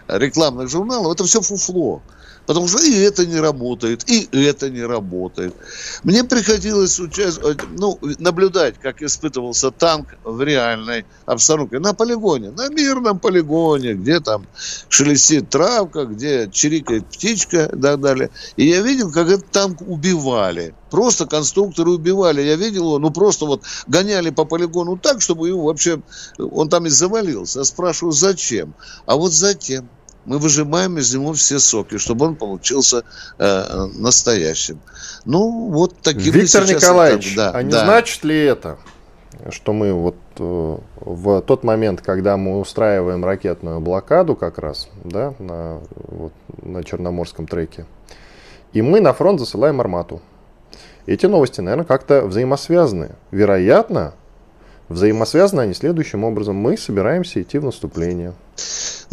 рекламных 0.08 0.68
журналов, 0.68 1.14
это 1.14 1.24
все 1.24 1.40
фуфло. 1.40 2.02
Потому 2.46 2.68
что 2.68 2.82
и 2.82 2.92
это 2.92 3.24
не 3.24 3.40
работает, 3.40 4.04
и 4.08 4.28
это 4.32 4.68
не 4.68 4.82
работает. 4.82 5.54
Мне 6.02 6.24
приходилось 6.24 7.00
участвовать, 7.00 7.58
ну, 7.78 7.98
наблюдать, 8.18 8.74
как 8.80 9.02
испытывался 9.02 9.70
танк 9.70 10.08
в 10.24 10.42
реальной 10.42 11.06
обстановке. 11.24 11.78
На 11.78 11.94
полигоне, 11.94 12.50
на 12.50 12.68
мирном 12.68 13.18
полигоне, 13.18 13.94
где 13.94 14.20
там 14.20 14.46
шелестит 14.88 15.48
травка, 15.48 16.04
где 16.04 16.50
чирикает 16.52 17.06
птичка 17.06 17.70
и 17.72 17.80
так 17.80 18.00
далее. 18.00 18.30
И 18.56 18.66
я 18.66 18.82
видел, 18.82 19.10
как 19.10 19.28
этот 19.28 19.50
танк 19.50 19.80
убивали. 19.80 20.74
Просто 20.90 21.26
конструкторы 21.26 21.90
убивали. 21.92 22.42
Я 22.42 22.56
видел 22.56 22.84
его, 22.84 22.98
ну 22.98 23.10
просто 23.10 23.46
вот 23.46 23.62
гоняли 23.86 24.30
по 24.30 24.44
полигону 24.44 24.98
так, 24.98 25.22
чтобы 25.22 25.48
его 25.48 25.64
вообще, 25.64 26.02
он 26.38 26.68
там 26.68 26.86
и 26.86 26.90
завалился. 26.90 27.60
Я 27.60 27.64
спрашиваю, 27.64 28.12
зачем? 28.12 28.74
А 29.06 29.16
вот 29.16 29.32
затем 29.32 29.88
мы 30.24 30.38
выжимаем 30.38 30.98
из 30.98 31.14
него 31.14 31.32
все 31.32 31.58
соки, 31.58 31.98
чтобы 31.98 32.26
он 32.26 32.36
получился 32.36 33.04
э, 33.38 33.86
настоящим. 33.94 34.80
Ну, 35.24 35.70
вот 35.70 35.96
таким 36.02 36.32
Виктор 36.32 36.64
Николаевич, 36.66 37.32
это, 37.32 37.36
да, 37.36 37.50
а 37.58 37.62
не 37.62 37.70
да. 37.70 37.84
значит 37.84 38.24
ли 38.24 38.38
это, 38.44 38.78
что 39.50 39.72
мы 39.72 39.92
вот 39.92 40.16
э, 40.38 40.78
в 41.00 41.42
тот 41.42 41.64
момент, 41.64 42.00
когда 42.00 42.36
мы 42.36 42.58
устраиваем 42.58 43.24
ракетную 43.24 43.80
блокаду 43.80 44.36
как 44.36 44.58
раз, 44.58 44.88
да, 45.04 45.34
на, 45.38 45.80
вот, 45.94 46.32
на 46.62 46.82
Черноморском 46.82 47.46
треке, 47.46 47.86
и 48.72 48.82
мы 48.82 49.00
на 49.00 49.12
фронт 49.12 49.40
засылаем 49.40 49.80
армату. 49.80 50.20
Эти 51.06 51.26
новости, 51.26 51.60
наверное, 51.60 51.84
как-то 51.84 52.22
взаимосвязаны. 52.22 53.10
Вероятно, 53.30 54.14
взаимосвязаны 54.88 55.60
они 55.62 55.74
следующим 55.74 56.24
образом. 56.24 56.56
Мы 56.56 56.76
собираемся 56.76 57.42
идти 57.42 57.58
в 57.58 57.64
наступление. 57.64 58.32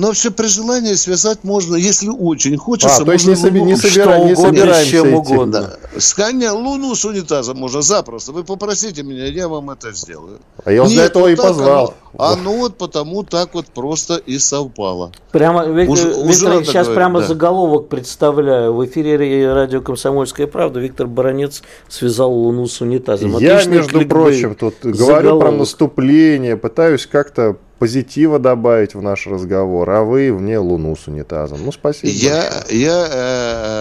Но 0.02 0.08
вообще 0.08 0.32
при 0.32 0.48
желании 0.48 0.96
связать 0.96 1.44
можно, 1.44 1.76
если 1.76 2.10
очень 2.10 2.58
хочется. 2.58 3.04
А, 3.04 3.06
то 3.06 3.12
есть 3.12 3.28
не, 3.28 3.36
соби, 3.36 3.62
не, 3.62 3.76
собира, 3.76 4.18
не 4.18 4.36
собираемся 4.36 4.90
чем 4.90 5.14
угодно. 5.14 5.78
Да. 5.94 6.00
Сканя 6.00 6.54
луну 6.54 6.96
с 6.96 7.06
унитаза 7.06 7.54
можно 7.54 7.84
запросто. 7.84 8.32
Вы 8.32 8.44
попросите 8.44 9.04
меня, 9.04 9.28
я 9.28 9.48
вам 9.48 9.70
это 9.70 9.92
сделаю. 9.92 10.40
А 10.66 10.72
я 10.72 10.82
вот 10.82 10.92
для 10.92 11.04
этого 11.04 11.26
вот 11.26 11.30
и 11.30 11.36
позвал. 11.36 11.94
Оно, 12.18 12.34
оно 12.34 12.58
вот 12.58 12.78
потому 12.78 13.24
так 13.24 13.54
вот 13.54 13.68
просто 13.68 14.16
и 14.18 14.38
совпало. 14.38 15.12
Прямо, 15.32 15.66
Виктор, 15.66 15.90
уже, 15.90 16.08
Виктор 16.10 16.56
уже 16.56 16.66
сейчас 16.66 16.88
прямо 16.88 17.22
да. 17.22 17.28
заголовок 17.28 17.88
представляю. 17.88 18.74
В 18.74 18.86
эфире 18.86 19.54
радио 19.54 19.82
«Комсомольская 19.82 20.48
правда» 20.48 20.80
Виктор 20.80 21.08
Баранец 21.08 21.64
связал 21.88 22.34
луну 22.34 22.68
с 22.68 22.82
унитазом. 22.82 23.38
Я, 23.38 23.56
Отличный 23.56 23.78
между 23.78 24.00
кликбейт. 24.00 24.10
прочим, 24.10 24.56
тут 24.56 24.76
заголовок. 24.82 25.24
говорю 25.24 25.40
про 25.40 25.52
наступление, 25.52 26.58
пытаюсь 26.58 27.06
как-то 27.06 27.58
позитива 27.80 28.38
добавить 28.38 28.94
в 28.94 29.02
наш 29.02 29.26
разговор, 29.26 29.90
а 29.90 30.04
вы 30.04 30.32
мне 30.32 30.60
луну 30.60 30.96
с 30.96 31.08
унитазом. 31.08 31.62
Ну, 31.66 31.72
спасибо. 31.72 32.12
Я, 32.12 32.64
я 32.70 33.08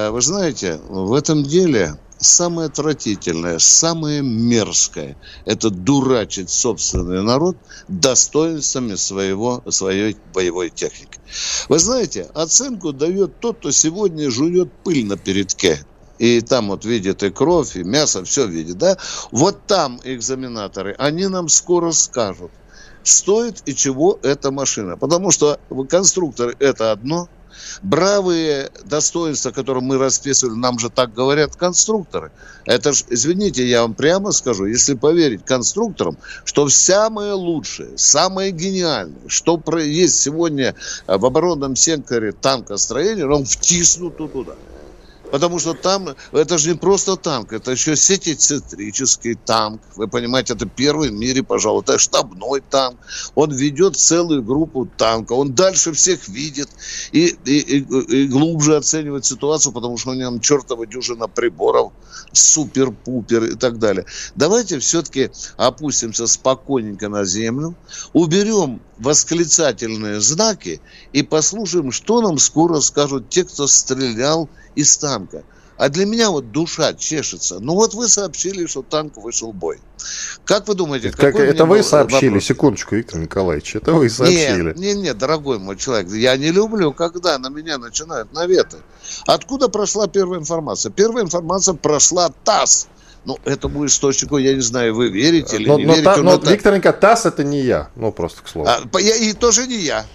э, 0.08 0.10
вы 0.10 0.22
знаете, 0.22 0.78
в 0.88 1.12
этом 1.12 1.42
деле 1.42 1.96
самое 2.20 2.68
отвратительное, 2.68 3.58
самое 3.58 4.22
мерзкое– 4.22 5.16
это 5.46 5.70
дурачить 5.70 6.50
собственный 6.50 7.22
народ 7.22 7.56
достоинствами 7.88 8.94
своего, 8.94 9.62
своей 9.68 10.16
боевой 10.34 10.70
техники. 10.70 11.18
Вы 11.68 11.78
знаете, 11.78 12.30
оценку 12.34 12.92
дает 12.92 13.40
тот, 13.40 13.58
кто 13.58 13.70
сегодня 13.70 14.30
жует 14.30 14.70
пыль 14.84 15.06
на 15.06 15.16
передке 15.16 15.80
и 16.18 16.42
там 16.42 16.68
вот 16.68 16.84
видит 16.84 17.22
и 17.22 17.30
кровь, 17.30 17.76
и 17.76 17.82
мясо, 17.82 18.22
все 18.24 18.46
видит, 18.46 18.76
да? 18.76 18.98
Вот 19.30 19.66
там 19.66 19.98
экзаменаторы, 20.04 20.94
они 20.98 21.26
нам 21.28 21.48
скоро 21.48 21.92
скажут, 21.92 22.50
стоит 23.02 23.62
и 23.64 23.74
чего 23.74 24.18
эта 24.22 24.50
машина. 24.50 24.98
Потому 24.98 25.30
что 25.30 25.58
конструкторы 25.88 26.54
это 26.58 26.92
одно, 26.92 27.28
бравые 27.82 28.70
достоинства, 28.84 29.50
которые 29.50 29.82
мы 29.82 29.98
расписывали, 29.98 30.54
нам 30.54 30.78
же 30.78 30.90
так 30.90 31.14
говорят 31.14 31.56
конструкторы. 31.56 32.30
Это 32.66 32.92
ж, 32.92 33.04
извините, 33.08 33.66
я 33.66 33.82
вам 33.82 33.94
прямо 33.94 34.32
скажу, 34.32 34.66
если 34.66 34.94
поверить 34.94 35.44
конструкторам, 35.44 36.16
что 36.44 36.68
самое 36.68 37.32
лучшее, 37.32 37.96
самое 37.96 38.50
гениальное, 38.50 39.20
что 39.26 39.60
есть 39.78 40.20
сегодня 40.20 40.74
в 41.06 41.24
оборонном 41.24 41.76
секторе 41.76 42.32
танкостроения, 42.32 43.26
он 43.26 43.44
втиснуто 43.44 44.28
туда. 44.28 44.54
Потому 45.30 45.58
что 45.58 45.74
там, 45.74 46.16
это 46.32 46.58
же 46.58 46.70
не 46.70 46.76
просто 46.76 47.16
танк, 47.16 47.52
это 47.52 47.70
еще 47.70 47.96
сетицентрический 47.96 49.34
танк. 49.34 49.80
Вы 49.96 50.08
понимаете, 50.08 50.54
это 50.54 50.66
первый 50.66 51.10
в 51.10 51.12
мире, 51.12 51.42
пожалуй, 51.42 51.82
это 51.82 51.98
штабной 51.98 52.60
танк. 52.60 52.98
Он 53.34 53.52
ведет 53.52 53.96
целую 53.96 54.42
группу 54.42 54.86
танков, 54.86 55.38
он 55.38 55.54
дальше 55.54 55.92
всех 55.92 56.28
видит 56.28 56.68
и, 57.12 57.36
и, 57.44 57.58
и, 57.58 58.22
и 58.22 58.26
глубже 58.28 58.76
оценивает 58.76 59.24
ситуацию, 59.24 59.72
потому 59.72 59.96
что 59.96 60.10
у 60.10 60.14
него 60.14 60.38
чертова 60.38 60.86
дюжина 60.86 61.28
приборов, 61.28 61.92
супер-пупер 62.32 63.44
и 63.44 63.54
так 63.54 63.78
далее. 63.78 64.04
Давайте 64.34 64.78
все-таки 64.78 65.30
опустимся 65.56 66.26
спокойненько 66.26 67.08
на 67.08 67.24
землю, 67.24 67.74
уберем 68.12 68.80
восклицательные 69.00 70.20
знаки 70.20 70.80
и 71.12 71.22
послушаем, 71.22 71.90
что 71.90 72.20
нам 72.20 72.38
скоро 72.38 72.80
скажут 72.80 73.28
те, 73.28 73.44
кто 73.44 73.66
стрелял 73.66 74.48
из 74.76 74.96
танка. 74.96 75.42
А 75.80 75.88
для 75.88 76.04
меня 76.04 76.30
вот 76.30 76.52
душа 76.52 76.92
чешется. 76.92 77.58
Ну 77.58 77.72
вот 77.72 77.94
вы 77.94 78.06
сообщили, 78.06 78.66
что 78.66 78.82
танк 78.82 79.16
вышел 79.16 79.52
в 79.52 79.54
бой. 79.54 79.80
Как 80.44 80.68
вы 80.68 80.74
думаете, 80.74 81.10
как, 81.10 81.34
это 81.34 81.64
вы 81.64 81.82
сообщили? 81.82 82.28
Вопрос? 82.28 82.44
Секундочку, 82.44 82.96
Виктор 82.96 83.18
Николаевич, 83.18 83.76
это 83.76 83.94
вы 83.94 84.10
сообщили. 84.10 84.62
Нет, 84.62 84.76
нет, 84.76 84.96
нет, 84.98 85.18
дорогой 85.18 85.58
мой 85.58 85.78
человек, 85.78 86.12
я 86.12 86.36
не 86.36 86.50
люблю, 86.50 86.92
когда 86.92 87.38
на 87.38 87.48
меня 87.48 87.78
начинают 87.78 88.30
наветы. 88.34 88.76
Откуда 89.26 89.70
прошла 89.70 90.06
первая 90.06 90.38
информация? 90.38 90.92
Первая 90.92 91.24
информация 91.24 91.72
прошла 91.72 92.30
ТАСС. 92.44 92.88
Ну, 93.24 93.38
этому 93.44 93.84
источнику, 93.84 94.38
я 94.38 94.54
не 94.54 94.60
знаю, 94.60 94.94
вы 94.94 95.08
верите 95.08 95.56
или 95.56 95.68
но, 95.68 95.78
не 95.78 95.84
но 95.84 95.92
верите. 95.92 96.04
Та, 96.04 96.16
но, 96.16 96.38
но 96.38 96.50
Виктор 96.50 96.74
Николаевич, 96.74 97.00
ТАСС 97.00 97.26
это 97.26 97.44
не 97.44 97.60
я, 97.60 97.90
ну, 97.96 98.12
просто 98.12 98.42
к 98.42 98.48
слову. 98.48 98.68
А, 98.68 98.80
я, 98.98 99.16
и 99.16 99.32
тоже 99.34 99.66
не 99.66 99.76
я. 99.76 100.06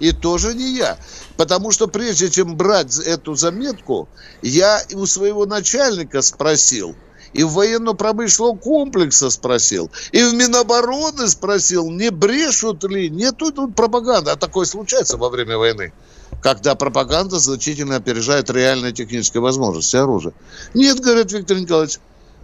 И 0.00 0.12
тоже 0.12 0.54
не 0.54 0.76
я. 0.76 0.96
Потому 1.36 1.72
что 1.72 1.88
прежде 1.88 2.30
чем 2.30 2.56
брать 2.56 2.98
эту 2.98 3.34
заметку, 3.34 4.08
я 4.42 4.80
у 4.94 5.06
своего 5.06 5.44
начальника 5.44 6.22
спросил, 6.22 6.94
и 7.34 7.42
в 7.42 7.52
военно-промышленного 7.52 8.56
комплекса 8.56 9.28
спросил, 9.28 9.90
и 10.12 10.22
в 10.22 10.32
Минобороны 10.34 11.28
спросил, 11.28 11.90
не 11.90 12.10
брешут 12.10 12.84
ли, 12.84 13.10
нету 13.10 13.52
тут 13.52 13.74
пропаганды, 13.74 14.30
а 14.30 14.36
такое 14.36 14.64
случается 14.64 15.18
во 15.18 15.28
время 15.28 15.58
войны. 15.58 15.92
когда 16.40 16.74
пропаганда 16.74 17.38
значительно 17.38 17.96
опережает 17.96 18.50
реальные 18.50 18.92
технические 18.92 19.40
возможности 19.40 19.96
оружия. 19.96 20.32
Нет, 20.74 21.00
говорит 21.00 21.32
Виктор 21.32 21.58
Николаевич, 21.58 21.98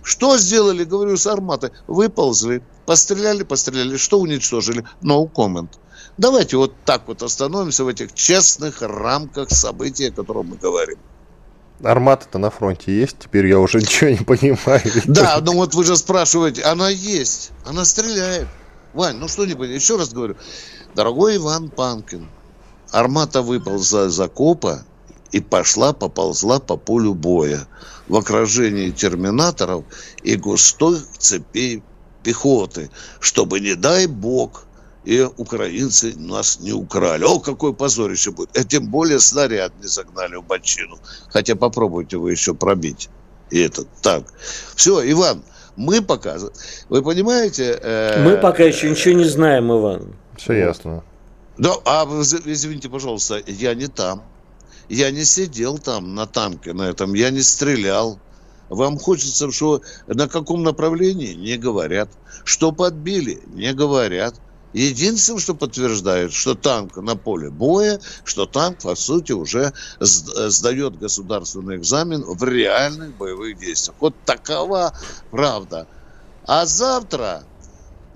что 0.04 0.36
сделали, 0.36 0.84
говорю, 0.84 1.16
с 1.16 1.26
арматы? 1.26 1.72
Выползли, 1.86 2.62
постреляли, 2.84 3.42
постреляли, 3.42 3.96
что 3.96 4.20
уничтожили? 4.20 4.84
No 5.02 5.28
comment. 5.32 5.70
Давайте 6.18 6.58
вот 6.58 6.74
так 6.84 7.08
вот 7.08 7.22
остановимся 7.22 7.84
в 7.84 7.88
этих 7.88 8.12
честных 8.12 8.82
рамках 8.82 9.50
событий, 9.50 10.08
о 10.08 10.12
котором 10.12 10.48
мы 10.48 10.56
говорим. 10.56 10.98
Армата-то 11.82 12.38
на 12.38 12.50
фронте 12.50 12.94
есть, 12.94 13.18
теперь 13.18 13.46
я 13.46 13.58
уже 13.58 13.78
ничего 13.80 14.10
не 14.10 14.18
понимаю. 14.18 14.82
Да, 15.06 15.40
но 15.40 15.52
вот 15.52 15.74
вы 15.74 15.84
же 15.84 15.96
спрашиваете, 15.96 16.62
она 16.62 16.90
есть, 16.90 17.50
она 17.64 17.84
стреляет. 17.86 18.46
Вань, 18.92 19.16
ну 19.16 19.26
что-нибудь, 19.26 19.70
еще 19.70 19.96
раз 19.96 20.12
говорю. 20.12 20.36
Дорогой 20.94 21.38
Иван 21.38 21.70
Панкин, 21.70 22.28
армата 22.92 23.40
выползла 23.40 24.06
из 24.06 24.20
окопа 24.20 24.84
и 25.32 25.40
пошла, 25.40 25.94
поползла 25.94 26.60
по 26.60 26.76
полю 26.76 27.14
боя 27.14 27.66
в 28.08 28.16
окружении 28.16 28.90
терминаторов 28.90 29.84
и 30.22 30.36
густой 30.36 30.98
цепей 31.18 31.82
пехоты, 32.22 32.90
чтобы, 33.20 33.60
не 33.60 33.74
дай 33.74 34.06
бог, 34.06 34.66
и 35.04 35.20
украинцы 35.36 36.14
нас 36.16 36.60
не 36.60 36.72
украли. 36.72 37.24
О, 37.24 37.38
какой 37.38 37.74
позорище 37.74 38.30
будет. 38.30 38.56
И 38.56 38.64
тем 38.64 38.88
более 38.88 39.20
снаряд 39.20 39.72
не 39.80 39.86
загнали 39.86 40.36
в 40.36 40.44
бочину. 40.44 40.98
Хотя 41.28 41.56
попробуйте 41.56 42.16
вы 42.16 42.32
еще 42.32 42.54
пробить. 42.54 43.10
И 43.50 43.60
это 43.60 43.84
так. 44.02 44.24
Все, 44.74 45.10
Иван, 45.10 45.42
мы 45.76 46.00
пока... 46.00 46.38
Вы 46.88 47.02
понимаете... 47.02 47.78
Э, 47.82 48.24
мы 48.24 48.38
пока 48.38 48.64
еще 48.64 48.90
ничего 48.90 49.14
не 49.14 49.24
знаем, 49.24 49.70
Иван. 49.70 50.14
Все 50.38 50.54
вот. 50.54 50.58
ясно. 50.58 51.04
Да, 51.58 51.74
а 51.84 52.04
извините, 52.04 52.88
пожалуйста, 52.88 53.42
я 53.46 53.74
не 53.74 53.86
там. 53.86 54.22
Я 54.88 55.10
не 55.10 55.24
сидел 55.24 55.78
там 55.78 56.14
на 56.14 56.26
танке 56.26 56.72
на 56.72 56.82
этом, 56.82 57.14
я 57.14 57.30
не 57.30 57.42
стрелял. 57.42 58.18
Вам 58.68 58.98
хочется, 58.98 59.50
что 59.50 59.82
на 60.06 60.28
каком 60.28 60.62
направлении? 60.62 61.34
Не 61.34 61.56
говорят. 61.56 62.08
Что 62.44 62.72
подбили? 62.72 63.42
Не 63.46 63.72
говорят. 63.72 64.34
Единственное, 64.72 65.38
что 65.38 65.54
подтверждает, 65.54 66.32
что 66.32 66.54
танк 66.54 66.96
на 66.96 67.14
поле 67.14 67.48
боя, 67.50 68.00
что 68.24 68.46
танк, 68.46 68.82
по 68.82 68.96
сути, 68.96 69.30
уже 69.30 69.72
сдает 70.00 70.98
государственный 70.98 71.76
экзамен 71.76 72.24
в 72.24 72.42
реальных 72.42 73.16
боевых 73.16 73.56
действиях. 73.58 73.96
Вот 74.00 74.16
такова 74.24 74.92
правда. 75.30 75.86
А 76.46 76.66
завтра 76.66 77.44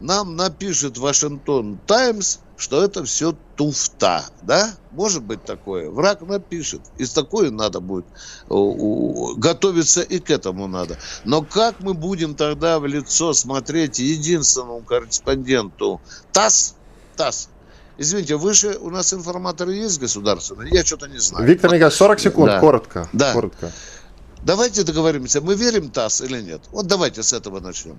нам 0.01 0.37
напишет 0.37 0.99
Вашингтон 0.99 1.79
Таймс, 1.87 2.39
что 2.57 2.83
это 2.83 3.05
все 3.05 3.37
туфта, 3.57 4.25
да? 4.43 4.75
Может 4.93 5.23
быть 5.23 5.45
такое. 5.45 5.91
Враг 5.91 6.23
напишет. 6.23 6.81
И 6.97 7.05
с 7.05 7.13
такой 7.13 7.51
надо 7.51 7.81
будет 7.81 8.07
готовиться 8.49 10.03
и 10.03 10.19
к 10.19 10.31
этому 10.31 10.67
надо. 10.67 10.99
Но 11.25 11.43
как 11.43 11.81
мы 11.81 11.95
будем 11.95 12.35
тогда 12.35 12.79
в 12.79 12.87
лицо 12.87 13.33
смотреть 13.33 13.99
единственному 13.99 14.81
корреспонденту 14.81 16.01
ТАСС, 16.33 16.75
ТАСС, 17.17 17.49
Извините, 18.01 18.37
выше 18.37 18.79
у 18.81 18.91
нас 18.91 19.13
информаторы 19.13 19.75
есть 19.75 19.99
государственные? 19.99 20.73
Я 20.73 20.85
что-то 20.85 21.09
не 21.09 21.19
знаю. 21.19 21.45
Виктор 21.45 21.73
Николаевич, 21.73 21.99
40 21.99 22.21
секунд, 22.21 22.47
да. 22.47 22.61
коротко. 22.61 23.09
Да. 23.13 23.33
коротко. 23.33 23.73
Давайте 24.45 24.85
договоримся, 24.85 25.41
мы 25.41 25.57
верим 25.57 25.91
ТАСС 25.91 26.21
или 26.21 26.41
нет? 26.41 26.61
Вот 26.71 26.87
давайте 26.87 27.25
с 27.25 27.33
этого 27.33 27.59
начнем 27.59 27.99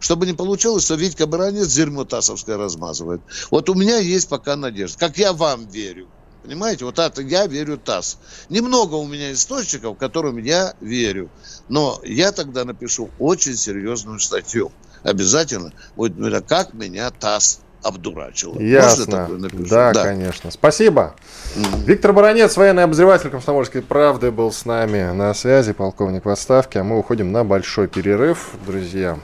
чтобы 0.00 0.26
не 0.26 0.32
получилось, 0.32 0.84
что 0.84 0.94
Витька 0.96 1.26
Баранец 1.26 1.68
дерьмо 1.68 2.04
тасовское 2.04 2.56
размазывает. 2.56 3.20
Вот 3.50 3.68
у 3.68 3.74
меня 3.74 3.98
есть 3.98 4.28
пока 4.28 4.56
надежда. 4.56 4.98
Как 4.98 5.18
я 5.18 5.32
вам 5.32 5.66
верю. 5.68 6.08
Понимаете, 6.42 6.86
вот 6.86 6.98
это 6.98 7.20
я 7.20 7.46
верю 7.46 7.76
ТАСС. 7.76 8.16
Немного 8.48 8.94
у 8.94 9.06
меня 9.06 9.30
источников, 9.32 9.98
которым 9.98 10.38
я 10.38 10.74
верю. 10.80 11.28
Но 11.68 12.00
я 12.02 12.32
тогда 12.32 12.64
напишу 12.64 13.10
очень 13.18 13.56
серьезную 13.56 14.18
статью. 14.20 14.72
Обязательно. 15.02 15.72
Вот 15.96 16.12
как 16.48 16.72
меня 16.72 17.10
ТАСС 17.10 17.60
обдурачила. 17.82 18.58
Ясно. 18.58 19.28
Да, 19.70 19.92
да, 19.92 20.04
конечно. 20.04 20.50
Спасибо. 20.50 21.14
Mm-hmm. 21.56 21.84
Виктор 21.84 22.12
Баранец, 22.12 22.56
военный 22.56 22.84
обозреватель 22.84 23.30
комсомольской 23.30 23.82
правды, 23.82 24.30
был 24.30 24.52
с 24.52 24.64
нами 24.64 25.12
на 25.12 25.32
связи, 25.34 25.72
полковник 25.72 26.24
в 26.24 26.28
отставке. 26.28 26.80
А 26.80 26.84
мы 26.84 26.98
уходим 26.98 27.32
на 27.32 27.44
большой 27.44 27.88
перерыв, 27.88 28.50
друзья. 28.66 29.18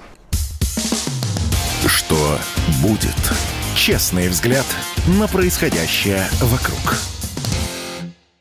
Будет? 2.82 3.16
Честный 3.74 4.28
взгляд 4.28 4.66
на 5.06 5.28
происходящее 5.28 6.28
вокруг. 6.40 7.15